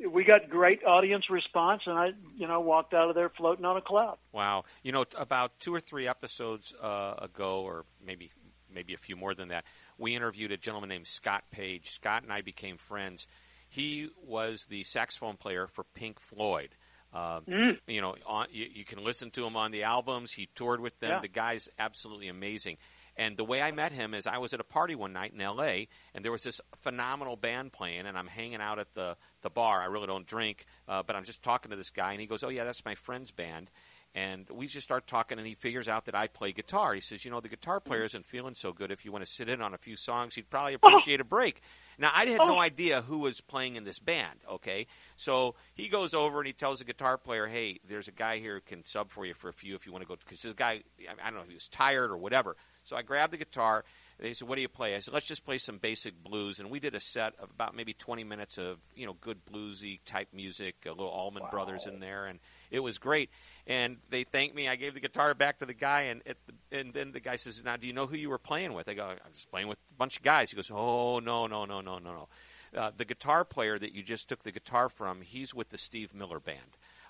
we 0.10 0.23
got 0.23 0.49
great 0.49 0.84
audience 0.84 1.30
response, 1.30 1.84
and 1.86 1.97
I, 1.97 2.12
you 2.36 2.47
know, 2.47 2.62
walked 2.62 2.93
out 2.93 3.10
of 3.10 3.15
there 3.15 3.30
floating 3.30 3.65
on 3.65 3.78
a 3.78 3.82
cloud. 3.82 4.17
Wow, 4.32 4.63
you 4.84 4.91
know, 4.91 5.06
about 5.17 5.60
two 5.60 5.73
or 5.73 5.80
three 5.80 6.08
episodes 6.08 6.73
uh, 6.82 7.15
ago, 7.19 7.62
or 7.62 7.86
maybe 8.06 8.32
maybe 8.73 8.93
a 8.93 8.97
few 8.97 9.15
more 9.15 9.36
than 9.36 9.49
that, 9.49 9.65
we 9.97 10.15
interviewed 10.15 10.52
a 10.52 10.58
gentleman 10.58 10.89
named 10.89 11.08
Scott 11.08 11.43
Page. 11.52 11.91
Scott 11.91 12.23
and 12.23 12.34
I 12.34 12.41
became 12.41 12.78
friends. 12.78 13.28
He 13.69 14.10
was 14.26 14.65
the 14.65 14.84
saxophone 14.84 15.38
player 15.38 15.67
for 15.67 15.84
Pink 15.84 16.19
Floyd. 16.19 16.76
Uh, 17.13 17.41
mm. 17.41 17.78
You 17.88 18.02
know, 18.02 18.15
on, 18.26 18.47
you, 18.52 18.65
you, 18.73 18.86
can 18.86 19.04
listen 19.04 19.30
to 19.32 19.45
him 19.45 19.56
on 19.56 19.71
the 19.71 19.84
albums. 19.84 20.32
He 20.32 20.49
toured 20.56 20.80
with 20.80 20.99
them. 20.99 21.12
Yeah. 21.12 21.19
The 21.19 21.28
guy's 21.28 21.69
absolutely 21.78 22.28
amazing. 22.28 22.78
And 23.15 23.38
the 23.38 23.43
way 23.43 23.62
I 23.62 23.71
met 23.71 23.91
him 23.91 24.15
is 24.15 24.26
I 24.26 24.39
was 24.39 24.54
at 24.54 24.60
a 24.60 24.63
party 24.63 24.95
one 24.95 25.13
night 25.13 25.34
in 25.34 25.39
L.A. 25.39 25.88
and 26.15 26.26
there 26.26 26.32
was 26.32 26.41
this 26.41 26.60
phenomenal 26.82 27.36
band 27.36 27.71
playing, 27.71 28.08
and 28.08 28.17
I'm 28.17 28.26
hanging 28.26 28.62
out 28.62 28.80
at 28.80 28.91
the 28.95 29.15
the 29.43 29.52
bar. 29.52 29.82
I 29.82 29.86
really 29.86 30.08
don't 30.08 30.26
drink, 30.26 30.65
uh, 30.88 31.04
but 31.04 31.15
I'm 31.15 31.23
just 31.23 31.43
talking 31.43 31.69
to 31.69 31.78
this 31.78 31.91
guy, 31.91 32.13
and 32.13 32.21
he 32.21 32.26
goes, 32.26 32.43
"Oh 32.43 32.49
yeah, 32.49 32.63
that's 32.63 32.84
my 32.86 32.95
friend's 32.95 33.30
band." 33.30 33.69
And 34.15 34.47
we 34.52 34.67
just 34.67 34.86
start 34.86 35.08
talking, 35.08 35.39
and 35.39 35.47
he 35.47 35.56
figures 35.56 35.88
out 35.88 36.06
that 36.06 36.13
I 36.13 36.28
play 36.28 36.52
guitar. 36.52 36.93
He 36.93 37.02
says, 37.02 37.26
"You 37.26 37.32
know, 37.32 37.39
the 37.39 37.49
guitar 37.49 37.80
mm-hmm. 37.80 37.89
player 37.89 38.04
isn't 38.04 38.26
feeling 38.28 38.54
so 38.54 38.71
good. 38.71 38.91
If 38.91 39.06
you 39.06 39.12
want 39.12 39.26
to 39.26 39.32
sit 39.32 39.49
in 39.49 39.60
on 39.60 39.73
a 39.73 39.78
few 39.78 39.95
songs, 39.95 40.36
he'd 40.36 40.52
probably 40.52 40.73
oh. 40.76 40.80
appreciate 40.84 41.19
a 41.19 41.23
break." 41.23 41.62
Now, 41.97 42.12
I 42.13 42.26
had 42.26 42.38
no 42.38 42.58
oh. 42.58 42.60
idea 42.60 43.02
who 43.02 43.19
was 43.19 43.41
playing 43.41 43.76
in 43.76 43.86
this 43.86 43.99
band. 43.99 44.39
Okay, 44.49 44.86
so 45.17 45.56
he 45.73 45.88
goes 45.88 46.13
over 46.13 46.39
and 46.39 46.47
he 46.47 46.54
tells 46.54 46.80
the 46.80 46.86
guitar 46.86 47.17
player, 47.17 47.47
"Hey, 47.47 47.80
there's 47.88 48.08
a 48.08 48.12
guy 48.12 48.38
here 48.38 48.56
who 48.56 48.62
can 48.62 48.84
sub 48.84 49.10
for 49.10 49.26
you 49.26 49.34
for 49.34 49.49
a 49.49 49.54
few 49.54 49.73
if 49.73 49.88
you 49.88 49.91
want 49.91 50.04
to 50.04 50.08
go." 50.08 50.15
Because 50.15 50.41
the 50.41 50.54
guy, 50.54 50.84
I 50.99 51.26
don't 51.26 51.36
know, 51.36 51.41
if 51.41 51.47
he 51.47 51.56
was 51.56 51.67
tired 51.67 52.12
or 52.12 52.17
whatever. 52.17 52.56
So 52.84 52.95
I 52.95 53.02
grabbed 53.02 53.34
the 53.34 53.38
guitar. 53.38 53.84
They 54.19 54.34
said, 54.34 54.47
"What 54.47 54.56
do 54.56 54.62
you 54.62 54.69
play?" 54.69 54.95
I 54.95 54.99
said, 54.99 55.13
"Let's 55.13 55.26
just 55.26 55.43
play 55.43 55.58
some 55.58 55.80
basic 55.80 56.21
blues." 56.23 56.60
And 56.60 56.69
we 56.69 56.80
did 56.80 56.95
a 56.95 56.99
set 56.99 57.36
of 57.39 57.49
about 57.49 57.76
maybe 57.76 57.93
20 57.93 58.23
minutes 58.23 58.58
of 58.58 58.80
you 58.95 59.06
know 59.06 59.13
good 59.13 59.43
bluesy 59.45 59.99
type 60.06 60.30
music, 60.34 60.76
a 60.86 60.89
little 60.89 61.08
Allman 61.08 61.43
wow. 61.43 61.49
Brothers 61.49 61.88
in 61.88 61.99
there, 61.99 62.26
and 62.26 62.39
it 62.74 62.80
was 62.80 62.98
great. 62.98 63.30
And 63.68 63.98
they 64.10 64.24
thanked 64.24 64.56
me. 64.56 64.68
I 64.68 64.76
gave 64.76 64.96
the 64.96 65.00
guitar 65.00 65.34
back 65.36 65.60
to 65.60 65.66
the 65.66 65.76
guy, 65.76 66.02
and 66.04 66.22
the, 66.26 66.78
and 66.78 66.94
then 66.94 67.12
the 67.14 67.22
guy 67.22 67.38
says, 67.38 67.64
"Now, 67.64 67.78
do 67.78 67.88
you 67.88 67.94
know 67.94 68.08
who 68.08 68.18
you 68.18 68.30
were 68.30 68.40
playing 68.40 68.74
with?" 68.74 68.90
I 68.90 68.96
go, 68.96 69.06
"I 69.06 69.30
was 69.32 69.46
playing 69.50 69.68
with 69.68 69.78
a 69.78 69.98
bunch 69.98 70.18
of 70.18 70.24
guys." 70.24 70.50
He 70.50 70.56
goes, 70.56 70.72
"Oh 70.74 71.20
no, 71.20 71.48
no, 71.48 71.64
no, 71.66 71.80
no, 71.80 72.00
no, 72.00 72.12
no." 72.12 72.28
Uh, 72.76 72.92
the 72.98 73.06
guitar 73.06 73.46
player 73.46 73.78
that 73.78 73.94
you 73.94 74.02
just 74.02 74.28
took 74.28 74.44
the 74.44 74.52
guitar 74.52 74.90
from, 74.90 75.22
he's 75.22 75.54
with 75.54 75.70
the 75.70 75.78
Steve 75.78 76.14
Miller 76.16 76.40
Band. 76.40 76.58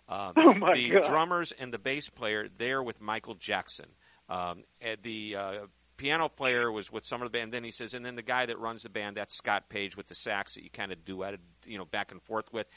Um, 0.10 0.34
oh 0.38 0.54
my 0.54 0.74
the 0.74 0.90
God. 0.90 1.06
drummers 1.06 1.54
and 1.54 1.74
the 1.74 1.80
bass 1.80 2.10
player, 2.10 2.50
they're 2.58 2.84
with 2.84 3.00
Michael 3.02 3.36
Jackson. 3.36 3.88
Um, 4.28 4.66
the 5.02 5.36
uh, 5.36 5.54
piano 5.96 6.28
player 6.28 6.70
was 6.70 6.92
with 6.92 7.06
some 7.06 7.22
of 7.22 7.32
the 7.32 7.38
band. 7.38 7.54
Then 7.54 7.64
he 7.64 7.72
says, 7.72 7.94
and 7.94 8.06
then 8.06 8.16
the 8.16 8.22
guy 8.22 8.46
that 8.46 8.60
runs 8.60 8.84
the 8.84 8.90
band, 8.90 9.16
that's 9.16 9.36
Scott 9.36 9.70
Page 9.70 9.96
with 9.96 10.08
the 10.08 10.16
sax 10.16 10.56
that 10.56 10.64
you 10.64 10.70
kind 10.70 10.92
of 10.92 11.06
duetted, 11.06 11.40
you 11.66 11.78
know, 11.78 11.86
back 11.86 12.12
and 12.12 12.22
forth 12.22 12.52
with. 12.52 12.68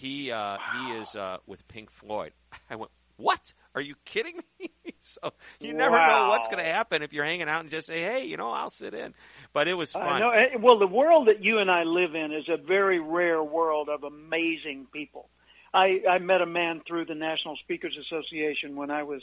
He 0.00 0.30
uh, 0.30 0.38
wow. 0.38 0.58
he 0.72 0.92
is 0.92 1.14
uh, 1.14 1.36
with 1.46 1.68
Pink 1.68 1.90
Floyd. 1.90 2.32
I 2.70 2.76
went, 2.76 2.90
what? 3.18 3.52
Are 3.74 3.82
you 3.82 3.94
kidding 4.06 4.40
me? 4.58 4.70
so 4.98 5.20
you 5.60 5.74
never 5.74 5.94
know 6.06 6.28
what's 6.28 6.46
going 6.46 6.58
to 6.58 6.64
happen 6.64 7.02
if 7.02 7.12
you're 7.12 7.24
hanging 7.26 7.48
out 7.50 7.60
and 7.60 7.68
just 7.68 7.86
say, 7.86 8.00
hey, 8.00 8.24
you 8.24 8.38
know, 8.38 8.50
I'll 8.50 8.70
sit 8.70 8.94
in. 8.94 9.12
But 9.52 9.68
it 9.68 9.74
was 9.74 9.92
fun. 9.92 10.06
I 10.06 10.18
know. 10.18 10.30
Eh, 10.30 10.56
well, 10.58 10.78
the 10.78 10.86
world 10.86 11.28
that 11.28 11.44
you 11.44 11.58
and 11.58 11.70
I 11.70 11.84
live 11.84 12.14
in 12.14 12.32
is 12.32 12.48
a 12.48 12.56
very 12.56 12.98
rare 12.98 13.42
world 13.42 13.90
of 13.90 14.02
amazing 14.02 14.86
people. 14.90 15.28
I, 15.74 16.00
I 16.08 16.18
met 16.18 16.40
a 16.40 16.46
man 16.46 16.80
through 16.88 17.04
the 17.04 17.14
National 17.14 17.56
Speakers 17.56 17.96
Association 18.00 18.76
when 18.76 18.90
I 18.90 19.02
was 19.02 19.22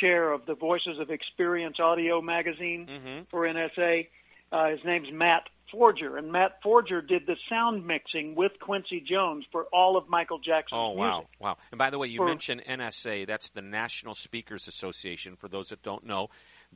chair 0.00 0.32
of 0.32 0.44
the 0.46 0.54
Voices 0.54 0.98
of 0.98 1.10
Experience 1.10 1.78
Audio 1.80 2.20
magazine 2.20 2.88
mm-hmm. 2.90 3.22
for 3.30 3.42
NSA. 3.42 4.08
Uh, 4.50 4.68
his 4.70 4.80
name's 4.84 5.12
Matt 5.12 5.44
Forger, 5.70 6.16
and 6.16 6.32
Matt 6.32 6.60
Forger 6.62 7.00
did 7.02 7.26
the 7.26 7.36
sound 7.48 7.86
mixing 7.86 8.34
with 8.34 8.52
Quincy 8.60 9.00
Jones 9.00 9.44
for 9.52 9.64
all 9.72 9.96
of 9.96 10.08
Michael 10.08 10.38
Jackson's 10.38 10.78
Oh 10.78 10.90
wow, 10.90 11.10
music. 11.18 11.28
wow! 11.40 11.56
And 11.72 11.78
by 11.78 11.90
the 11.90 11.98
way, 11.98 12.08
you 12.08 12.18
For- 12.18 12.26
mentioned 12.26 12.62
NSA. 12.68 13.26
That's 13.26 13.50
the 13.50 13.62
National 13.62 14.14
Speakers 14.14 14.68
Association. 14.68 15.36
For 15.36 15.48
those 15.48 15.68
that 15.68 15.82
don't 15.82 16.04
know, 16.04 16.28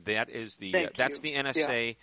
that 0.05 0.29
is 0.29 0.55
the 0.55 0.75
uh, 0.75 0.89
that's 0.97 1.19
the 1.19 1.33
NSA 1.33 1.95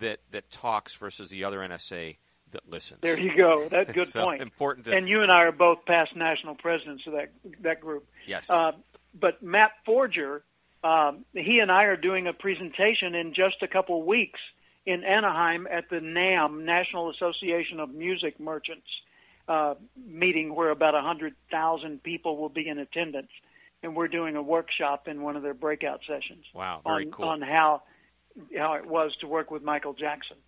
that 0.00 0.20
that 0.30 0.50
talks 0.50 0.94
versus 0.94 1.30
the 1.30 1.44
other 1.44 1.58
NSA 1.58 2.16
that 2.52 2.68
listens. 2.68 3.00
There 3.02 3.18
you 3.20 3.36
go. 3.36 3.68
That's 3.68 3.90
a 3.90 3.92
good 3.92 4.08
so 4.08 4.24
point. 4.24 4.40
Important 4.42 4.86
to 4.86 4.94
And 4.96 5.08
you 5.08 5.22
and 5.22 5.30
I 5.30 5.42
are 5.42 5.52
both 5.52 5.84
past 5.86 6.16
national 6.16 6.54
presidents 6.54 7.04
of 7.06 7.12
that 7.14 7.30
that 7.62 7.80
group. 7.80 8.06
yes. 8.26 8.48
Uh, 8.50 8.72
but 9.18 9.42
Matt 9.42 9.72
Forger, 9.84 10.42
um, 10.84 11.24
he 11.32 11.58
and 11.60 11.72
I 11.72 11.84
are 11.84 11.96
doing 11.96 12.26
a 12.26 12.32
presentation 12.32 13.14
in 13.14 13.34
just 13.34 13.56
a 13.62 13.68
couple 13.68 14.02
weeks 14.04 14.38
in 14.88 15.04
Anaheim 15.04 15.66
at 15.70 15.90
the 15.90 15.96
NAMM 15.96 16.64
National 16.64 17.10
Association 17.10 17.78
of 17.78 17.90
Music 17.90 18.40
Merchants 18.40 18.86
uh, 19.46 19.74
meeting, 19.96 20.54
where 20.54 20.70
about 20.70 20.94
a 20.94 21.02
hundred 21.02 21.34
thousand 21.50 22.02
people 22.02 22.38
will 22.38 22.48
be 22.48 22.66
in 22.66 22.78
attendance, 22.78 23.28
and 23.82 23.94
we're 23.94 24.08
doing 24.08 24.34
a 24.34 24.42
workshop 24.42 25.06
in 25.06 25.20
one 25.20 25.36
of 25.36 25.42
their 25.42 25.52
breakout 25.52 26.00
sessions 26.08 26.44
wow, 26.54 26.80
very 26.86 27.04
on 27.04 27.10
cool. 27.12 27.28
on 27.28 27.42
how 27.42 27.82
how 28.56 28.74
it 28.74 28.86
was 28.86 29.12
to 29.20 29.26
work 29.26 29.50
with 29.50 29.62
Michael 29.62 29.92
Jackson. 29.92 30.38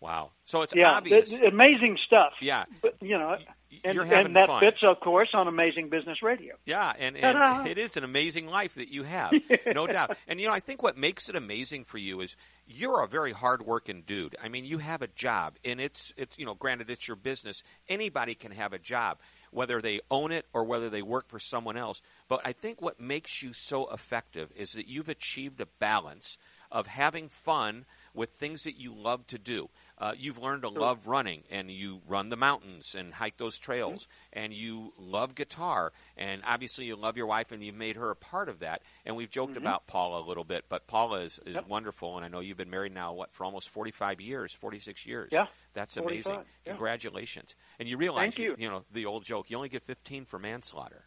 wow. 0.00 0.30
So 0.44 0.60
it's 0.60 0.74
yeah, 0.76 0.92
obvious. 0.92 1.30
th- 1.30 1.40
amazing 1.40 1.96
stuff. 2.06 2.34
yeah. 2.42 2.64
But 2.82 2.96
you 3.00 3.16
know, 3.16 3.38
and, 3.82 3.98
and 3.98 4.36
that 4.36 4.46
fun. 4.46 4.60
fits, 4.60 4.78
of 4.82 5.00
course, 5.00 5.30
on 5.32 5.48
Amazing 5.48 5.88
Business 5.88 6.22
Radio. 6.22 6.54
Yeah, 6.66 6.92
and, 6.98 7.16
Ta-da. 7.16 7.60
and 7.60 7.68
it 7.68 7.78
is 7.78 7.96
an 7.96 8.04
amazing 8.04 8.46
life 8.46 8.74
that 8.74 8.88
you 8.90 9.04
have, 9.04 9.32
no 9.74 9.86
doubt. 9.86 10.16
And 10.28 10.38
you 10.38 10.48
know, 10.48 10.52
I 10.52 10.60
think 10.60 10.82
what 10.82 10.96
makes 10.98 11.28
it 11.28 11.36
amazing 11.36 11.84
for 11.84 11.98
you 11.98 12.20
is 12.20 12.36
you're 12.66 13.02
a 13.02 13.08
very 13.08 13.32
hardworking 13.32 14.02
dude. 14.06 14.36
I 14.42 14.48
mean, 14.48 14.64
you 14.64 14.78
have 14.78 15.02
a 15.02 15.06
job, 15.08 15.54
and 15.64 15.80
it's 15.80 16.12
it's 16.16 16.36
you 16.38 16.44
know, 16.44 16.54
granted 16.54 16.90
it's 16.90 17.06
your 17.06 17.16
business. 17.16 17.62
Anybody 17.88 18.34
can 18.34 18.52
have 18.52 18.72
a 18.72 18.78
job, 18.78 19.18
whether 19.50 19.80
they 19.80 20.00
own 20.10 20.32
it 20.32 20.46
or 20.52 20.64
whether 20.64 20.90
they 20.90 21.02
work 21.02 21.28
for 21.28 21.38
someone 21.38 21.76
else. 21.76 22.02
But 22.28 22.40
I 22.44 22.52
think 22.52 22.82
what 22.82 23.00
makes 23.00 23.42
you 23.42 23.52
so 23.52 23.92
effective 23.92 24.50
is 24.56 24.72
that 24.72 24.88
you've 24.88 25.08
achieved 25.08 25.60
a 25.60 25.66
balance 25.78 26.38
of 26.70 26.86
having 26.86 27.28
fun 27.28 27.84
with 28.14 28.30
things 28.30 28.64
that 28.64 28.80
you 28.80 28.92
love 28.94 29.26
to 29.28 29.38
do. 29.38 29.68
Uh, 29.98 30.12
you've 30.18 30.36
learned 30.36 30.60
to 30.62 30.68
love 30.68 31.06
running, 31.06 31.42
and 31.50 31.70
you 31.70 32.00
run 32.06 32.28
the 32.28 32.36
mountains 32.36 32.94
and 32.94 33.14
hike 33.14 33.38
those 33.38 33.58
trails, 33.58 34.06
and 34.32 34.52
you 34.52 34.92
love 34.98 35.34
guitar, 35.34 35.90
and 36.18 36.42
obviously 36.46 36.84
you 36.84 36.94
love 36.96 37.16
your 37.16 37.26
wife, 37.26 37.50
and 37.50 37.64
you've 37.64 37.74
made 37.74 37.96
her 37.96 38.10
a 38.10 38.14
part 38.16 38.50
of 38.50 38.58
that. 38.58 38.82
And 39.06 39.16
we've 39.16 39.30
joked 39.30 39.56
about 39.56 39.86
Paula 39.86 40.20
a 40.20 40.26
little 40.28 40.44
bit, 40.44 40.66
but 40.68 40.86
Paula 40.86 41.20
is, 41.22 41.40
is 41.46 41.54
Yep. 41.54 41.68
wonderful, 41.68 42.16
and 42.16 42.26
I 42.26 42.28
know 42.28 42.40
you've 42.40 42.58
been 42.58 42.68
married 42.68 42.92
now 42.92 43.14
what 43.14 43.32
for 43.32 43.44
almost 43.44 43.70
forty 43.70 43.90
five 43.90 44.20
years, 44.20 44.52
forty 44.52 44.78
six 44.78 45.06
years. 45.06 45.30
Yeah, 45.32 45.46
that's 45.72 45.94
45, 45.94 46.26
amazing. 46.26 46.44
yeah. 46.66 46.72
Congratulations! 46.72 47.54
And 47.78 47.88
you 47.88 47.96
realize, 47.96 48.34
Thank 48.34 48.38
you. 48.38 48.54
you 48.58 48.68
know, 48.68 48.84
the 48.92 49.06
old 49.06 49.24
joke: 49.24 49.48
you 49.48 49.56
only 49.56 49.70
get 49.70 49.82
fifteen 49.84 50.26
for 50.26 50.38
manslaughter, 50.38 51.06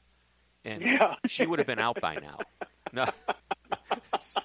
and 0.66 0.82
Yeah. 0.82 1.14
she 1.28 1.46
would 1.46 1.60
have 1.60 1.68
been 1.68 1.78
out 1.80 2.02
by 2.02 2.16
now. 2.16 2.38
No. 2.92 3.06
so, 4.20 4.42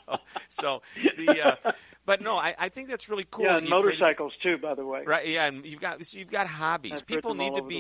so 0.51 0.83
the 1.17 1.41
uh, 1.67 1.73
but 2.07 2.21
no, 2.21 2.37
I, 2.37 2.55
I 2.59 2.69
think 2.69 2.91
that's 2.91 3.09
really 3.09 3.27
cool. 3.31 3.47
Yeah, 3.47 3.57
and 3.57 3.69
motorcycles 3.69 4.35
too, 4.43 4.59
by 4.59 4.75
the 4.75 4.85
way. 4.85 5.05
Right. 5.07 5.27
Yeah, 5.27 5.47
and 5.47 5.65
you've 5.65 5.81
got 5.81 6.05
so 6.05 6.19
you've 6.19 6.31
got 6.31 6.47
hobbies. 6.47 6.93
I've 6.93 7.07
People 7.07 7.35
need 7.35 7.55
to 7.55 7.63
be. 7.63 7.77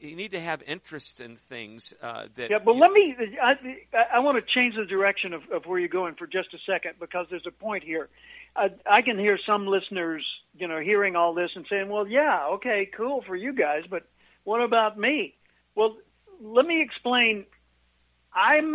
You, 0.00 0.16
need 0.16 0.32
to 0.32 0.40
have 0.40 0.62
interest 0.66 1.20
in 1.20 1.36
things 1.36 1.94
uh, 2.02 2.26
that. 2.34 2.50
Yeah, 2.50 2.58
but 2.64 2.74
let 2.74 2.90
me. 2.90 3.14
I, 3.40 3.54
I 4.14 4.18
want 4.18 4.44
to 4.44 4.52
change 4.52 4.74
the 4.74 4.84
direction 4.84 5.32
of, 5.32 5.42
of 5.52 5.66
where 5.66 5.78
you're 5.78 5.88
going 5.88 6.16
for 6.16 6.26
just 6.26 6.52
a 6.54 6.58
second 6.66 6.94
because 6.98 7.26
there's 7.30 7.46
a 7.46 7.52
point 7.52 7.84
here. 7.84 8.08
I, 8.56 8.70
I 8.84 9.02
can 9.02 9.16
hear 9.16 9.38
some 9.46 9.68
listeners, 9.68 10.26
you 10.56 10.66
know, 10.66 10.80
hearing 10.80 11.14
all 11.14 11.32
this 11.32 11.50
and 11.54 11.64
saying, 11.70 11.88
"Well, 11.88 12.08
yeah, 12.08 12.46
okay, 12.54 12.90
cool 12.96 13.22
for 13.26 13.36
you 13.36 13.52
guys, 13.52 13.84
but 13.88 14.08
what 14.42 14.60
about 14.60 14.98
me?" 14.98 15.34
Well, 15.76 15.96
let 16.42 16.66
me 16.66 16.82
explain. 16.82 17.44
I'm 18.34 18.74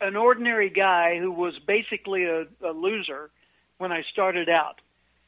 an 0.00 0.16
ordinary 0.16 0.70
guy 0.70 1.18
who 1.18 1.30
was 1.30 1.54
basically 1.66 2.24
a, 2.24 2.46
a 2.66 2.72
loser 2.72 3.30
when 3.78 3.92
I 3.92 4.02
started 4.12 4.48
out. 4.48 4.80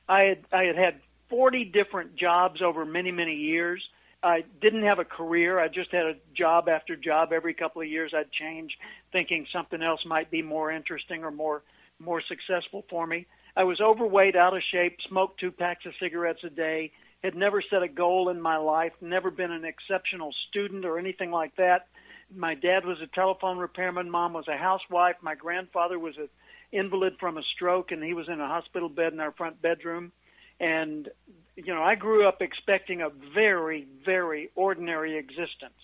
I 0.08 0.22
had 0.22 0.38
I 0.52 0.64
had 0.64 0.76
had 0.76 1.00
40 1.30 1.64
different 1.66 2.16
jobs 2.16 2.60
over 2.62 2.84
many 2.84 3.10
many 3.10 3.34
years. 3.34 3.82
I 4.22 4.44
didn't 4.62 4.84
have 4.84 4.98
a 4.98 5.04
career. 5.04 5.60
I 5.60 5.68
just 5.68 5.90
had 5.92 6.06
a 6.06 6.14
job 6.34 6.68
after 6.68 6.96
job. 6.96 7.32
Every 7.32 7.52
couple 7.52 7.82
of 7.82 7.88
years, 7.88 8.12
I'd 8.16 8.32
change, 8.32 8.72
thinking 9.12 9.46
something 9.52 9.82
else 9.82 10.00
might 10.06 10.30
be 10.30 10.40
more 10.40 10.72
interesting 10.72 11.24
or 11.24 11.30
more 11.30 11.62
more 11.98 12.22
successful 12.26 12.84
for 12.88 13.06
me. 13.06 13.26
I 13.56 13.64
was 13.64 13.80
overweight, 13.80 14.34
out 14.34 14.56
of 14.56 14.62
shape, 14.72 14.96
smoked 15.08 15.38
two 15.38 15.52
packs 15.52 15.86
of 15.86 15.92
cigarettes 16.00 16.40
a 16.42 16.50
day. 16.50 16.90
Had 17.22 17.36
never 17.36 17.62
set 17.62 17.82
a 17.82 17.88
goal 17.88 18.28
in 18.28 18.40
my 18.40 18.56
life. 18.56 18.92
Never 19.00 19.30
been 19.30 19.52
an 19.52 19.64
exceptional 19.64 20.34
student 20.48 20.84
or 20.84 20.98
anything 20.98 21.30
like 21.30 21.54
that. 21.56 21.86
My 22.34 22.54
dad 22.54 22.84
was 22.84 22.98
a 23.00 23.06
telephone 23.06 23.58
repairman. 23.58 24.10
Mom 24.10 24.32
was 24.32 24.48
a 24.48 24.56
housewife. 24.56 25.16
My 25.22 25.34
grandfather 25.34 25.98
was 25.98 26.16
an 26.16 26.28
invalid 26.72 27.16
from 27.18 27.38
a 27.38 27.42
stroke, 27.54 27.92
and 27.92 28.02
he 28.02 28.14
was 28.14 28.28
in 28.28 28.40
a 28.40 28.48
hospital 28.48 28.88
bed 28.88 29.12
in 29.12 29.20
our 29.20 29.32
front 29.32 29.62
bedroom. 29.62 30.12
And 30.60 31.08
you 31.56 31.72
know, 31.74 31.82
I 31.82 31.94
grew 31.94 32.26
up 32.26 32.42
expecting 32.42 33.00
a 33.00 33.10
very, 33.34 33.86
very 34.04 34.50
ordinary 34.54 35.16
existence, 35.16 35.78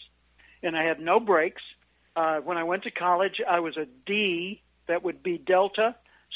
and 0.62 0.76
I 0.76 0.84
had 0.84 1.00
no 1.00 1.20
breaks. 1.20 1.62
Uh, 2.16 2.38
when 2.38 2.56
I 2.56 2.64
went 2.64 2.82
to 2.84 2.90
college, 2.90 3.40
I 3.48 3.60
was 3.60 3.76
a 3.76 3.86
D, 4.06 4.62
that 4.88 5.04
would 5.04 5.22
be 5.22 5.38
Delta 5.38 5.94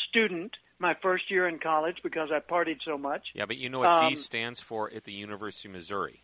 student, 0.09 0.57
my 0.79 0.95
first 1.03 1.31
year 1.31 1.49
in 1.49 1.59
college 1.59 1.97
because 2.03 2.31
I 2.33 2.39
partied 2.39 2.79
so 2.85 2.97
much. 2.97 3.23
yeah, 3.35 3.47
but 3.47 3.57
you 3.57 3.69
know 3.69 3.81
what 3.81 4.01
D 4.01 4.07
um, 4.07 4.17
stands 4.17 4.61
for 4.61 4.91
at 4.93 5.05
the 5.05 5.13
University 5.13 5.69
of 5.69 5.75
Missouri? 5.75 6.23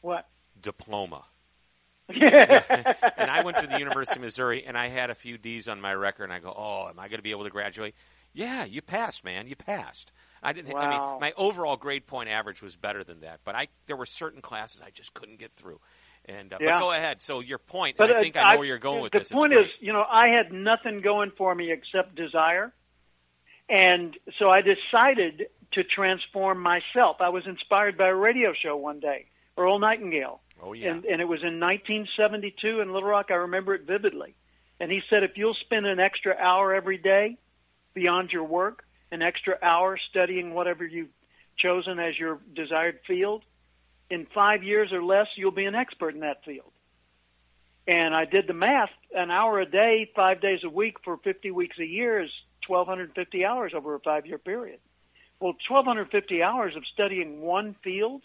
What? 0.00 0.26
Diploma. 0.60 1.24
and 2.14 3.30
I 3.30 3.42
went 3.44 3.58
to 3.58 3.66
the 3.66 3.78
University 3.78 4.18
of 4.18 4.22
Missouri, 4.24 4.64
and 4.66 4.78
I 4.78 4.88
had 4.88 5.10
a 5.10 5.14
few 5.14 5.36
D's 5.36 5.68
on 5.68 5.80
my 5.80 5.92
record, 5.94 6.24
and 6.24 6.32
I 6.32 6.38
go, 6.38 6.54
"Oh, 6.56 6.88
am 6.88 6.98
I 6.98 7.08
going 7.08 7.18
to 7.18 7.22
be 7.22 7.32
able 7.32 7.44
to 7.44 7.50
graduate?" 7.50 7.94
Yeah, 8.32 8.64
you 8.64 8.80
passed, 8.82 9.24
man. 9.24 9.46
You 9.46 9.56
passed. 9.56 10.12
I 10.42 10.52
didn't. 10.52 10.74
I 10.76 10.88
mean, 10.88 11.20
my 11.20 11.32
overall 11.36 11.76
grade 11.76 12.06
point 12.06 12.28
average 12.28 12.62
was 12.62 12.76
better 12.76 13.04
than 13.04 13.20
that, 13.20 13.40
but 13.44 13.54
I 13.54 13.68
there 13.86 13.96
were 13.96 14.06
certain 14.06 14.40
classes 14.40 14.82
I 14.84 14.90
just 14.90 15.12
couldn't 15.14 15.38
get 15.38 15.52
through. 15.52 15.80
And 16.24 16.52
uh, 16.52 16.58
Yeah. 16.60 16.72
but 16.72 16.80
go 16.80 16.92
ahead. 16.92 17.22
So 17.22 17.40
your 17.40 17.58
point, 17.58 17.96
But 17.96 18.08
and 18.10 18.16
I 18.16 18.20
uh, 18.20 18.22
think 18.22 18.36
I 18.36 18.52
know 18.52 18.58
where 18.58 18.66
you're 18.66 18.78
going 18.78 19.02
with 19.02 19.12
the 19.12 19.18
this. 19.20 19.30
It's 19.30 19.34
point 19.34 19.52
is, 19.52 19.66
you 19.80 19.92
know, 19.92 20.04
I 20.08 20.28
had 20.28 20.52
nothing 20.52 21.00
going 21.00 21.32
for 21.36 21.54
me 21.54 21.72
except 21.72 22.14
desire, 22.14 22.72
and 23.68 24.16
so 24.38 24.50
I 24.50 24.60
decided 24.62 25.48
to 25.72 25.84
transform 25.84 26.60
myself. 26.60 27.16
I 27.20 27.28
was 27.30 27.46
inspired 27.46 27.98
by 27.98 28.08
a 28.08 28.14
radio 28.14 28.52
show 28.54 28.76
one 28.76 29.00
day, 29.00 29.26
Earl 29.56 29.78
Nightingale, 29.78 30.40
oh 30.62 30.72
yeah, 30.72 30.90
and 30.90 31.04
and 31.04 31.20
it 31.20 31.26
was 31.26 31.40
in 31.40 31.60
1972 31.60 32.80
in 32.80 32.92
Little 32.92 33.08
Rock. 33.08 33.26
I 33.30 33.34
remember 33.34 33.74
it 33.74 33.82
vividly. 33.86 34.34
And 34.80 34.92
he 34.92 35.00
said, 35.10 35.24
if 35.24 35.32
you'll 35.36 35.56
spend 35.64 35.86
an 35.86 35.98
extra 35.98 36.36
hour 36.36 36.72
every 36.72 36.98
day 36.98 37.36
beyond 37.94 38.30
your 38.30 38.44
work, 38.44 38.84
an 39.10 39.22
extra 39.22 39.58
hour 39.60 39.98
studying 40.10 40.54
whatever 40.54 40.86
you've 40.86 41.08
chosen 41.58 41.98
as 41.98 42.16
your 42.16 42.38
desired 42.54 43.00
field, 43.06 43.42
in 44.10 44.26
five 44.32 44.62
years 44.62 44.92
or 44.92 45.02
less, 45.02 45.26
you'll 45.36 45.50
be 45.50 45.64
an 45.64 45.74
expert 45.74 46.14
in 46.14 46.20
that 46.20 46.44
field. 46.44 46.70
And 47.86 48.14
I 48.14 48.24
did 48.24 48.46
the 48.46 48.54
math. 48.54 48.90
An 49.14 49.30
hour 49.30 49.60
a 49.60 49.66
day, 49.66 50.10
five 50.14 50.40
days 50.40 50.60
a 50.62 50.68
week 50.68 50.98
for 51.04 51.16
50 51.16 51.50
weeks 51.50 51.76
a 51.78 51.84
year 51.84 52.22
is 52.22 52.30
1,250 52.66 53.44
hours 53.44 53.72
over 53.74 53.94
a 53.94 54.00
five-year 54.00 54.38
period. 54.38 54.78
Well, 55.40 55.54
1,250 55.68 56.42
hours 56.42 56.76
of 56.76 56.82
studying 56.92 57.40
one 57.40 57.74
field, 57.82 58.22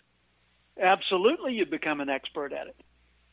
absolutely 0.81 1.53
you 1.53 1.65
become 1.65 2.01
an 2.01 2.09
expert 2.09 2.53
at 2.53 2.67
it. 2.67 2.75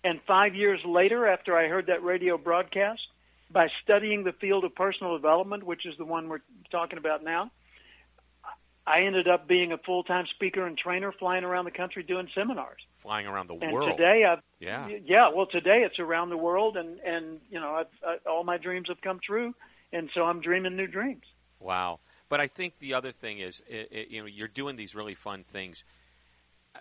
And 0.03 0.21
five 0.27 0.55
years 0.55 0.81
later, 0.85 1.27
after 1.27 1.57
I 1.57 1.69
heard 1.69 1.87
that 1.87 2.03
radio 2.03 2.39
broadcast, 2.39 3.03
by 3.51 3.69
studying 3.83 4.25
the 4.25 4.33
field 4.33 4.65
of 4.65 4.75
personal 4.75 5.17
development, 5.17 5.65
which 5.65 5.85
is 5.85 5.95
the 5.99 6.05
one 6.05 6.29
we're 6.29 6.41
talking 6.71 6.99
about 6.99 7.23
now, 7.23 7.51
I 8.87 9.03
ended 9.03 9.29
up 9.29 9.47
being 9.47 9.73
a 9.73 9.79
full-time 9.79 10.27
speaker 10.35 10.67
and 10.67 10.77
trainer, 10.77 11.13
flying 11.13 11.45
around 11.45 11.65
the 11.65 11.71
country 11.71 12.03
doing 12.03 12.29
seminars. 12.35 12.81
flying 12.97 13.27
around 13.27 13.49
the 13.49 13.55
And 13.55 13.73
world. 13.73 13.91
today, 13.97 14.25
I've 14.25 14.43
Yeah. 14.59 14.89
yeah. 15.05 15.29
Well, 15.35 15.47
today 15.47 15.83
it's 15.85 15.99
around 15.99 16.31
the 16.31 16.37
world, 16.37 16.77
and 16.77 16.99
and 17.01 17.41
you 17.51 17.61
know, 17.61 17.75
I've, 17.75 17.87
I, 18.07 18.29
all 18.29 18.45
my 18.45 18.59
dreams 18.59 18.89
have 18.89 19.01
come 19.01 19.21
true, 19.21 19.55
and 19.93 20.11
so 20.15 20.25
I'm 20.25 20.41
dreaming 20.41 20.77
new 20.77 20.87
dreams. 20.87 21.25
Wow. 21.61 22.01
But 22.29 22.41
I 22.41 22.47
think 22.47 22.79
the 22.79 22.95
other 22.95 23.11
thing 23.13 23.39
is, 23.39 23.63
i 23.71 23.87
i 23.93 24.07
you 24.09 24.21
know, 24.21 24.27
you're 24.27 24.49
doing 24.49 24.77
these 24.77 24.95
really 24.95 25.15
fun 25.15 25.45
things. 25.45 25.85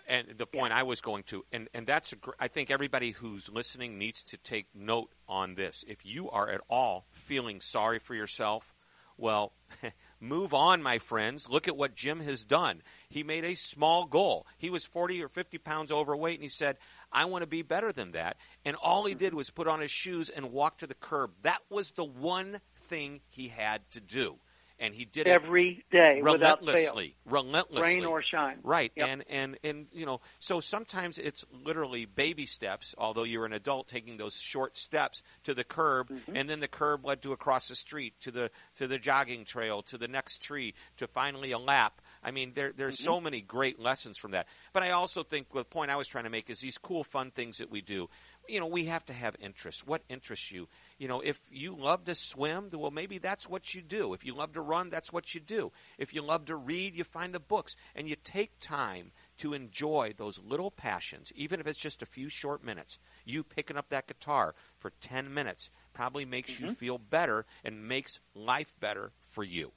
And 0.06 0.34
the 0.38 0.46
point 0.46 0.72
I 0.72 0.84
was 0.84 1.00
going 1.00 1.24
to, 1.24 1.44
and, 1.52 1.68
and 1.74 1.86
that's, 1.86 2.12
a, 2.12 2.16
gr- 2.16 2.30
I 2.38 2.48
think 2.48 2.70
everybody 2.70 3.10
who's 3.10 3.48
listening 3.48 3.98
needs 3.98 4.22
to 4.24 4.36
take 4.36 4.66
note 4.74 5.10
on 5.28 5.54
this. 5.56 5.84
If 5.86 6.04
you 6.04 6.30
are 6.30 6.48
at 6.48 6.60
all 6.68 7.06
feeling 7.12 7.60
sorry 7.60 7.98
for 7.98 8.14
yourself, 8.14 8.72
well, 9.20 9.52
move 10.20 10.54
on, 10.54 10.82
my 10.82 10.98
friends. 10.98 11.48
Look 11.48 11.68
at 11.68 11.76
what 11.76 11.94
Jim 11.94 12.20
has 12.20 12.42
done. 12.42 12.82
He 13.08 13.22
made 13.22 13.44
a 13.44 13.54
small 13.54 14.06
goal. 14.06 14.46
He 14.56 14.70
was 14.70 14.84
40 14.86 15.22
or 15.22 15.28
50 15.28 15.58
pounds 15.58 15.92
overweight, 15.92 16.36
and 16.36 16.42
he 16.42 16.48
said, 16.48 16.78
I 17.12 17.26
want 17.26 17.42
to 17.42 17.48
be 17.48 17.62
better 17.62 17.92
than 17.92 18.12
that. 18.12 18.36
And 18.64 18.76
all 18.76 19.04
he 19.04 19.12
mm-hmm. 19.12 19.18
did 19.18 19.34
was 19.34 19.50
put 19.50 19.68
on 19.68 19.80
his 19.80 19.90
shoes 19.90 20.30
and 20.30 20.52
walk 20.52 20.78
to 20.78 20.86
the 20.86 20.94
curb. 20.94 21.32
That 21.42 21.60
was 21.68 21.90
the 21.92 22.04
one 22.04 22.60
thing 22.82 23.20
he 23.28 23.48
had 23.48 23.82
to 23.92 24.00
do. 24.00 24.38
And 24.82 24.94
he 24.94 25.04
did 25.04 25.26
it 25.26 25.30
Every 25.30 25.84
day, 25.92 26.20
without 26.22 26.64
fail, 26.64 26.94
relentlessly, 26.94 27.14
relentlessly, 27.26 27.82
rain 27.96 28.04
or 28.06 28.22
shine. 28.22 28.58
Right, 28.62 28.90
Yep. 28.96 29.08
and 29.08 29.24
and 29.28 29.58
and 29.62 29.86
you 29.92 30.06
know, 30.06 30.20
so 30.38 30.58
sometimes 30.60 31.18
it's 31.18 31.44
literally 31.52 32.06
baby 32.06 32.46
steps. 32.46 32.94
Although 32.96 33.24
you're 33.24 33.44
an 33.44 33.52
adult, 33.52 33.88
taking 33.88 34.16
those 34.16 34.40
short 34.40 34.76
steps 34.78 35.22
to 35.44 35.52
the 35.52 35.64
curb, 35.64 36.08
Mm-hmm. 36.08 36.34
and 36.34 36.48
then 36.48 36.60
the 36.60 36.68
curb 36.68 37.04
led 37.04 37.20
to 37.22 37.32
across 37.32 37.68
the 37.68 37.74
street, 37.74 38.14
to 38.22 38.30
the 38.30 38.50
to 38.76 38.86
the 38.86 38.98
jogging 38.98 39.44
trail, 39.44 39.82
to 39.82 39.98
the 39.98 40.08
next 40.08 40.40
tree, 40.42 40.72
to 40.96 41.06
finally 41.06 41.52
a 41.52 41.58
lap. 41.58 42.00
I 42.22 42.30
mean, 42.30 42.52
there 42.54 42.72
there's 42.74 42.96
Mm-hmm. 42.96 43.04
so 43.04 43.20
many 43.20 43.40
great 43.42 43.78
lessons 43.78 44.16
from 44.16 44.30
that. 44.30 44.46
But 44.72 44.82
I 44.82 44.92
also 44.92 45.22
think 45.22 45.52
the 45.52 45.64
point 45.64 45.90
I 45.90 45.96
was 45.96 46.08
trying 46.08 46.24
to 46.24 46.30
make 46.30 46.48
is 46.48 46.60
these 46.60 46.78
cool, 46.78 47.04
fun 47.04 47.30
things 47.30 47.58
that 47.58 47.70
we 47.70 47.82
do. 47.82 48.08
You 48.48 48.60
know, 48.60 48.66
we 48.66 48.86
have 48.86 49.04
to 49.06 49.12
have 49.12 49.36
interests. 49.40 49.86
What 49.86 50.02
interests 50.08 50.50
you? 50.50 50.68
You 50.98 51.08
know, 51.08 51.20
if 51.20 51.40
you 51.50 51.76
love 51.76 52.04
to 52.06 52.14
swim, 52.14 52.70
well, 52.72 52.90
maybe 52.90 53.18
that's 53.18 53.48
what 53.48 53.74
you 53.74 53.82
do. 53.82 54.12
If 54.12 54.24
you 54.24 54.34
love 54.34 54.54
to 54.54 54.60
run, 54.60 54.90
that's 54.90 55.12
what 55.12 55.34
you 55.34 55.40
do. 55.40 55.72
If 55.98 56.14
you 56.14 56.22
love 56.22 56.46
to 56.46 56.56
read, 56.56 56.96
you 56.96 57.04
find 57.04 57.32
the 57.32 57.40
books 57.40 57.76
and 57.94 58.08
you 58.08 58.16
take 58.16 58.58
time 58.60 59.12
to 59.38 59.54
enjoy 59.54 60.14
those 60.16 60.40
little 60.44 60.70
passions, 60.70 61.32
even 61.34 61.60
if 61.60 61.66
it's 61.66 61.80
just 61.80 62.02
a 62.02 62.06
few 62.06 62.28
short 62.28 62.64
minutes. 62.64 62.98
You 63.24 63.44
picking 63.44 63.76
up 63.76 63.88
that 63.90 64.06
guitar 64.06 64.54
for 64.78 64.92
10 65.00 65.32
minutes 65.32 65.70
probably 65.92 66.24
makes 66.24 66.58
you 66.58 66.66
mm-hmm. 66.66 66.74
feel 66.74 66.98
better 66.98 67.46
and 67.64 67.88
makes 67.88 68.20
life 68.34 68.74
better 68.80 69.12
for 69.30 69.44
you. 69.44 69.72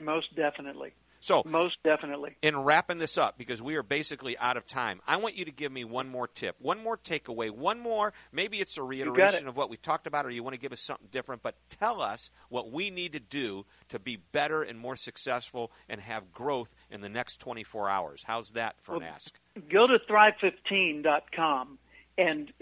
Most 0.00 0.34
definitely, 0.34 0.92
So, 1.20 1.42
most 1.44 1.76
definitely. 1.84 2.36
in 2.42 2.58
wrapping 2.58 2.98
this 2.98 3.18
up, 3.18 3.36
because 3.36 3.60
we 3.60 3.76
are 3.76 3.82
basically 3.82 4.38
out 4.38 4.56
of 4.56 4.66
time, 4.66 5.00
I 5.06 5.18
want 5.18 5.36
you 5.36 5.44
to 5.44 5.50
give 5.50 5.70
me 5.70 5.84
one 5.84 6.08
more 6.08 6.26
tip, 6.26 6.56
one 6.58 6.82
more 6.82 6.96
takeaway, 6.96 7.50
one 7.50 7.78
more. 7.78 8.14
Maybe 8.32 8.58
it's 8.58 8.78
a 8.78 8.82
reiteration 8.82 9.46
of 9.46 9.56
what 9.56 9.68
we 9.68 9.76
talked 9.76 10.06
about, 10.06 10.24
or 10.24 10.30
you 10.30 10.42
want 10.42 10.54
to 10.54 10.60
give 10.60 10.72
us 10.72 10.80
something 10.80 11.08
different. 11.12 11.42
But 11.42 11.56
tell 11.68 12.00
us 12.00 12.30
what 12.48 12.72
we 12.72 12.88
need 12.90 13.12
to 13.12 13.20
do 13.20 13.66
to 13.90 13.98
be 13.98 14.16
better 14.16 14.62
and 14.62 14.78
more 14.78 14.96
successful 14.96 15.70
and 15.88 16.00
have 16.00 16.32
growth 16.32 16.74
in 16.90 17.02
the 17.02 17.10
next 17.10 17.38
24 17.40 17.90
hours. 17.90 18.24
How's 18.26 18.50
that 18.52 18.76
for 18.82 18.96
an 18.96 19.02
ask? 19.02 19.38
Go 19.70 19.86
to 19.86 19.98
thrive15.com 20.10 21.78
and 22.16 22.52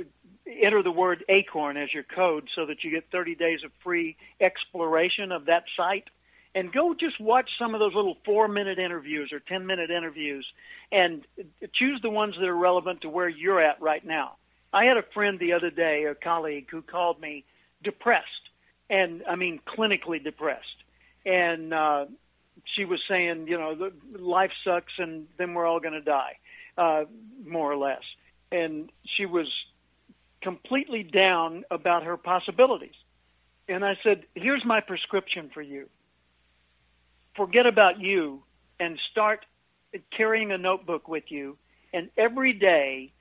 enter 0.47 0.83
the 0.83 0.91
word 0.91 1.25
acorn 1.29 1.77
as 1.77 1.93
your 1.93 2.03
code 2.05 2.49
so 2.55 2.67
that 2.67 2.83
you 2.83 2.91
get 2.91 3.05
30 3.11 3.35
days 3.35 3.61
of 3.65 3.71
free 3.85 4.17
exploration 4.41 5.33
of 5.33 5.47
that 5.47 5.65
site. 5.77 6.09
And 6.59 6.73
go 6.73 6.93
just 6.93 7.21
watch 7.21 7.49
some 7.57 7.77
of 7.77 7.79
those 7.79 7.95
little 7.95 8.17
four 8.25 8.49
minute 8.49 8.81
interviews 8.81 9.31
or 9.33 9.39
10 9.39 9.65
minute 9.65 9.93
interviews 9.93 10.45
and 10.91 11.25
choose 11.73 12.01
the 12.03 12.11
ones 12.11 12.35
that 12.37 12.49
are 12.49 12.57
relevant 12.57 13.03
to 13.03 13.09
where 13.09 13.29
you're 13.29 13.63
at 13.63 13.81
right 13.81 14.05
now. 14.05 14.33
I 14.73 14.87
had 14.87 14.97
a 14.97 15.05
friend 15.15 15.39
the 15.39 15.53
other 15.53 15.71
day, 15.71 16.07
a 16.07 16.17
colleague, 16.17 16.67
who 16.69 16.83
called 16.83 17.21
me 17.21 17.45
depressed, 17.85 18.27
and 18.91 19.23
I 19.31 19.37
mean 19.37 19.61
clinically 19.69 20.23
depressed. 20.23 20.65
And 21.25 21.73
uh, 21.73 22.07
she 22.75 22.85
was 22.85 22.99
saying, 23.09 23.47
you 23.47 23.57
know, 23.57 23.93
life 24.19 24.51
sucks, 24.65 24.95
and 24.99 25.29
then 25.39 25.55
we're 25.55 25.65
all 25.65 25.79
going 25.79 25.95
to 25.95 26.01
die, 26.01 26.39
uh, 26.77 27.05
more 27.47 27.71
or 27.71 27.77
less. 27.77 28.03
And 28.51 28.91
she 29.17 29.27
was 29.27 29.47
completely 30.43 31.05
down 31.05 31.63
about 31.71 32.03
her 32.03 32.17
possibilities. 32.17 32.97
And 33.69 33.85
I 33.85 33.97
said, 34.03 34.25
here's 34.35 34.65
my 34.65 34.81
prescription 34.81 35.53
for 35.55 35.63
you. 35.63 35.89
Forget 37.39 37.65
about 37.65 37.99
you 37.99 38.43
and 38.79 38.99
start 39.11 39.47
carrying 40.15 40.53
a 40.53 40.59
notebook 40.59 41.09
with 41.09 41.25
you 41.29 41.57
and 41.95 42.11
every 42.19 42.53
day 42.53 43.13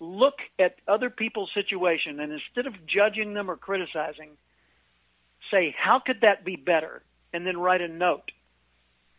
look 0.00 0.34
at 0.58 0.76
other 0.88 1.10
people's 1.10 1.50
situation 1.52 2.20
and 2.20 2.32
instead 2.32 2.66
of 2.66 2.74
judging 2.86 3.34
them 3.34 3.50
or 3.50 3.56
criticizing, 3.56 4.30
say, 5.50 5.74
how 5.78 6.00
could 6.04 6.22
that 6.22 6.44
be 6.44 6.56
better? 6.56 7.02
And 7.32 7.46
then 7.46 7.58
write 7.58 7.82
a 7.82 7.88
note 7.88 8.30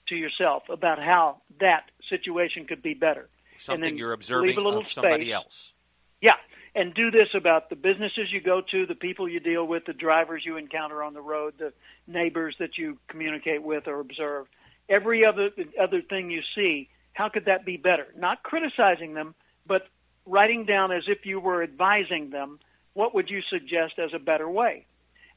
to 0.08 0.16
yourself 0.16 0.64
about 0.70 1.00
how 1.00 1.42
that 1.60 1.84
situation 2.10 2.66
could 2.66 2.82
be 2.82 2.94
better. 2.94 3.30
Something 3.58 3.98
you're 3.98 4.14
observing 4.14 4.58
of 4.58 4.88
somebody 4.88 5.26
space. 5.26 5.34
else. 5.34 5.74
Yeah, 6.22 6.34
and 6.76 6.94
do 6.94 7.12
this 7.12 7.30
about 7.34 7.70
the 7.70 7.76
businesses 7.76 8.32
you 8.32 8.42
go 8.42 8.62
to, 8.72 8.86
the 8.86 8.96
people 8.96 9.28
you 9.28 9.40
deal 9.40 9.66
with, 9.66 9.86
the 9.86 9.94
drivers 9.94 10.44
you 10.46 10.58
encounter 10.58 11.04
on 11.04 11.14
the 11.14 11.22
road, 11.22 11.56
the 11.58 11.74
neighbors 12.08 12.56
that 12.60 12.78
you 12.78 12.98
communicate 13.08 13.64
with 13.64 13.88
or 13.88 14.00
observe. 14.00 14.48
Every 14.90 15.26
other 15.26 15.50
other 15.82 16.02
thing 16.02 16.30
you 16.30 16.42
see, 16.56 16.90
how 17.14 17.30
could 17.30 17.46
that 17.46 17.66
be 17.66 17.78
better? 17.78 18.08
Not 18.16 18.44
criticizing 18.44 19.14
them, 19.14 19.36
but 19.66 19.88
writing 20.26 20.66
down 20.66 20.92
as 20.92 21.04
if 21.08 21.26
you 21.26 21.40
were 21.40 21.64
advising 21.64 22.30
them, 22.30 22.60
what 22.94 23.14
would 23.14 23.30
you 23.30 23.42
suggest 23.50 24.00
as 24.00 24.14
a 24.14 24.20
better 24.20 24.50
way? 24.50 24.86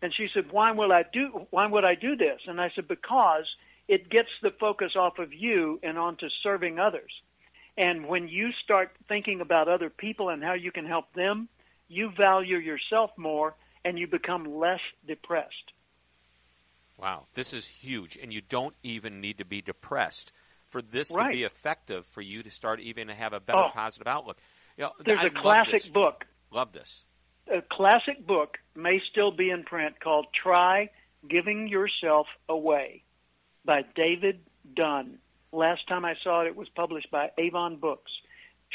And 0.03 0.15
she 0.15 0.29
said, 0.33 0.51
"Why 0.51 0.71
would 0.73 0.91
I 0.91 1.05
do 1.13 1.47
why 1.51 1.67
would 1.67 1.85
I 1.85 1.95
do 1.95 2.17
this?" 2.17 2.41
And 2.47 2.61
I 2.61 2.71
said, 2.71 2.89
"Because 2.89 3.47
it 3.89 4.09
gets 4.09 4.31
the 4.41 4.51
focus 4.53 4.97
off 4.97 5.19
of 5.19 5.35
you 5.35 5.79
and 5.83 5.99
onto 5.99 6.29
serving 6.43 6.79
others." 6.79 7.13
And 7.81 8.07
when 8.07 8.29
you 8.29 8.51
start 8.63 8.91
thinking 9.09 9.41
about 9.41 9.67
other 9.67 9.89
people 9.89 10.29
and 10.29 10.45
how 10.45 10.53
you 10.53 10.71
can 10.71 10.85
help 10.85 11.15
them, 11.15 11.49
you 11.89 12.11
value 12.15 12.59
yourself 12.59 13.11
more 13.17 13.55
and 13.87 13.99
you 13.99 14.07
become 14.07 14.59
less 14.59 14.81
depressed. 15.09 15.73
Wow, 16.99 17.25
this 17.33 17.55
is 17.55 17.67
huge. 17.67 18.19
And 18.23 18.35
you 18.35 18.43
don't 18.43 18.75
even 18.83 19.23
need 19.23 19.39
to 19.39 19.47
be 19.47 19.63
depressed 19.63 20.31
for 20.69 20.83
this 20.83 21.11
right. 21.11 21.29
to 21.29 21.33
be 21.33 21.45
effective 21.45 22.05
for 22.05 22.21
you 22.21 22.43
to 22.43 22.51
start 22.51 22.81
even 22.81 23.09
to 23.09 23.15
have 23.15 23.33
a 23.33 23.41
better 23.41 23.59
oh. 23.59 23.71
positive 23.73 24.07
outlook. 24.07 24.37
You 24.77 24.85
know, 24.85 24.91
There's 25.03 25.21
I 25.21 25.29
a 25.29 25.31
classic 25.31 25.91
book. 25.91 26.27
Love 26.51 26.73
this. 26.73 27.07
A 27.51 27.63
classic 27.63 28.27
book 28.27 28.59
may 28.77 29.01
still 29.11 29.33
be 29.33 29.49
in 29.49 29.65
print 29.65 30.01
called 30.01 30.27
Try 30.35 30.91
Giving 31.27 31.67
Yourself 31.67 32.27
Away 32.47 33.05
by 33.65 33.87
David 33.95 34.41
Dunn. 34.77 35.19
Last 35.53 35.87
time 35.89 36.05
I 36.05 36.15
saw 36.23 36.43
it, 36.43 36.49
it 36.49 36.57
was 36.57 36.69
published 36.69 37.11
by 37.11 37.31
Avon 37.39 37.77
Books. 37.77 38.11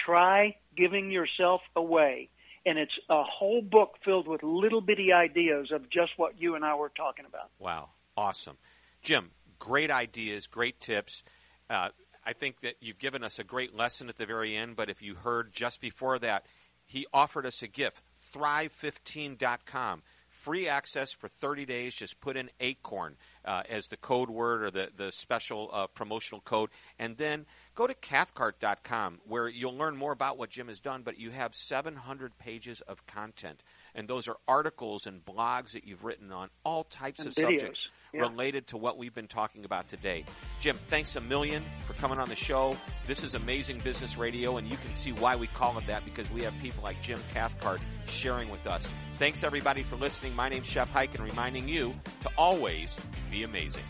Try 0.05 0.57
giving 0.75 1.11
yourself 1.11 1.61
away. 1.75 2.29
And 2.65 2.79
it's 2.79 2.91
a 3.09 3.23
whole 3.23 3.61
book 3.61 3.97
filled 4.03 4.27
with 4.27 4.41
little 4.43 4.81
bitty 4.81 5.13
ideas 5.13 5.71
of 5.71 5.89
just 5.89 6.11
what 6.17 6.39
you 6.39 6.55
and 6.55 6.65
I 6.65 6.75
were 6.75 6.91
talking 6.95 7.25
about. 7.25 7.51
Wow. 7.59 7.89
Awesome. 8.17 8.57
Jim, 9.01 9.31
great 9.59 9.91
ideas, 9.91 10.47
great 10.47 10.79
tips. 10.79 11.23
Uh, 11.69 11.89
I 12.25 12.33
think 12.33 12.61
that 12.61 12.75
you've 12.81 12.97
given 12.97 13.23
us 13.23 13.37
a 13.39 13.43
great 13.43 13.75
lesson 13.75 14.09
at 14.09 14.17
the 14.17 14.25
very 14.25 14.55
end, 14.55 14.75
but 14.75 14.89
if 14.89 15.01
you 15.01 15.15
heard 15.15 15.53
just 15.53 15.79
before 15.79 16.17
that, 16.19 16.45
he 16.85 17.05
offered 17.13 17.45
us 17.45 17.61
a 17.61 17.67
gift, 17.67 18.03
thrive15.com 18.33 20.01
free 20.45 20.69
access 20.69 21.11
for 21.11 21.27
30 21.27 21.65
days. 21.65 21.95
Just 21.95 22.21
put 22.21 22.37
in 22.37 22.51
Acorn 22.59 23.17
uh, 23.43 23.63
as 23.67 23.87
the 23.87 23.97
code 23.97 24.29
word 24.29 24.61
or 24.61 24.69
the, 24.69 24.89
the 24.95 25.11
special 25.11 25.71
uh, 25.73 25.87
promotional 25.87 26.39
code. 26.39 26.69
And 26.99 27.17
then 27.17 27.47
go 27.73 27.87
to 27.87 27.95
cathcart.com 27.95 29.21
where 29.27 29.47
you'll 29.47 29.75
learn 29.75 29.97
more 29.97 30.11
about 30.11 30.37
what 30.37 30.51
Jim 30.51 30.67
has 30.67 30.79
done, 30.79 31.01
but 31.01 31.19
you 31.19 31.31
have 31.31 31.55
700 31.55 32.37
pages 32.37 32.81
of 32.81 33.05
content. 33.07 33.63
And 33.95 34.07
those 34.07 34.27
are 34.27 34.37
articles 34.47 35.07
and 35.07 35.25
blogs 35.25 35.71
that 35.71 35.85
you've 35.85 36.03
written 36.03 36.31
on 36.31 36.49
all 36.63 36.83
types 36.83 37.19
and 37.19 37.29
of 37.29 37.33
videos. 37.33 37.59
subjects 37.59 37.81
yeah. 38.15 38.21
related 38.21 38.67
to 38.67 38.77
what 38.77 38.97
we've 38.97 39.13
been 39.13 39.27
talking 39.27 39.65
about 39.65 39.89
today. 39.89 40.25
Jim, 40.59 40.77
thanks 40.87 41.15
a 41.15 41.21
million 41.21 41.63
for 41.85 41.93
coming 41.93 42.19
on 42.19 42.29
the 42.29 42.35
show. 42.35 42.75
This 43.07 43.23
is 43.23 43.33
Amazing 43.33 43.79
Business 43.79 44.17
Radio, 44.17 44.57
and 44.57 44.67
you 44.67 44.77
can 44.77 44.93
see 44.93 45.11
why 45.11 45.35
we 45.35 45.47
call 45.47 45.77
it 45.77 45.87
that 45.87 46.05
because 46.05 46.29
we 46.31 46.41
have 46.41 46.53
people 46.61 46.83
like 46.83 47.01
Jim 47.01 47.19
Cathcart 47.33 47.81
sharing 48.07 48.49
with 48.49 48.65
us. 48.67 48.87
Thanks 49.17 49.43
everybody 49.43 49.83
for 49.83 49.95
listening. 49.95 50.35
My 50.35 50.49
name's 50.49 50.67
Shep 50.67 50.89
and 50.95 51.19
reminding 51.19 51.67
you 51.67 51.93
to 52.21 52.29
always 52.37 52.95
be 53.29 53.43
amazing. 53.43 53.83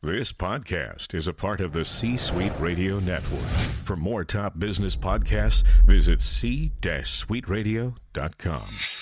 This 0.00 0.32
podcast 0.32 1.12
is 1.12 1.26
a 1.26 1.32
part 1.32 1.60
of 1.60 1.72
the 1.72 1.84
C 1.84 2.16
Suite 2.16 2.52
Radio 2.60 3.00
Network. 3.00 3.42
For 3.84 3.96
more 3.96 4.24
top 4.24 4.56
business 4.56 4.94
podcasts, 4.94 5.64
visit 5.86 6.22
c-suiteradio.com. 6.22 8.97